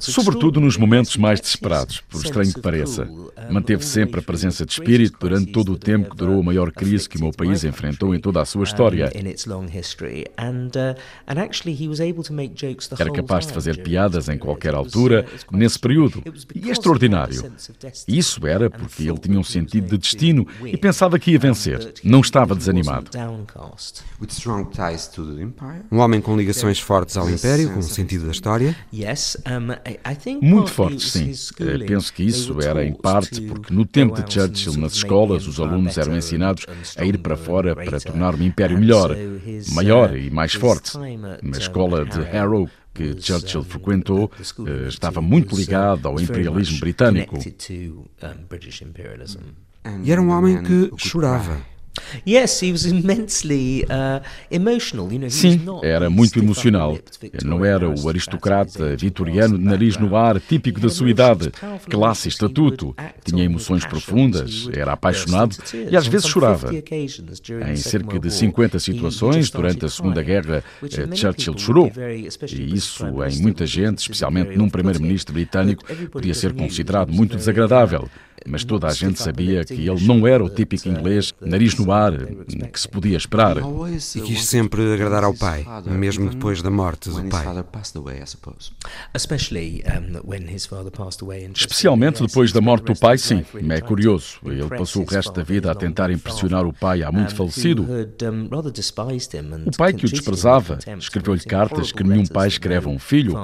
Sobretudo 0.00 0.60
nos 0.60 0.76
momentos 0.76 1.16
mais 1.16 1.40
desesperados, 1.40 2.00
por 2.08 2.24
estranho 2.24 2.52
que 2.52 2.60
pareça. 2.60 3.08
Manteve 3.50 3.84
sempre 3.84 4.18
a 4.18 4.22
presença 4.22 4.66
de 4.66 4.72
espírito 4.72 5.16
durante 5.20 5.52
todo 5.52 5.72
o 5.72 5.78
tempo 5.78 6.10
que 6.10 6.16
durou 6.16 6.40
a 6.40 6.42
maior 6.42 6.72
crise 6.72 7.08
que 7.08 7.18
o 7.18 7.20
meu 7.20 7.30
país 7.32 7.62
enfrentou 7.62 8.12
em 8.14 8.18
toda 8.18 8.40
a 8.40 8.44
sua 8.44 8.64
história. 8.64 9.10
Uh, 10.56 10.96
Era 12.98 13.10
capaz 13.12 13.46
de 13.46 13.52
fazer 13.52 13.82
piadas 13.82 14.28
em 14.28 14.38
qualquer 14.38 14.74
altura, 14.74 15.26
nesse 15.52 15.78
período. 15.78 16.22
E 16.54 16.68
é 16.68 16.72
extraordinário. 16.72 17.52
Isso 18.08 18.46
era 18.46 18.68
porque 18.70 19.04
ele 19.08 19.18
tinha 19.18 19.38
um 19.38 19.44
sentido 19.44 19.88
de 19.88 19.98
destino 19.98 20.46
e 20.64 20.76
pensava 20.76 21.18
que 21.18 21.32
ia 21.32 21.38
vencer. 21.38 21.94
Não 22.02 22.20
estava 22.20 22.54
desanimado. 22.54 23.10
Um 25.90 25.98
homem 25.98 26.20
com 26.20 26.36
ligações 26.36 26.78
fortes 26.78 27.16
ao 27.16 27.28
Império, 27.30 27.72
com 27.72 27.78
o 27.80 27.82
sentido 27.82 28.26
da 28.26 28.32
história? 28.32 28.76
Muito 30.40 30.70
fortes, 30.70 31.12
sim. 31.12 31.32
Eh, 31.60 31.84
penso 31.86 32.12
que 32.12 32.22
isso 32.22 32.60
era 32.60 32.84
em 32.84 32.92
parte 32.94 33.40
porque 33.42 33.72
no 33.72 33.84
tempo 33.84 34.20
de 34.22 34.32
Churchill, 34.32 34.76
nas 34.76 34.94
escolas, 34.94 35.46
os 35.46 35.60
alunos 35.60 35.96
eram 35.98 36.16
ensinados 36.16 36.66
a 36.96 37.04
ir 37.04 37.18
para 37.18 37.36
fora 37.36 37.74
para 37.74 38.00
tornar 38.00 38.34
o 38.34 38.42
Império 38.42 38.78
melhor, 38.78 39.16
maior 39.72 40.16
e 40.16 40.30
mais 40.30 40.45
mais 40.46 40.54
forte. 40.54 40.92
Na 41.42 41.58
escola 41.58 42.04
de 42.04 42.20
Harrow, 42.22 42.68
que 42.94 43.20
Churchill 43.20 43.64
frequentou, 43.64 44.30
eh, 44.66 44.88
estava 44.88 45.20
muito 45.20 45.56
ligado 45.56 46.06
ao 46.08 46.20
imperialismo 46.20 46.78
britânico. 46.80 47.38
E 50.02 50.12
era 50.12 50.20
um 50.20 50.30
homem 50.30 50.62
que 50.62 50.90
chorava. 50.96 51.60
Sim, 55.30 55.60
era 55.82 56.08
muito 56.10 56.38
emocional. 56.38 56.98
Não 57.44 57.64
era 57.64 57.88
o 57.88 58.08
aristocrata 58.08 58.96
vitoriano 58.96 59.58
de 59.58 59.64
nariz 59.64 59.96
no 59.96 60.16
ar, 60.16 60.40
típico 60.40 60.80
da 60.80 60.88
sua 60.88 61.10
idade, 61.10 61.50
classe 61.88 62.28
e 62.28 62.30
estatuto. 62.30 62.94
Tinha 63.24 63.44
emoções 63.44 63.84
profundas, 63.84 64.68
era 64.72 64.92
apaixonado 64.92 65.56
e 65.90 65.96
às 65.96 66.06
vezes 66.06 66.26
chorava. 66.26 66.70
Em 66.74 67.76
cerca 67.76 68.18
de 68.18 68.30
50 68.30 68.78
situações 68.78 69.50
durante 69.50 69.84
a 69.84 69.88
Segunda 69.88 70.22
Guerra, 70.22 70.62
eh, 70.82 71.16
Churchill 71.16 71.58
chorou. 71.58 71.92
E 72.52 72.74
isso, 72.74 73.04
em 73.24 73.40
muita 73.40 73.66
gente, 73.66 73.98
especialmente 73.98 74.56
num 74.56 74.68
primeiro-ministro 74.68 75.32
britânico, 75.32 75.84
podia 76.10 76.34
ser 76.34 76.52
considerado 76.54 77.12
muito 77.12 77.36
desagradável 77.36 78.08
mas 78.46 78.64
toda 78.64 78.86
a 78.86 78.92
gente 78.92 79.20
sabia 79.20 79.64
que 79.64 79.88
ele 79.88 80.06
não 80.06 80.26
era 80.26 80.44
o 80.44 80.48
típico 80.48 80.88
inglês 80.88 81.32
nariz 81.40 81.76
no 81.76 81.90
ar 81.92 82.12
que 82.72 82.80
se 82.80 82.88
podia 82.88 83.16
esperar. 83.16 83.56
E 83.58 84.20
quis 84.20 84.44
sempre 84.44 84.92
agradar 84.92 85.24
ao 85.24 85.34
pai, 85.34 85.64
mesmo 85.86 86.28
depois 86.28 86.62
da 86.62 86.70
morte 86.70 87.10
do 87.10 87.22
pai. 87.24 87.46
Especialmente 91.54 92.22
depois 92.22 92.52
da 92.52 92.60
morte 92.60 92.92
do 92.92 92.98
pai, 92.98 93.18
sim. 93.18 93.44
É 93.68 93.80
curioso. 93.80 94.38
Ele 94.44 94.68
passou 94.68 95.02
o 95.02 95.06
resto 95.06 95.32
da 95.32 95.42
vida 95.42 95.70
a 95.70 95.74
tentar 95.74 96.10
impressionar 96.10 96.66
o 96.66 96.72
pai 96.72 97.02
há 97.02 97.10
muito 97.10 97.34
falecido. 97.34 97.86
O 99.64 99.76
pai 99.76 99.92
que 99.92 100.06
o 100.06 100.08
desprezava 100.08 100.78
escreveu-lhe 100.98 101.40
cartas 101.40 101.92
que 101.92 102.04
nenhum 102.04 102.26
pai 102.26 102.48
escreve 102.48 102.86
a 102.86 102.90
um 102.90 102.98
filho, 102.98 103.34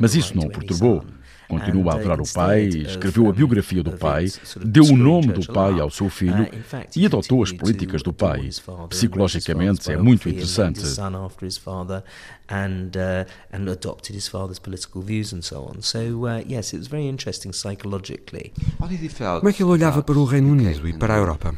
mas 0.00 0.14
isso 0.14 0.36
não 0.36 0.44
o 0.44 0.50
perturbou 0.50 1.04
continua 1.48 1.92
a 1.92 1.96
adorar 1.96 2.20
o 2.20 2.32
pai, 2.32 2.66
escreveu 2.66 3.28
a 3.28 3.32
biografia 3.32 3.82
do 3.82 3.92
pai, 3.92 4.26
deu 4.64 4.84
o 4.84 4.96
nome 4.96 5.32
do 5.32 5.46
pai 5.52 5.80
ao 5.80 5.90
seu 5.90 6.08
filho 6.08 6.48
e 6.96 7.06
adotou 7.06 7.42
as 7.42 7.52
políticas 7.52 8.02
do 8.02 8.12
pai. 8.12 8.50
Psicologicamente 8.88 9.90
é 9.92 9.96
muito 9.96 10.28
interessante. 10.28 10.80
And, 12.48 12.90
uh, 12.96 13.24
and 13.50 13.70
adopted 13.70 14.14
his 14.14 14.28
father's 14.28 14.58
political 14.58 15.00
views 15.00 15.32
and 15.32 15.42
so 15.42 15.64
on. 15.64 15.80
So, 15.80 16.26
uh, 16.26 16.42
yes, 16.46 16.74
it 16.74 16.78
was 16.80 16.86
very 16.86 17.08
interesting 17.08 17.52
psychologically. 17.52 18.52
Como 18.76 19.48
é 19.48 19.52
que 19.54 19.62
ele 19.62 19.70
olhava 19.70 20.02
para 20.02 20.18
o 20.18 20.24
Reino 20.26 20.50
Unido 20.52 20.86
e 20.86 20.92
para 20.92 21.14
a 21.14 21.16
Europa? 21.16 21.54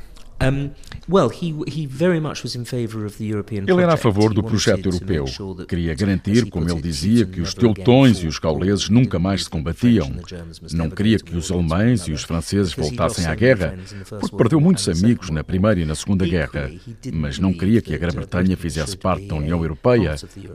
Ele 3.68 3.82
era 3.82 3.94
a 3.94 3.96
favor 3.96 4.32
do 4.32 4.42
projeto 4.42 4.86
europeu. 4.86 5.26
Queria 5.68 5.94
garantir, 5.94 6.48
como 6.48 6.68
ele 6.68 6.80
dizia, 6.80 7.26
que 7.26 7.40
os 7.40 7.54
teutões 7.54 8.18
e 8.18 8.26
os 8.26 8.38
gauleses 8.38 8.88
nunca 8.88 9.18
mais 9.18 9.44
se 9.44 9.50
combatiam. 9.50 10.10
Não 10.72 10.88
queria 10.88 11.18
que 11.18 11.36
os 11.36 11.50
alemães 11.50 12.02
e 12.02 12.12
os 12.12 12.22
franceses 12.22 12.72
voltassem 12.72 13.26
à 13.26 13.34
guerra, 13.34 13.76
porque 14.20 14.36
perdeu 14.36 14.60
muitos 14.60 14.88
amigos 14.88 15.30
na 15.30 15.44
Primeira 15.44 15.80
e 15.80 15.84
na 15.84 15.94
Segunda 15.94 16.26
Guerra. 16.26 16.70
Mas 17.12 17.38
não 17.38 17.52
queria 17.52 17.82
que 17.82 17.94
a 17.94 17.98
Grã-Bretanha 17.98 18.56
fizesse 18.56 18.96
parte 18.96 19.26
da 19.26 19.34
União 19.34 19.62
Europeia 19.62 20.14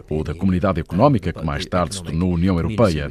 ou 0.09 0.23
da 0.23 0.33
Comunidade 0.33 0.79
Económica 0.79 1.31
que 1.31 1.45
mais 1.45 1.65
tarde 1.65 1.95
se 1.95 2.03
tornou 2.03 2.33
União 2.33 2.55
Europeia. 2.57 3.09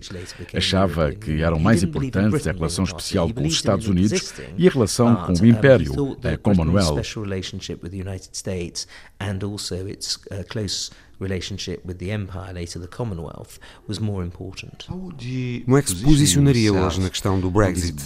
Achava 0.54 1.12
que 1.12 1.42
eram 1.42 1.58
mais 1.58 1.82
importantes 1.82 2.46
a 2.46 2.52
relação 2.52 2.84
especial 2.84 3.32
com 3.32 3.46
os 3.46 3.54
Estados 3.54 3.86
Unidos 3.86 4.34
e 4.56 4.66
a 4.66 4.70
relação 4.70 5.14
com 5.16 5.32
o 5.32 5.46
Império, 5.46 6.16
a 6.24 6.36
Commonwealth. 6.36 6.67
Special 6.82 7.22
relationship 7.22 7.82
with 7.82 7.90
the 7.90 7.98
United 7.98 8.34
States 8.34 8.86
and 9.20 9.42
also 9.42 9.86
its 9.86 10.18
uh, 10.30 10.42
close 10.48 10.90
relationship 11.20 11.84
with 11.84 11.98
the 11.98 12.10
Empire, 12.10 12.52
later 12.52 12.78
the 12.78 12.86
Commonwealth, 12.86 13.58
was 13.86 13.98
more 13.98 14.24
important. 14.24 14.86
Como 14.86 15.76
é 15.76 15.82
que 15.82 15.90
se 15.90 16.02
posicionaria 16.02 16.72
hoje 16.72 17.00
na 17.00 17.10
questão 17.10 17.40
do 17.40 17.50
Brexit? 17.50 17.98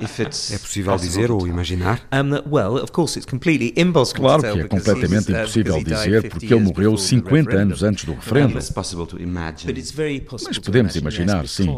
é 0.00 0.58
possível 0.58 0.96
dizer 0.96 1.30
ou 1.30 1.46
imaginar? 1.46 2.00
Claro 4.14 4.42
que 4.42 4.60
é 4.60 4.68
completamente 4.68 5.32
uh, 5.32 5.36
impossível 5.36 5.82
dizer 5.82 6.30
porque 6.30 6.54
ele 6.54 6.64
morreu 6.64 6.96
50 6.96 7.56
anos 7.56 7.82
antes 7.82 8.04
do 8.04 8.14
referendo. 8.14 8.54
Mas 8.54 8.70
podemos 10.58 10.96
imaginar, 10.96 11.46
sim. 11.46 11.68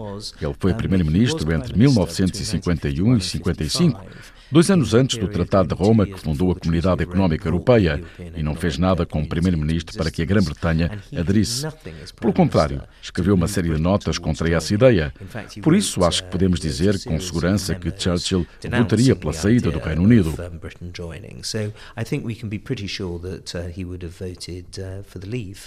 Ele 0.41 0.55
foi 0.59 0.75
primeiro-ministro 0.75 1.53
entre 1.53 1.77
1951 1.77 3.17
e 3.17 3.21
55 3.21 4.01
Dois 4.53 4.71
anos 4.71 4.93
antes 4.93 5.17
do 5.17 5.29
Tratado 5.29 5.75
de 5.75 5.75
Roma, 5.75 6.05
que 6.05 6.21
fundou 6.21 6.53
a 6.53 6.55
Comunidade 6.55 7.03
Económica 7.03 7.49
Europeia, 7.49 8.03
e 8.37 8.43
não 8.43 8.55
fez 8.55 8.77
nada 8.77 9.07
como 9.07 9.27
Primeiro-Ministro 9.27 9.97
para 9.97 10.11
que 10.11 10.21
a 10.21 10.27
Grã-Bretanha 10.27 11.03
aderisse. 11.17 11.67
Pelo 12.21 12.35
contrário, 12.35 12.83
escreveu 13.01 13.35
uma 13.35 13.49
série 13.49 13.71
de 13.71 13.81
notas 13.81 14.19
contra 14.19 14.51
essa 14.51 14.75
ideia. 14.75 15.11
Por 15.63 15.75
isso, 15.75 16.05
acho 16.05 16.25
que 16.25 16.31
podemos 16.31 16.61
dizer 16.61 17.03
com 17.03 17.19
segurança 17.19 17.75
que 17.75 17.91
Churchill 17.99 18.47
votaria 18.71 19.17
pela 19.17 19.33
saída 19.33 19.71
do 19.71 19.79
Reino 19.79 20.03
Unido. 20.03 20.35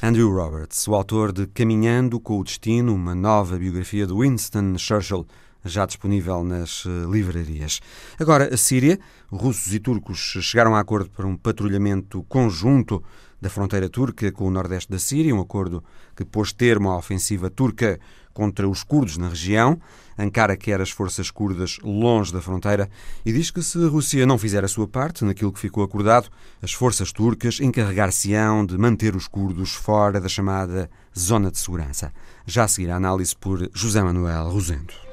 Andrew 0.04 0.32
Roberts, 0.32 0.88
o 0.88 0.94
autor 0.94 1.32
de 1.32 1.48
Caminhando 1.48 2.20
com 2.20 2.40
o 2.40 2.44
Destino, 2.44 2.94
uma 2.94 3.16
nova 3.16 3.58
biografia 3.58 4.06
de 4.06 4.14
Winston 4.14 4.78
Churchill, 4.78 5.26
já 5.66 5.86
disponível 5.86 6.44
nas 6.44 6.86
eh, 6.86 7.12
livrarias. 7.12 7.82
Agora, 8.20 8.54
a 8.54 8.58
Síria, 8.58 9.00
russos 9.32 9.74
e 9.74 9.80
turcos 9.80 10.38
chegaram 10.42 10.76
a 10.76 10.80
acordo 10.80 11.10
para 11.10 11.26
um 11.26 11.36
patrulhamento 11.36 12.24
conjunto 12.30 13.04
da 13.42 13.50
fronteira 13.50 13.90
turca 13.90 14.32
com 14.32 14.48
o 14.48 14.52
nordeste 14.52 14.92
da 14.92 15.00
Síria, 15.00 15.36
um 15.36 15.42
acordo 15.42 15.84
que 16.16 16.24
pôs 16.24 16.54
termo 16.54 16.90
à 16.90 16.98
ofensiva 16.98 17.50
turca 17.50 18.00
contra 18.34 18.68
os 18.68 18.84
curdos 18.84 19.18
na 19.18 19.30
região. 19.30 19.80
Ankara 20.18 20.58
quer 20.58 20.82
as 20.82 20.90
forças 20.90 21.30
curdas 21.32 21.78
longe 21.84 22.32
da 22.34 22.42
fronteira 22.42 22.90
e 23.26 23.32
diz 23.32 23.52
que 23.52 23.62
se 23.62 23.78
a 23.84 23.88
Rússia 23.88 24.26
não 24.26 24.38
fizer 24.38 24.64
a 24.64 24.68
sua 24.68 24.88
parte 24.88 25.24
naquilo 25.24 25.52
que 25.52 25.60
ficou 25.60 25.84
acordado, 25.84 26.30
as 26.62 26.74
forças 26.74 27.12
turcas 27.12 27.60
encarregar-se-ão 27.60 28.66
de 28.66 28.78
manter 28.78 29.16
os 29.16 29.28
curdos 29.28 29.74
fora 29.74 30.20
da 30.20 30.30
chamada 30.30 30.90
zona 31.18 31.52
de 31.52 31.58
segurança. 31.58 32.12
Já 32.46 32.64
a 32.64 32.68
seguir 32.68 32.92
a 32.92 32.96
análise 32.96 33.36
por 33.36 33.70
José 33.74 34.02
Manuel 34.02 34.50
Rosendo. 34.50 35.05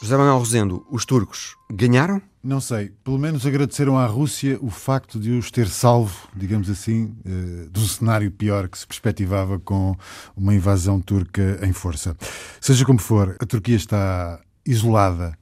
José 0.00 0.16
Manuel 0.16 0.38
Rosendo, 0.38 0.86
os 0.88 1.04
turcos 1.04 1.56
ganharam? 1.68 2.22
Não 2.42 2.60
sei. 2.60 2.92
Pelo 3.02 3.18
menos 3.18 3.44
agradeceram 3.44 3.98
à 3.98 4.06
Rússia 4.06 4.56
o 4.62 4.70
facto 4.70 5.18
de 5.18 5.32
os 5.32 5.50
ter 5.50 5.68
salvo, 5.68 6.28
digamos 6.36 6.70
assim, 6.70 7.16
uh, 7.26 7.68
de 7.68 7.80
um 7.80 7.86
cenário 7.86 8.30
pior 8.30 8.68
que 8.68 8.78
se 8.78 8.86
perspectivava 8.86 9.58
com 9.58 9.96
uma 10.36 10.54
invasão 10.54 11.00
turca 11.00 11.58
em 11.62 11.72
força. 11.72 12.16
Seja 12.60 12.84
como 12.84 13.00
for, 13.00 13.36
a 13.40 13.44
Turquia 13.44 13.74
está 13.74 14.40
isolada, 14.64 15.36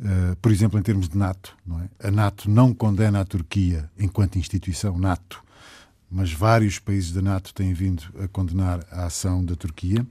uh, 0.00 0.34
por 0.40 0.50
exemplo, 0.52 0.78
em 0.78 0.82
termos 0.82 1.06
de 1.06 1.18
NATO. 1.18 1.54
É? 2.00 2.08
A 2.08 2.10
NATO 2.10 2.50
não 2.50 2.72
condena 2.72 3.20
a 3.20 3.24
Turquia 3.26 3.90
enquanto 3.98 4.38
instituição 4.38 4.98
NATO, 4.98 5.44
mas 6.10 6.32
vários 6.32 6.78
países 6.78 7.12
da 7.12 7.20
NATO 7.20 7.52
têm 7.52 7.74
vindo 7.74 8.04
a 8.24 8.26
condenar 8.26 8.86
a 8.90 9.04
ação 9.04 9.44
da 9.44 9.54
Turquia. 9.54 10.06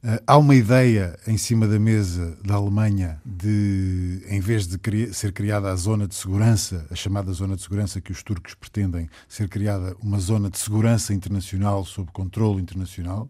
Uh, 0.00 0.22
há 0.28 0.38
uma 0.38 0.54
ideia 0.54 1.18
em 1.26 1.36
cima 1.36 1.66
da 1.66 1.76
mesa 1.76 2.38
da 2.44 2.54
Alemanha 2.54 3.20
de, 3.26 4.22
em 4.28 4.38
vez 4.38 4.64
de 4.64 4.78
ser 5.12 5.32
criada 5.32 5.72
a 5.72 5.74
zona 5.74 6.06
de 6.06 6.14
segurança, 6.14 6.86
a 6.88 6.94
chamada 6.94 7.32
zona 7.32 7.56
de 7.56 7.62
segurança 7.62 8.00
que 8.00 8.12
os 8.12 8.22
turcos 8.22 8.54
pretendem, 8.54 9.10
ser 9.28 9.48
criada 9.48 9.96
uma 10.00 10.20
zona 10.20 10.48
de 10.48 10.58
segurança 10.58 11.12
internacional 11.12 11.84
sob 11.84 12.12
controle 12.12 12.62
internacional. 12.62 13.28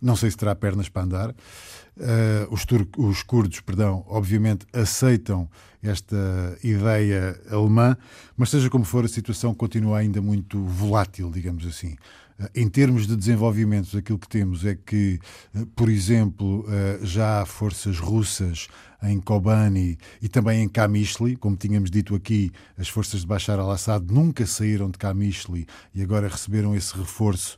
Não 0.00 0.14
sei 0.14 0.30
se 0.30 0.36
terá 0.36 0.54
pernas 0.54 0.88
para 0.88 1.02
andar. 1.02 1.30
Uh, 1.30 2.46
os, 2.48 2.64
os 2.96 3.22
curdos, 3.24 3.58
perdão, 3.58 4.04
obviamente 4.06 4.66
aceitam 4.72 5.48
esta 5.82 6.16
ideia 6.62 7.38
alemã, 7.50 7.96
mas 8.36 8.50
seja 8.50 8.70
como 8.70 8.84
for, 8.84 9.04
a 9.04 9.08
situação 9.08 9.52
continua 9.52 9.98
ainda 9.98 10.22
muito 10.22 10.62
volátil, 10.64 11.30
digamos 11.30 11.66
assim. 11.66 11.96
Eh, 12.38 12.50
em 12.62 12.68
termos 12.68 13.06
de 13.06 13.16
desenvolvimento, 13.16 13.96
aquilo 13.96 14.18
que 14.18 14.28
temos 14.28 14.64
é 14.64 14.74
que, 14.74 15.18
eh, 15.54 15.66
por 15.74 15.88
exemplo, 15.88 16.64
eh, 16.68 17.00
já 17.02 17.42
há 17.42 17.46
forças 17.46 17.98
russas 17.98 18.68
em 19.02 19.20
Kobani 19.20 19.98
e 20.20 20.28
também 20.28 20.62
em 20.62 20.68
Kamishli. 20.68 21.36
Como 21.36 21.56
tínhamos 21.56 21.90
dito 21.90 22.14
aqui, 22.14 22.50
as 22.78 22.88
forças 22.88 23.20
de 23.20 23.26
Bashar 23.26 23.58
al-Assad 23.58 24.04
nunca 24.12 24.46
saíram 24.46 24.90
de 24.90 24.98
Kamishli 24.98 25.66
e 25.94 26.02
agora 26.02 26.28
receberam 26.28 26.74
esse 26.74 26.96
reforço 26.96 27.56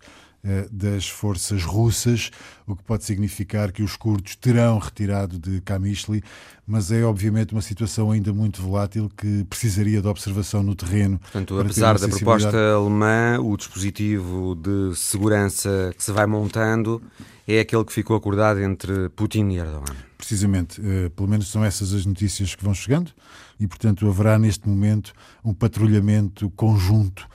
das 0.71 1.09
forças 1.09 1.65
russas, 1.65 2.31
o 2.67 2.77
que 2.77 2.83
pode 2.83 3.05
significar 3.05 3.73
que 3.73 3.83
os 3.83 3.97
curdos 3.97 4.37
terão 4.37 4.79
retirado 4.79 5.39
de 5.39 5.61
Kamishli, 5.61 6.23
mas 6.67 6.91
é 6.91 7.05
obviamente 7.05 7.53
uma 7.53 7.63
situação 7.63 8.11
ainda 8.11 8.33
muito 8.33 8.63
volátil 8.63 9.11
que 9.17 9.45
precisaria 9.45 10.01
de 10.01 10.09
observação 10.09 10.63
no 10.63 10.75
terreno. 10.75 11.19
Portanto, 11.19 11.59
apesar 11.59 11.99
da 11.99 12.09
proposta 12.09 12.75
alemã, 12.75 13.39
o 13.41 13.57
dispositivo 13.57 14.55
de 14.57 14.95
segurança 14.97 15.93
que 15.97 16.03
se 16.03 16.13
vai 16.13 16.27
montando 16.27 17.03
é 17.47 17.61
aquele 17.61 17.85
que 17.85 17.93
ficou 17.93 18.17
acordado 18.17 18.61
entre 18.61 19.09
Putin 19.11 19.51
e 19.51 19.59
Erdogan. 19.59 19.95
Precisamente, 20.19 20.81
uh, 20.81 21.11
pelo 21.11 21.29
menos 21.29 21.49
são 21.49 21.65
essas 21.65 21.93
as 21.93 22.05
notícias 22.05 22.55
que 22.55 22.65
vão 22.65 22.75
chegando 22.75 23.13
e, 23.61 23.67
portanto, 23.67 24.09
haverá 24.09 24.39
neste 24.39 24.69
momento 24.69 25.13
um 25.45 25.55
patrulhamento 25.55 26.51
conjunto 26.51 27.29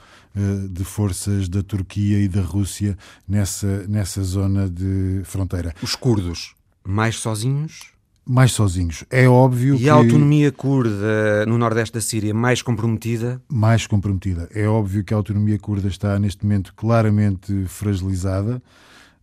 de 0.70 0.84
forças 0.84 1.48
da 1.48 1.62
Turquia 1.62 2.18
e 2.18 2.28
da 2.28 2.40
Rússia 2.40 2.96
nessa, 3.28 3.86
nessa 3.86 4.22
zona 4.22 4.68
de 4.68 5.20
fronteira. 5.24 5.74
Os 5.82 5.94
curdos, 5.94 6.54
mais 6.84 7.16
sozinhos? 7.16 7.92
mais 8.24 8.52
sozinhos. 8.52 9.04
É 9.10 9.28
óbvio 9.28 9.74
e 9.74 9.80
que... 9.80 9.88
a 9.88 9.94
autonomia 9.94 10.52
curda 10.52 11.44
no 11.46 11.58
nordeste 11.58 11.94
da 11.94 12.00
Síria 12.00 12.32
mais 12.32 12.62
comprometida? 12.62 13.42
Mais 13.48 13.86
comprometida. 13.86 14.48
É 14.54 14.66
óbvio 14.66 15.04
que 15.04 15.12
a 15.12 15.16
autonomia 15.16 15.58
curda 15.58 15.88
está 15.88 16.18
neste 16.18 16.44
momento 16.44 16.72
claramente 16.74 17.64
fragilizada. 17.66 18.62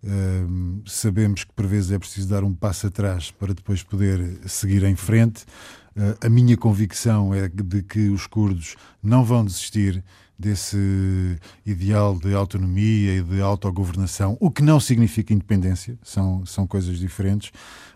Uh, 0.02 0.82
sabemos 0.86 1.44
que 1.44 1.52
por 1.54 1.66
vezes 1.66 1.92
é 1.92 2.00
preciso 2.00 2.30
dar 2.30 2.44
um 2.44 2.54
passo 2.54 2.88
atrás 2.88 3.32
para 3.32 3.54
depois 3.54 3.84
poder 3.84 4.40
seguir 4.46 4.84
em 4.84 4.96
frente. 4.96 5.44
Uh, 5.96 6.26
a 6.26 6.30
minha 6.30 6.56
convicção 6.56 7.34
é 7.34 7.50
de 7.50 7.82
que 7.82 8.10
os 8.10 8.26
curdos 8.28 8.76
não 9.04 9.24
vão 9.24 9.44
desistir 9.44 10.04
desse 10.40 11.38
ideal 11.66 12.18
de 12.18 12.34
autonomia 12.34 13.18
e 13.18 13.22
de 13.22 13.42
autogovernação, 13.42 14.38
o 14.40 14.50
que 14.50 14.64
não 14.64 14.80
significa 14.80 15.34
independência, 15.34 16.00
são, 16.02 16.46
são 16.46 16.66
coisas 16.66 16.98
diferentes, 16.98 17.52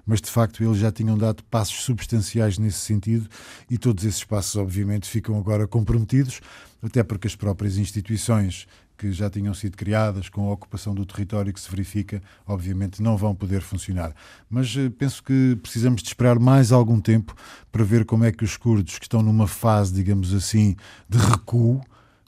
mas 0.05 0.19
de 0.19 0.29
facto 0.29 0.61
eles 0.61 0.77
já 0.77 0.91
tinham 0.91 1.17
dado 1.17 1.41
passos 1.45 1.83
substanciais 1.83 2.57
nesse 2.57 2.79
sentido 2.79 3.29
e 3.69 3.77
todos 3.77 4.03
esses 4.03 4.25
passos, 4.25 4.57
obviamente, 4.57 5.07
ficam 5.07 5.37
agora 5.37 5.65
comprometidos, 5.65 6.41
até 6.81 7.01
porque 7.01 7.27
as 7.27 7.35
próprias 7.35 7.77
instituições 7.77 8.67
que 8.97 9.11
já 9.11 9.29
tinham 9.29 9.53
sido 9.53 9.77
criadas 9.77 10.29
com 10.29 10.49
a 10.49 10.51
ocupação 10.51 10.93
do 10.93 11.05
território 11.05 11.53
que 11.53 11.59
se 11.59 11.69
verifica, 11.69 12.21
obviamente 12.45 13.01
não 13.01 13.17
vão 13.17 13.33
poder 13.33 13.61
funcionar. 13.61 14.13
Mas 14.49 14.75
eh, 14.77 14.89
penso 14.89 15.23
que 15.23 15.57
precisamos 15.61 16.01
de 16.01 16.09
esperar 16.09 16.37
mais 16.39 16.71
algum 16.71 17.01
tempo 17.01 17.35
para 17.71 17.83
ver 17.83 18.05
como 18.05 18.23
é 18.23 18.31
que 18.31 18.43
os 18.43 18.55
curdos, 18.55 18.99
que 18.99 19.05
estão 19.05 19.21
numa 19.21 19.47
fase, 19.47 19.93
digamos 19.93 20.33
assim, 20.33 20.75
de 21.09 21.17
recuo, 21.17 21.81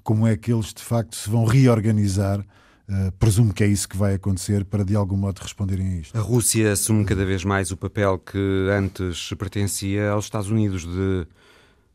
como 0.06 0.28
é 0.28 0.38
que 0.38 0.54
eles 0.54 0.72
de 0.72 0.84
facto 0.84 1.16
se 1.16 1.28
vão 1.30 1.44
reorganizar. 1.44 2.40
Uh, 2.88 3.12
presumo 3.14 3.52
que 3.52 3.64
é 3.64 3.68
isso 3.68 3.90
que 3.90 3.98
vai 3.98 4.14
acontecer 4.14 4.64
para 4.64 4.86
de 4.86 4.96
algum 4.96 5.18
modo 5.18 5.40
responderem 5.40 5.88
a 5.88 5.96
isto. 5.96 6.16
A 6.16 6.22
Rússia 6.22 6.72
assume 6.72 7.04
cada 7.04 7.26
vez 7.26 7.44
mais 7.44 7.72
o 7.72 7.78
papel 7.78 8.20
que 8.20 8.38
antes 8.70 9.34
pertencia 9.34 10.12
aos 10.12 10.26
Estados 10.26 10.52
Unidos 10.52 10.86
de, 10.86 11.26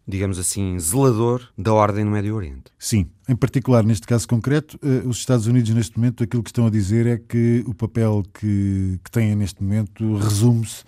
digamos 0.04 0.36
assim, 0.36 0.76
zelador 0.80 1.48
da 1.56 1.72
ordem 1.72 2.04
no 2.04 2.10
Médio 2.10 2.34
Oriente. 2.34 2.72
Sim, 2.76 3.08
em 3.28 3.36
particular 3.36 3.84
neste 3.84 4.04
caso 4.04 4.26
concreto, 4.26 4.76
uh, 4.82 5.08
os 5.08 5.18
Estados 5.18 5.46
Unidos 5.46 5.70
neste 5.70 5.96
momento 5.96 6.24
aquilo 6.24 6.42
que 6.42 6.50
estão 6.50 6.66
a 6.66 6.70
dizer 6.70 7.06
é 7.06 7.16
que 7.16 7.62
o 7.64 7.72
papel 7.72 8.24
que, 8.34 8.98
que 9.04 9.10
têm 9.12 9.36
neste 9.36 9.62
momento 9.62 10.16
resume-se 10.16 10.82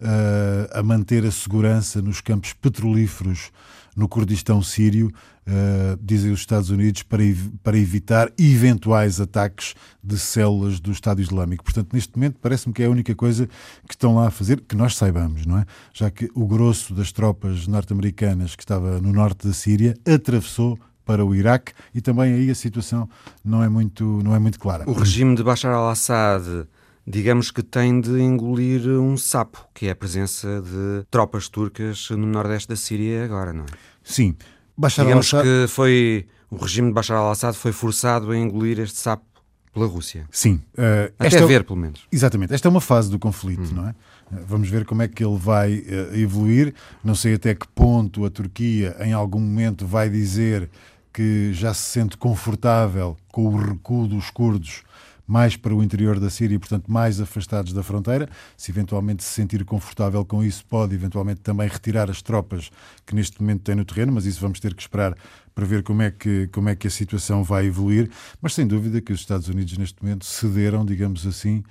uh, 0.00 0.78
a 0.78 0.82
manter 0.82 1.24
a 1.24 1.30
segurança 1.30 2.00
nos 2.02 2.20
campos 2.20 2.52
petrolíferos 2.52 3.50
no 3.96 4.08
Kurdistão 4.08 4.62
sírio, 4.62 5.12
uh, 5.46 5.98
dizem 6.02 6.32
os 6.32 6.40
Estados 6.40 6.70
Unidos, 6.70 7.02
para, 7.02 7.22
para 7.62 7.78
evitar 7.78 8.30
eventuais 8.38 9.20
ataques 9.20 9.74
de 10.02 10.18
células 10.18 10.80
do 10.80 10.90
Estado 10.90 11.20
Islâmico. 11.22 11.62
Portanto, 11.62 11.92
neste 11.92 12.16
momento, 12.16 12.38
parece-me 12.40 12.74
que 12.74 12.82
é 12.82 12.86
a 12.86 12.90
única 12.90 13.14
coisa 13.14 13.46
que 13.86 13.94
estão 13.94 14.16
lá 14.16 14.28
a 14.28 14.30
fazer, 14.30 14.60
que 14.60 14.74
nós 14.74 14.96
saibamos, 14.96 15.46
não 15.46 15.58
é? 15.58 15.66
Já 15.92 16.10
que 16.10 16.28
o 16.34 16.46
grosso 16.46 16.92
das 16.92 17.12
tropas 17.12 17.66
norte-americanas 17.66 18.56
que 18.56 18.62
estava 18.62 19.00
no 19.00 19.12
norte 19.12 19.46
da 19.46 19.54
Síria 19.54 19.94
atravessou 20.06 20.78
para 21.04 21.24
o 21.24 21.34
Iraque 21.34 21.72
e 21.94 22.00
também 22.00 22.32
aí 22.32 22.50
a 22.50 22.54
situação 22.54 23.08
não 23.44 23.62
é 23.62 23.68
muito, 23.68 24.04
não 24.24 24.34
é 24.34 24.38
muito 24.38 24.58
clara. 24.58 24.88
O 24.88 24.92
regime 24.92 25.36
de 25.36 25.42
Bashar 25.42 25.72
al-Assad 25.72 26.66
digamos 27.06 27.50
que 27.50 27.62
tem 27.62 28.00
de 28.00 28.20
engolir 28.20 28.86
um 28.88 29.16
sapo, 29.16 29.66
que 29.74 29.86
é 29.86 29.90
a 29.90 29.96
presença 29.96 30.62
de 30.62 31.04
tropas 31.10 31.48
turcas 31.48 32.10
no 32.10 32.26
nordeste 32.26 32.68
da 32.68 32.76
Síria 32.76 33.24
agora, 33.24 33.52
não 33.52 33.64
é? 33.64 33.66
Sim. 34.02 34.36
Bashar 34.76 35.04
digamos 35.04 35.30
que 35.30 35.66
foi 35.68 36.26
o 36.50 36.56
regime 36.56 36.88
de 36.88 36.94
Bashar 36.94 37.16
al-Assad 37.16 37.56
foi 37.56 37.72
forçado 37.72 38.30
a 38.30 38.36
engolir 38.36 38.78
este 38.78 38.98
sapo 38.98 39.24
pela 39.72 39.86
Rússia. 39.86 40.26
Sim. 40.30 40.62
Uh, 40.74 41.12
Até 41.18 41.36
é, 41.36 41.46
ver, 41.46 41.64
pelo 41.64 41.78
menos. 41.78 42.06
Exatamente. 42.10 42.54
Esta 42.54 42.68
é 42.68 42.70
uma 42.70 42.80
fase 42.80 43.10
do 43.10 43.18
conflito, 43.18 43.72
hum. 43.72 43.74
não 43.74 43.88
é? 43.88 43.94
Eh, 44.32 44.44
vamos 44.46 44.68
ver 44.68 44.84
como 44.84 45.02
é 45.02 45.08
que 45.08 45.24
ele 45.24 45.36
vai 45.36 45.78
uh, 45.78 46.16
evoluir. 46.16 46.72
Não 47.02 47.16
sei 47.16 47.34
até 47.34 47.54
que 47.56 47.66
ponto 47.68 48.24
a 48.24 48.30
Turquia, 48.30 48.96
em 49.00 49.12
algum 49.12 49.40
momento, 49.40 49.84
vai 49.84 50.08
dizer 50.08 50.70
que 51.12 51.52
já 51.52 51.74
se 51.74 51.90
sente 51.90 52.16
confortável 52.16 53.16
com 53.32 53.46
o 53.46 53.56
recuo 53.56 54.06
dos 54.06 54.30
curdos 54.30 54.83
mais 55.26 55.56
para 55.56 55.74
o 55.74 55.82
interior 55.82 56.20
da 56.20 56.28
Síria, 56.28 56.58
portanto, 56.58 56.90
mais 56.90 57.20
afastados 57.20 57.72
da 57.72 57.82
fronteira. 57.82 58.28
Se 58.56 58.70
eventualmente 58.70 59.24
se 59.24 59.30
sentir 59.30 59.64
confortável 59.64 60.24
com 60.24 60.42
isso, 60.42 60.64
pode 60.66 60.94
eventualmente 60.94 61.40
também 61.40 61.68
retirar 61.68 62.10
as 62.10 62.20
tropas 62.20 62.70
que 63.06 63.14
neste 63.14 63.40
momento 63.40 63.62
tem 63.62 63.74
no 63.74 63.84
terreno, 63.84 64.12
mas 64.12 64.26
isso 64.26 64.40
vamos 64.40 64.60
ter 64.60 64.74
que 64.74 64.82
esperar 64.82 65.14
para 65.54 65.64
ver 65.64 65.82
como 65.82 66.02
é 66.02 66.10
que, 66.10 66.48
como 66.48 66.68
é 66.68 66.74
que 66.74 66.86
a 66.86 66.90
situação 66.90 67.44
vai 67.44 67.66
evoluir. 67.66 68.10
Mas 68.42 68.54
sem 68.54 68.66
dúvida 68.66 69.00
que 69.00 69.12
os 69.12 69.20
Estados 69.20 69.48
Unidos, 69.48 69.78
neste 69.78 70.02
momento, 70.02 70.24
cederam, 70.24 70.84
digamos 70.84 71.26
assim, 71.26 71.62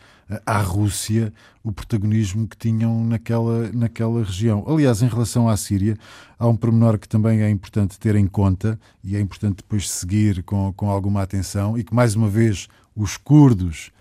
à 0.46 0.60
Rússia 0.60 1.34
o 1.64 1.72
protagonismo 1.72 2.48
que 2.48 2.58
tinham 2.58 3.04
naquela, 3.06 3.70
naquela 3.74 4.24
região. 4.24 4.64
Aliás, 4.68 5.02
em 5.02 5.08
relação 5.08 5.50
à 5.50 5.56
Síria, 5.58 5.98
há 6.40 6.48
um 6.48 6.56
pormenor 6.56 6.98
que 6.98 7.08
também 7.08 7.42
é 7.42 7.50
importante 7.50 8.00
ter 8.00 8.16
em 8.16 8.26
conta 8.26 8.80
e 9.04 9.16
é 9.16 9.20
importante 9.20 9.58
depois 9.58 9.90
seguir 9.90 10.44
com, 10.44 10.72
com 10.74 10.90
alguma 10.90 11.22
atenção 11.22 11.78
e 11.78 11.84
que, 11.84 11.94
mais 11.94 12.16
uma 12.16 12.30
vez, 12.30 12.68
os 12.96 13.18
curdos 13.18 13.92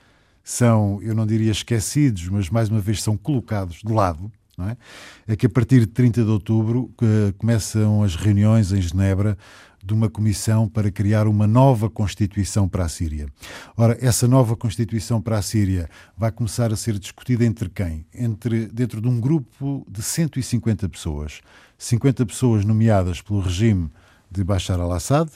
são, 0.45 1.01
eu 1.03 1.14
não 1.14 1.26
diria 1.26 1.53
esquecidos, 1.53 2.28
mas 2.28 2.51
mais 2.51 2.68
uma 2.68 2.80
vez 2.80 3.03
são 3.03 3.16
colocados 3.16 3.80
de 3.84 3.93
lado. 3.93 4.30
Não 4.57 4.68
é? 4.68 4.76
é 5.26 5.36
que 5.36 5.47
a 5.47 5.49
partir 5.49 5.80
de 5.80 5.86
30 5.86 6.24
de 6.24 6.30
outubro 6.30 6.90
começam 7.38 8.03
as 8.03 8.14
reuniões 8.14 8.70
em 8.70 8.82
Genebra 8.82 9.36
de 9.84 9.93
uma 9.93 10.09
comissão 10.09 10.68
para 10.68 10.90
criar 10.90 11.26
uma 11.26 11.47
nova 11.47 11.90
Constituição 11.90 12.68
para 12.68 12.84
a 12.84 12.88
Síria. 12.88 13.26
Ora, 13.76 13.99
essa 14.01 14.28
nova 14.28 14.55
Constituição 14.55 15.20
para 15.20 15.38
a 15.38 15.43
Síria 15.43 15.90
vai 16.16 16.30
começar 16.30 16.72
a 16.72 16.76
ser 16.76 16.99
discutida 16.99 17.45
entre 17.45 17.68
quem? 17.68 18.07
Entre, 18.14 18.66
dentro 18.66 19.01
de 19.01 19.09
um 19.09 19.18
grupo 19.18 19.84
de 19.90 20.03
150 20.03 20.88
pessoas. 20.88 21.40
50 21.76 22.24
pessoas 22.26 22.64
nomeadas 22.64 23.20
pelo 23.20 23.40
regime 23.40 23.90
de 24.30 24.45
Bashar 24.45 24.78
al-Assad, 24.78 25.28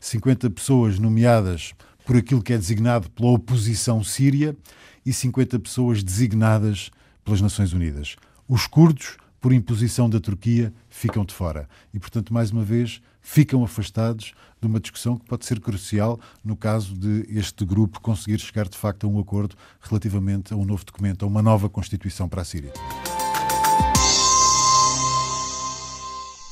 50 0.00 0.48
pessoas 0.50 0.98
nomeadas 0.98 1.74
por 2.04 2.16
aquilo 2.16 2.42
que 2.42 2.52
é 2.52 2.58
designado 2.58 3.10
pela 3.10 3.30
oposição 3.30 4.02
síria 4.02 4.56
e 5.04 5.12
50 5.12 5.58
pessoas 5.58 6.02
designadas 6.02 6.90
pelas 7.24 7.40
Nações 7.40 7.72
Unidas. 7.72 8.16
Os 8.48 8.66
curdos, 8.66 9.16
por 9.40 9.52
imposição 9.52 10.08
da 10.08 10.20
Turquia, 10.20 10.72
ficam 10.88 11.24
de 11.24 11.34
fora. 11.34 11.68
E, 11.92 11.98
portanto, 11.98 12.32
mais 12.32 12.50
uma 12.50 12.62
vez, 12.62 13.00
ficam 13.20 13.64
afastados 13.64 14.34
de 14.60 14.66
uma 14.66 14.80
discussão 14.80 15.16
que 15.16 15.24
pode 15.24 15.44
ser 15.44 15.60
crucial 15.60 16.20
no 16.44 16.56
caso 16.56 16.94
de 16.94 17.26
este 17.28 17.64
grupo 17.64 18.00
conseguir 18.00 18.38
chegar 18.40 18.68
de 18.68 18.76
facto 18.76 19.06
a 19.06 19.10
um 19.10 19.18
acordo 19.18 19.56
relativamente 19.80 20.52
a 20.52 20.56
um 20.56 20.64
novo 20.64 20.84
documento, 20.84 21.24
a 21.24 21.28
uma 21.28 21.42
nova 21.42 21.68
Constituição 21.68 22.28
para 22.28 22.42
a 22.42 22.44
Síria. 22.44 22.72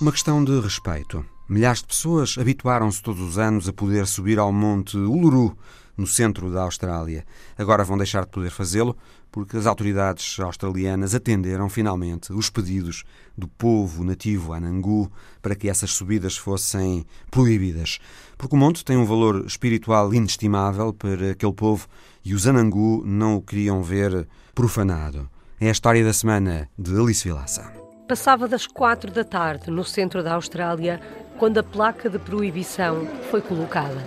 Uma 0.00 0.12
questão 0.12 0.42
de 0.42 0.58
respeito. 0.60 1.24
Milhares 1.50 1.80
de 1.80 1.88
pessoas 1.88 2.36
habituaram-se 2.38 3.02
todos 3.02 3.20
os 3.20 3.36
anos 3.36 3.68
a 3.68 3.72
poder 3.72 4.06
subir 4.06 4.38
ao 4.38 4.52
Monte 4.52 4.96
Uluru, 4.96 5.58
no 5.96 6.06
centro 6.06 6.48
da 6.48 6.62
Austrália. 6.62 7.26
Agora 7.58 7.82
vão 7.82 7.98
deixar 7.98 8.24
de 8.24 8.30
poder 8.30 8.50
fazê-lo 8.50 8.96
porque 9.32 9.56
as 9.56 9.66
autoridades 9.66 10.38
australianas 10.38 11.12
atenderam 11.12 11.68
finalmente 11.68 12.32
os 12.32 12.48
pedidos 12.50 13.02
do 13.36 13.48
povo 13.48 14.04
nativo 14.04 14.52
Anangu 14.52 15.10
para 15.42 15.56
que 15.56 15.68
essas 15.68 15.90
subidas 15.90 16.36
fossem 16.36 17.04
proibidas. 17.32 17.98
Porque 18.38 18.54
o 18.54 18.58
monte 18.58 18.84
tem 18.84 18.96
um 18.96 19.04
valor 19.04 19.44
espiritual 19.44 20.14
inestimável 20.14 20.92
para 20.92 21.32
aquele 21.32 21.52
povo 21.52 21.88
e 22.24 22.32
os 22.32 22.46
Anangu 22.46 23.02
não 23.04 23.34
o 23.34 23.42
queriam 23.42 23.82
ver 23.82 24.28
profanado. 24.54 25.28
É 25.58 25.66
a 25.66 25.72
história 25.72 26.04
da 26.04 26.12
semana 26.12 26.70
de 26.78 26.96
Alice 26.96 27.24
Vilaça. 27.24 27.79
Passava 28.10 28.48
das 28.48 28.66
quatro 28.66 29.12
da 29.12 29.22
tarde 29.22 29.70
no 29.70 29.84
centro 29.84 30.20
da 30.20 30.34
Austrália 30.34 31.00
quando 31.38 31.58
a 31.58 31.62
placa 31.62 32.10
de 32.10 32.18
proibição 32.18 33.06
foi 33.30 33.40
colocada. 33.40 33.98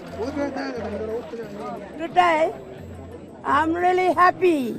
Today, 1.97 2.51
I'm 3.45 3.73
really 3.73 4.13
happy. 4.13 4.77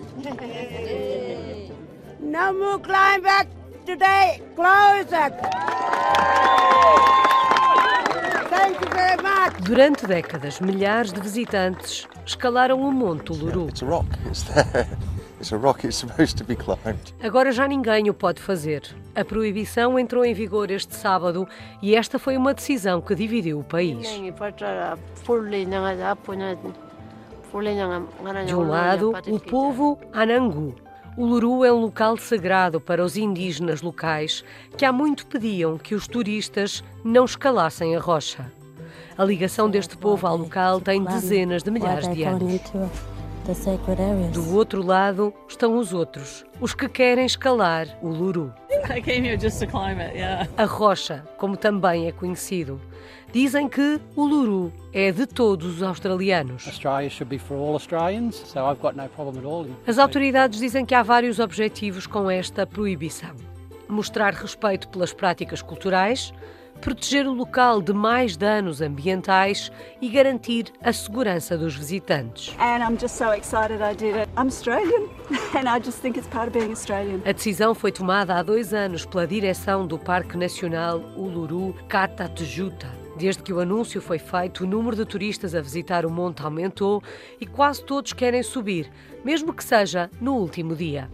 No 2.21 2.53
more 2.53 2.79
climb 2.81 3.23
back 3.23 3.49
today. 3.87 4.43
Close 4.55 5.09
it. 5.15 5.35
Thank 8.51 8.79
you 8.85 8.91
very 8.91 9.23
much. 9.23 9.63
Durante 9.63 10.07
décadas, 10.07 10.61
milhares 10.61 11.15
de 11.15 11.21
visitantes 11.23 12.07
escalaram 12.27 12.79
o 12.79 12.93
Monte 12.93 13.33
Uluru. 13.33 13.71
It's 13.71 13.83
a 13.83 13.87
rock. 13.87 14.07
It's 14.27 14.45
there. 15.49 15.49
It's 15.49 15.53
a 15.53 15.57
rock. 15.57 15.85
It's 15.87 15.97
supposed 15.97 16.37
to 16.39 16.45
be 16.45 16.57
climbed. 16.57 17.15
Agora 17.23 17.53
já 17.53 17.69
ninguém 17.69 18.09
o 18.11 18.15
pode 18.15 18.41
fazer. 18.41 18.83
A 19.15 19.25
proibição 19.25 19.99
entrou 19.99 20.25
em 20.25 20.35
vigor 20.35 20.71
este 20.71 20.95
sábado 20.95 21.47
e 21.83 21.95
esta 21.95 22.19
foi 22.19 22.37
uma 22.37 22.55
decisão 22.55 23.01
que 23.01 23.15
dividiu 23.15 23.61
o 23.61 23.65
país. 23.65 24.09
De 28.47 28.55
um 28.55 28.69
lado, 28.69 29.13
o 29.29 29.41
povo 29.41 29.99
Anangu. 30.13 30.75
O 31.17 31.25
Luru 31.25 31.65
é 31.65 31.73
um 31.73 31.81
local 31.81 32.17
sagrado 32.17 32.81
para 32.81 33.05
os 33.05 33.17
indígenas 33.17 33.83
locais 33.83 34.45
que 34.77 34.85
há 34.85 34.93
muito 34.93 35.27
pediam 35.27 35.79
que 35.79 35.95
os 35.95 36.09
turistas 36.09 36.83
não 37.05 37.25
escalassem 37.25 37.95
a 37.95 38.01
rocha. 38.01 38.51
A 39.17 39.25
ligação 39.25 39.71
deste 39.71 39.97
povo 39.97 40.27
ao 40.27 40.37
local 40.37 40.81
tem 40.81 41.05
dezenas 41.05 41.63
de 41.63 41.71
milhares 41.71 42.09
de 42.13 42.25
anos. 42.25 42.61
Do 44.33 44.57
outro 44.57 44.83
lado 44.83 45.33
estão 45.47 45.77
os 45.77 45.93
outros, 45.93 46.47
os 46.61 46.75
que 46.75 46.89
querem 46.89 47.27
escalar 47.27 47.87
o 48.01 48.09
Luru. 48.09 48.51
A 50.57 50.65
rocha, 50.65 51.23
como 51.37 51.55
também 51.55 52.07
é 52.07 52.13
conhecido. 52.13 52.81
Dizem 53.33 53.69
que 53.69 54.01
o 54.17 54.25
Luru 54.25 54.73
é 54.93 55.13
de 55.13 55.27
todos 55.27 55.77
os 55.77 55.83
australianos. 55.83 56.67
As 59.87 59.99
autoridades 59.99 60.61
dizem 60.61 60.87
que 60.87 60.95
há 60.95 61.03
vários 61.03 61.39
objetivos 61.39 62.07
com 62.07 62.31
esta 62.31 62.67
proibição: 62.67 63.35
mostrar 63.89 64.33
respeito 64.33 64.89
pelas 64.89 65.13
práticas 65.13 65.61
culturais, 65.61 66.33
proteger 66.81 67.27
o 67.27 67.33
local 67.33 67.81
de 67.81 67.93
mais 67.93 68.37
danos 68.37 68.81
ambientais 68.81 69.71
e 70.01 70.09
garantir 70.09 70.73
a 70.83 70.93
segurança 70.93 71.57
dos 71.57 71.75
visitantes. 71.75 72.55
A 77.25 77.33
decisão 77.33 77.75
foi 77.75 77.91
tomada 77.91 78.35
há 78.35 78.43
dois 78.43 78.75
anos 78.75 79.07
pela 79.07 79.27
direção 79.27 79.87
do 79.87 79.99
Parque 79.99 80.37
Nacional 80.37 80.99
Uluru 81.17 81.75
Kata 81.89 82.29
Tejuta 82.29 83.05
Desde 83.17 83.43
que 83.43 83.53
o 83.53 83.61
anúncio 83.61 84.03
foi 84.03 84.19
feito, 84.19 84.65
o 84.65 84.67
número 84.67 84.97
de 84.97 85.05
turistas 85.05 85.55
a 85.55 85.61
visitar 85.61 86.05
o 86.05 86.11
monte 86.11 86.43
aumentou 86.43 87.03
e 87.41 87.47
quase 87.47 87.85
todos 87.85 88.13
querem 88.13 88.43
subir, 88.43 88.91
mesmo 89.25 89.53
que 89.53 89.65
seja 89.65 90.11
no 90.21 90.35
último 90.35 90.77
dia. 90.77 91.09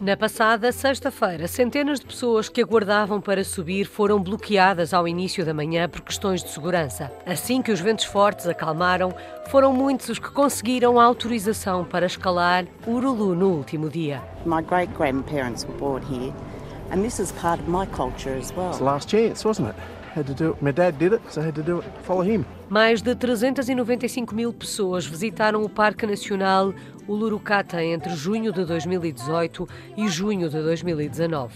Na 0.00 0.16
passada 0.16 0.72
sexta-feira, 0.72 1.46
centenas 1.46 2.00
de 2.00 2.06
pessoas 2.06 2.48
que 2.48 2.60
aguardavam 2.60 3.20
para 3.20 3.44
subir 3.44 3.84
foram 3.84 4.20
bloqueadas 4.20 4.92
ao 4.92 5.06
início 5.06 5.44
da 5.44 5.54
manhã 5.54 5.88
por 5.88 6.00
questões 6.00 6.42
de 6.42 6.50
segurança. 6.50 7.12
Assim 7.24 7.62
que 7.62 7.70
os 7.70 7.80
ventos 7.80 8.04
fortes 8.04 8.46
acalmaram, 8.46 9.14
foram 9.48 9.72
muitos 9.72 10.08
os 10.08 10.18
que 10.18 10.30
conseguiram 10.30 10.98
a 10.98 11.04
autorização 11.04 11.84
para 11.84 12.06
escalar 12.06 12.66
Urulu 12.86 13.34
no 13.34 13.50
último 13.50 13.88
dia. 13.88 14.22
My 14.44 14.62
great 14.62 14.92
grandparents 14.94 15.64
were 15.64 15.78
born 15.78 16.02
here. 16.04 16.32
And 16.90 17.02
this 17.02 17.18
is 17.18 17.32
part 17.32 17.58
of 17.58 17.70
my 17.70 17.86
culture 17.86 18.36
as 18.36 18.52
well. 18.54 18.68
It's 18.68 18.78
the 18.78 18.84
last 18.84 19.08
chance, 19.08 19.46
wasn't 19.46 19.70
it? 19.70 20.01
Had 20.14 20.26
to 20.26 20.34
do 20.34 20.50
it. 20.50 20.62
My 20.62 20.72
dad 20.72 20.98
did 20.98 21.14
it, 21.14 21.22
so 21.30 21.40
I 21.40 21.46
had 21.46 21.54
to 21.54 21.62
do 21.62 21.78
it. 21.78 21.88
Follow 22.02 22.22
him. 22.22 22.44
Mais 22.68 23.00
de 23.00 23.14
395 23.14 24.34
mil 24.34 24.52
pessoas 24.52 25.06
visitaram 25.06 25.62
o 25.62 25.68
Parque 25.68 26.06
Nacional 26.06 26.74
Ulurukata 27.08 27.82
entre 27.82 28.14
junho 28.14 28.52
de 28.52 28.64
2018 28.64 29.66
e 29.96 30.08
junho 30.08 30.48
de 30.50 30.60
2019. 30.60 31.54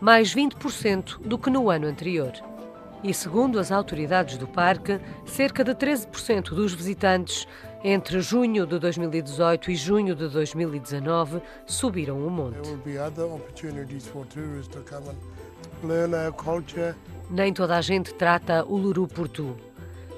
Mais 0.00 0.34
20% 0.34 1.20
do 1.20 1.38
que 1.38 1.48
no 1.48 1.70
ano 1.70 1.86
anterior. 1.86 2.32
E 3.02 3.14
segundo 3.14 3.58
as 3.58 3.72
autoridades 3.72 4.36
do 4.36 4.46
parque, 4.46 4.98
cerca 5.24 5.62
de 5.62 5.74
13% 5.74 6.50
dos 6.50 6.74
visitantes 6.74 7.46
entre 7.84 8.20
junho 8.20 8.66
de 8.66 8.78
2018 8.78 9.70
e 9.70 9.76
junho 9.76 10.14
de 10.14 10.28
2019 10.28 11.40
subiram 11.64 12.18
o 12.26 12.30
monte. 12.30 12.68
Nem 17.30 17.52
toda 17.52 17.76
a 17.76 17.80
gente 17.80 18.14
trata 18.14 18.64
o 18.64 18.76
Luru 18.76 19.08
por 19.08 19.28
tu. 19.28 19.56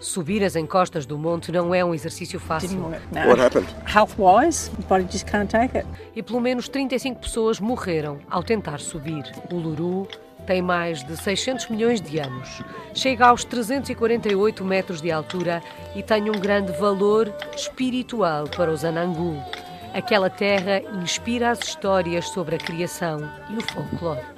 Subir 0.01 0.45
as 0.45 0.55
encostas 0.55 1.05
do 1.07 1.19
monte 1.19 1.51
não 1.51 1.75
é 1.75 1.85
um 1.85 1.93
exercício 1.93 2.39
fácil. 2.39 2.93
What 3.27 3.41
happened? 3.41 3.69
Health-wise, 3.93 4.71
body 4.89 5.07
just 5.11 5.25
can't 5.25 5.51
take 5.51 5.77
it. 5.77 5.89
E 6.15 6.23
pelo 6.23 6.41
menos 6.41 6.69
35 6.69 7.21
pessoas 7.21 7.59
morreram 7.59 8.19
ao 8.31 8.43
tentar 8.43 8.79
subir. 8.79 9.25
O 9.51 9.57
Luru 9.57 10.07
tem 10.47 10.63
mais 10.63 11.05
de 11.05 11.17
600 11.17 11.69
milhões 11.69 12.01
de 12.01 12.19
anos, 12.19 12.63
chega 12.95 13.27
aos 13.27 13.45
348 13.45 14.65
metros 14.65 15.03
de 15.03 15.11
altura 15.11 15.63
e 15.95 16.03
tem 16.03 16.31
um 16.31 16.41
grande 16.41 16.73
valor 16.73 17.31
espiritual 17.55 18.45
para 18.49 18.71
os 18.71 18.85
Anangu. 18.85 19.37
Aquela 19.93 20.31
terra 20.31 20.81
inspira 21.03 21.51
as 21.51 21.59
histórias 21.59 22.29
sobre 22.31 22.55
a 22.55 22.59
criação 22.59 23.29
e 23.51 23.57
o 23.57 23.61
folclore. 23.61 24.38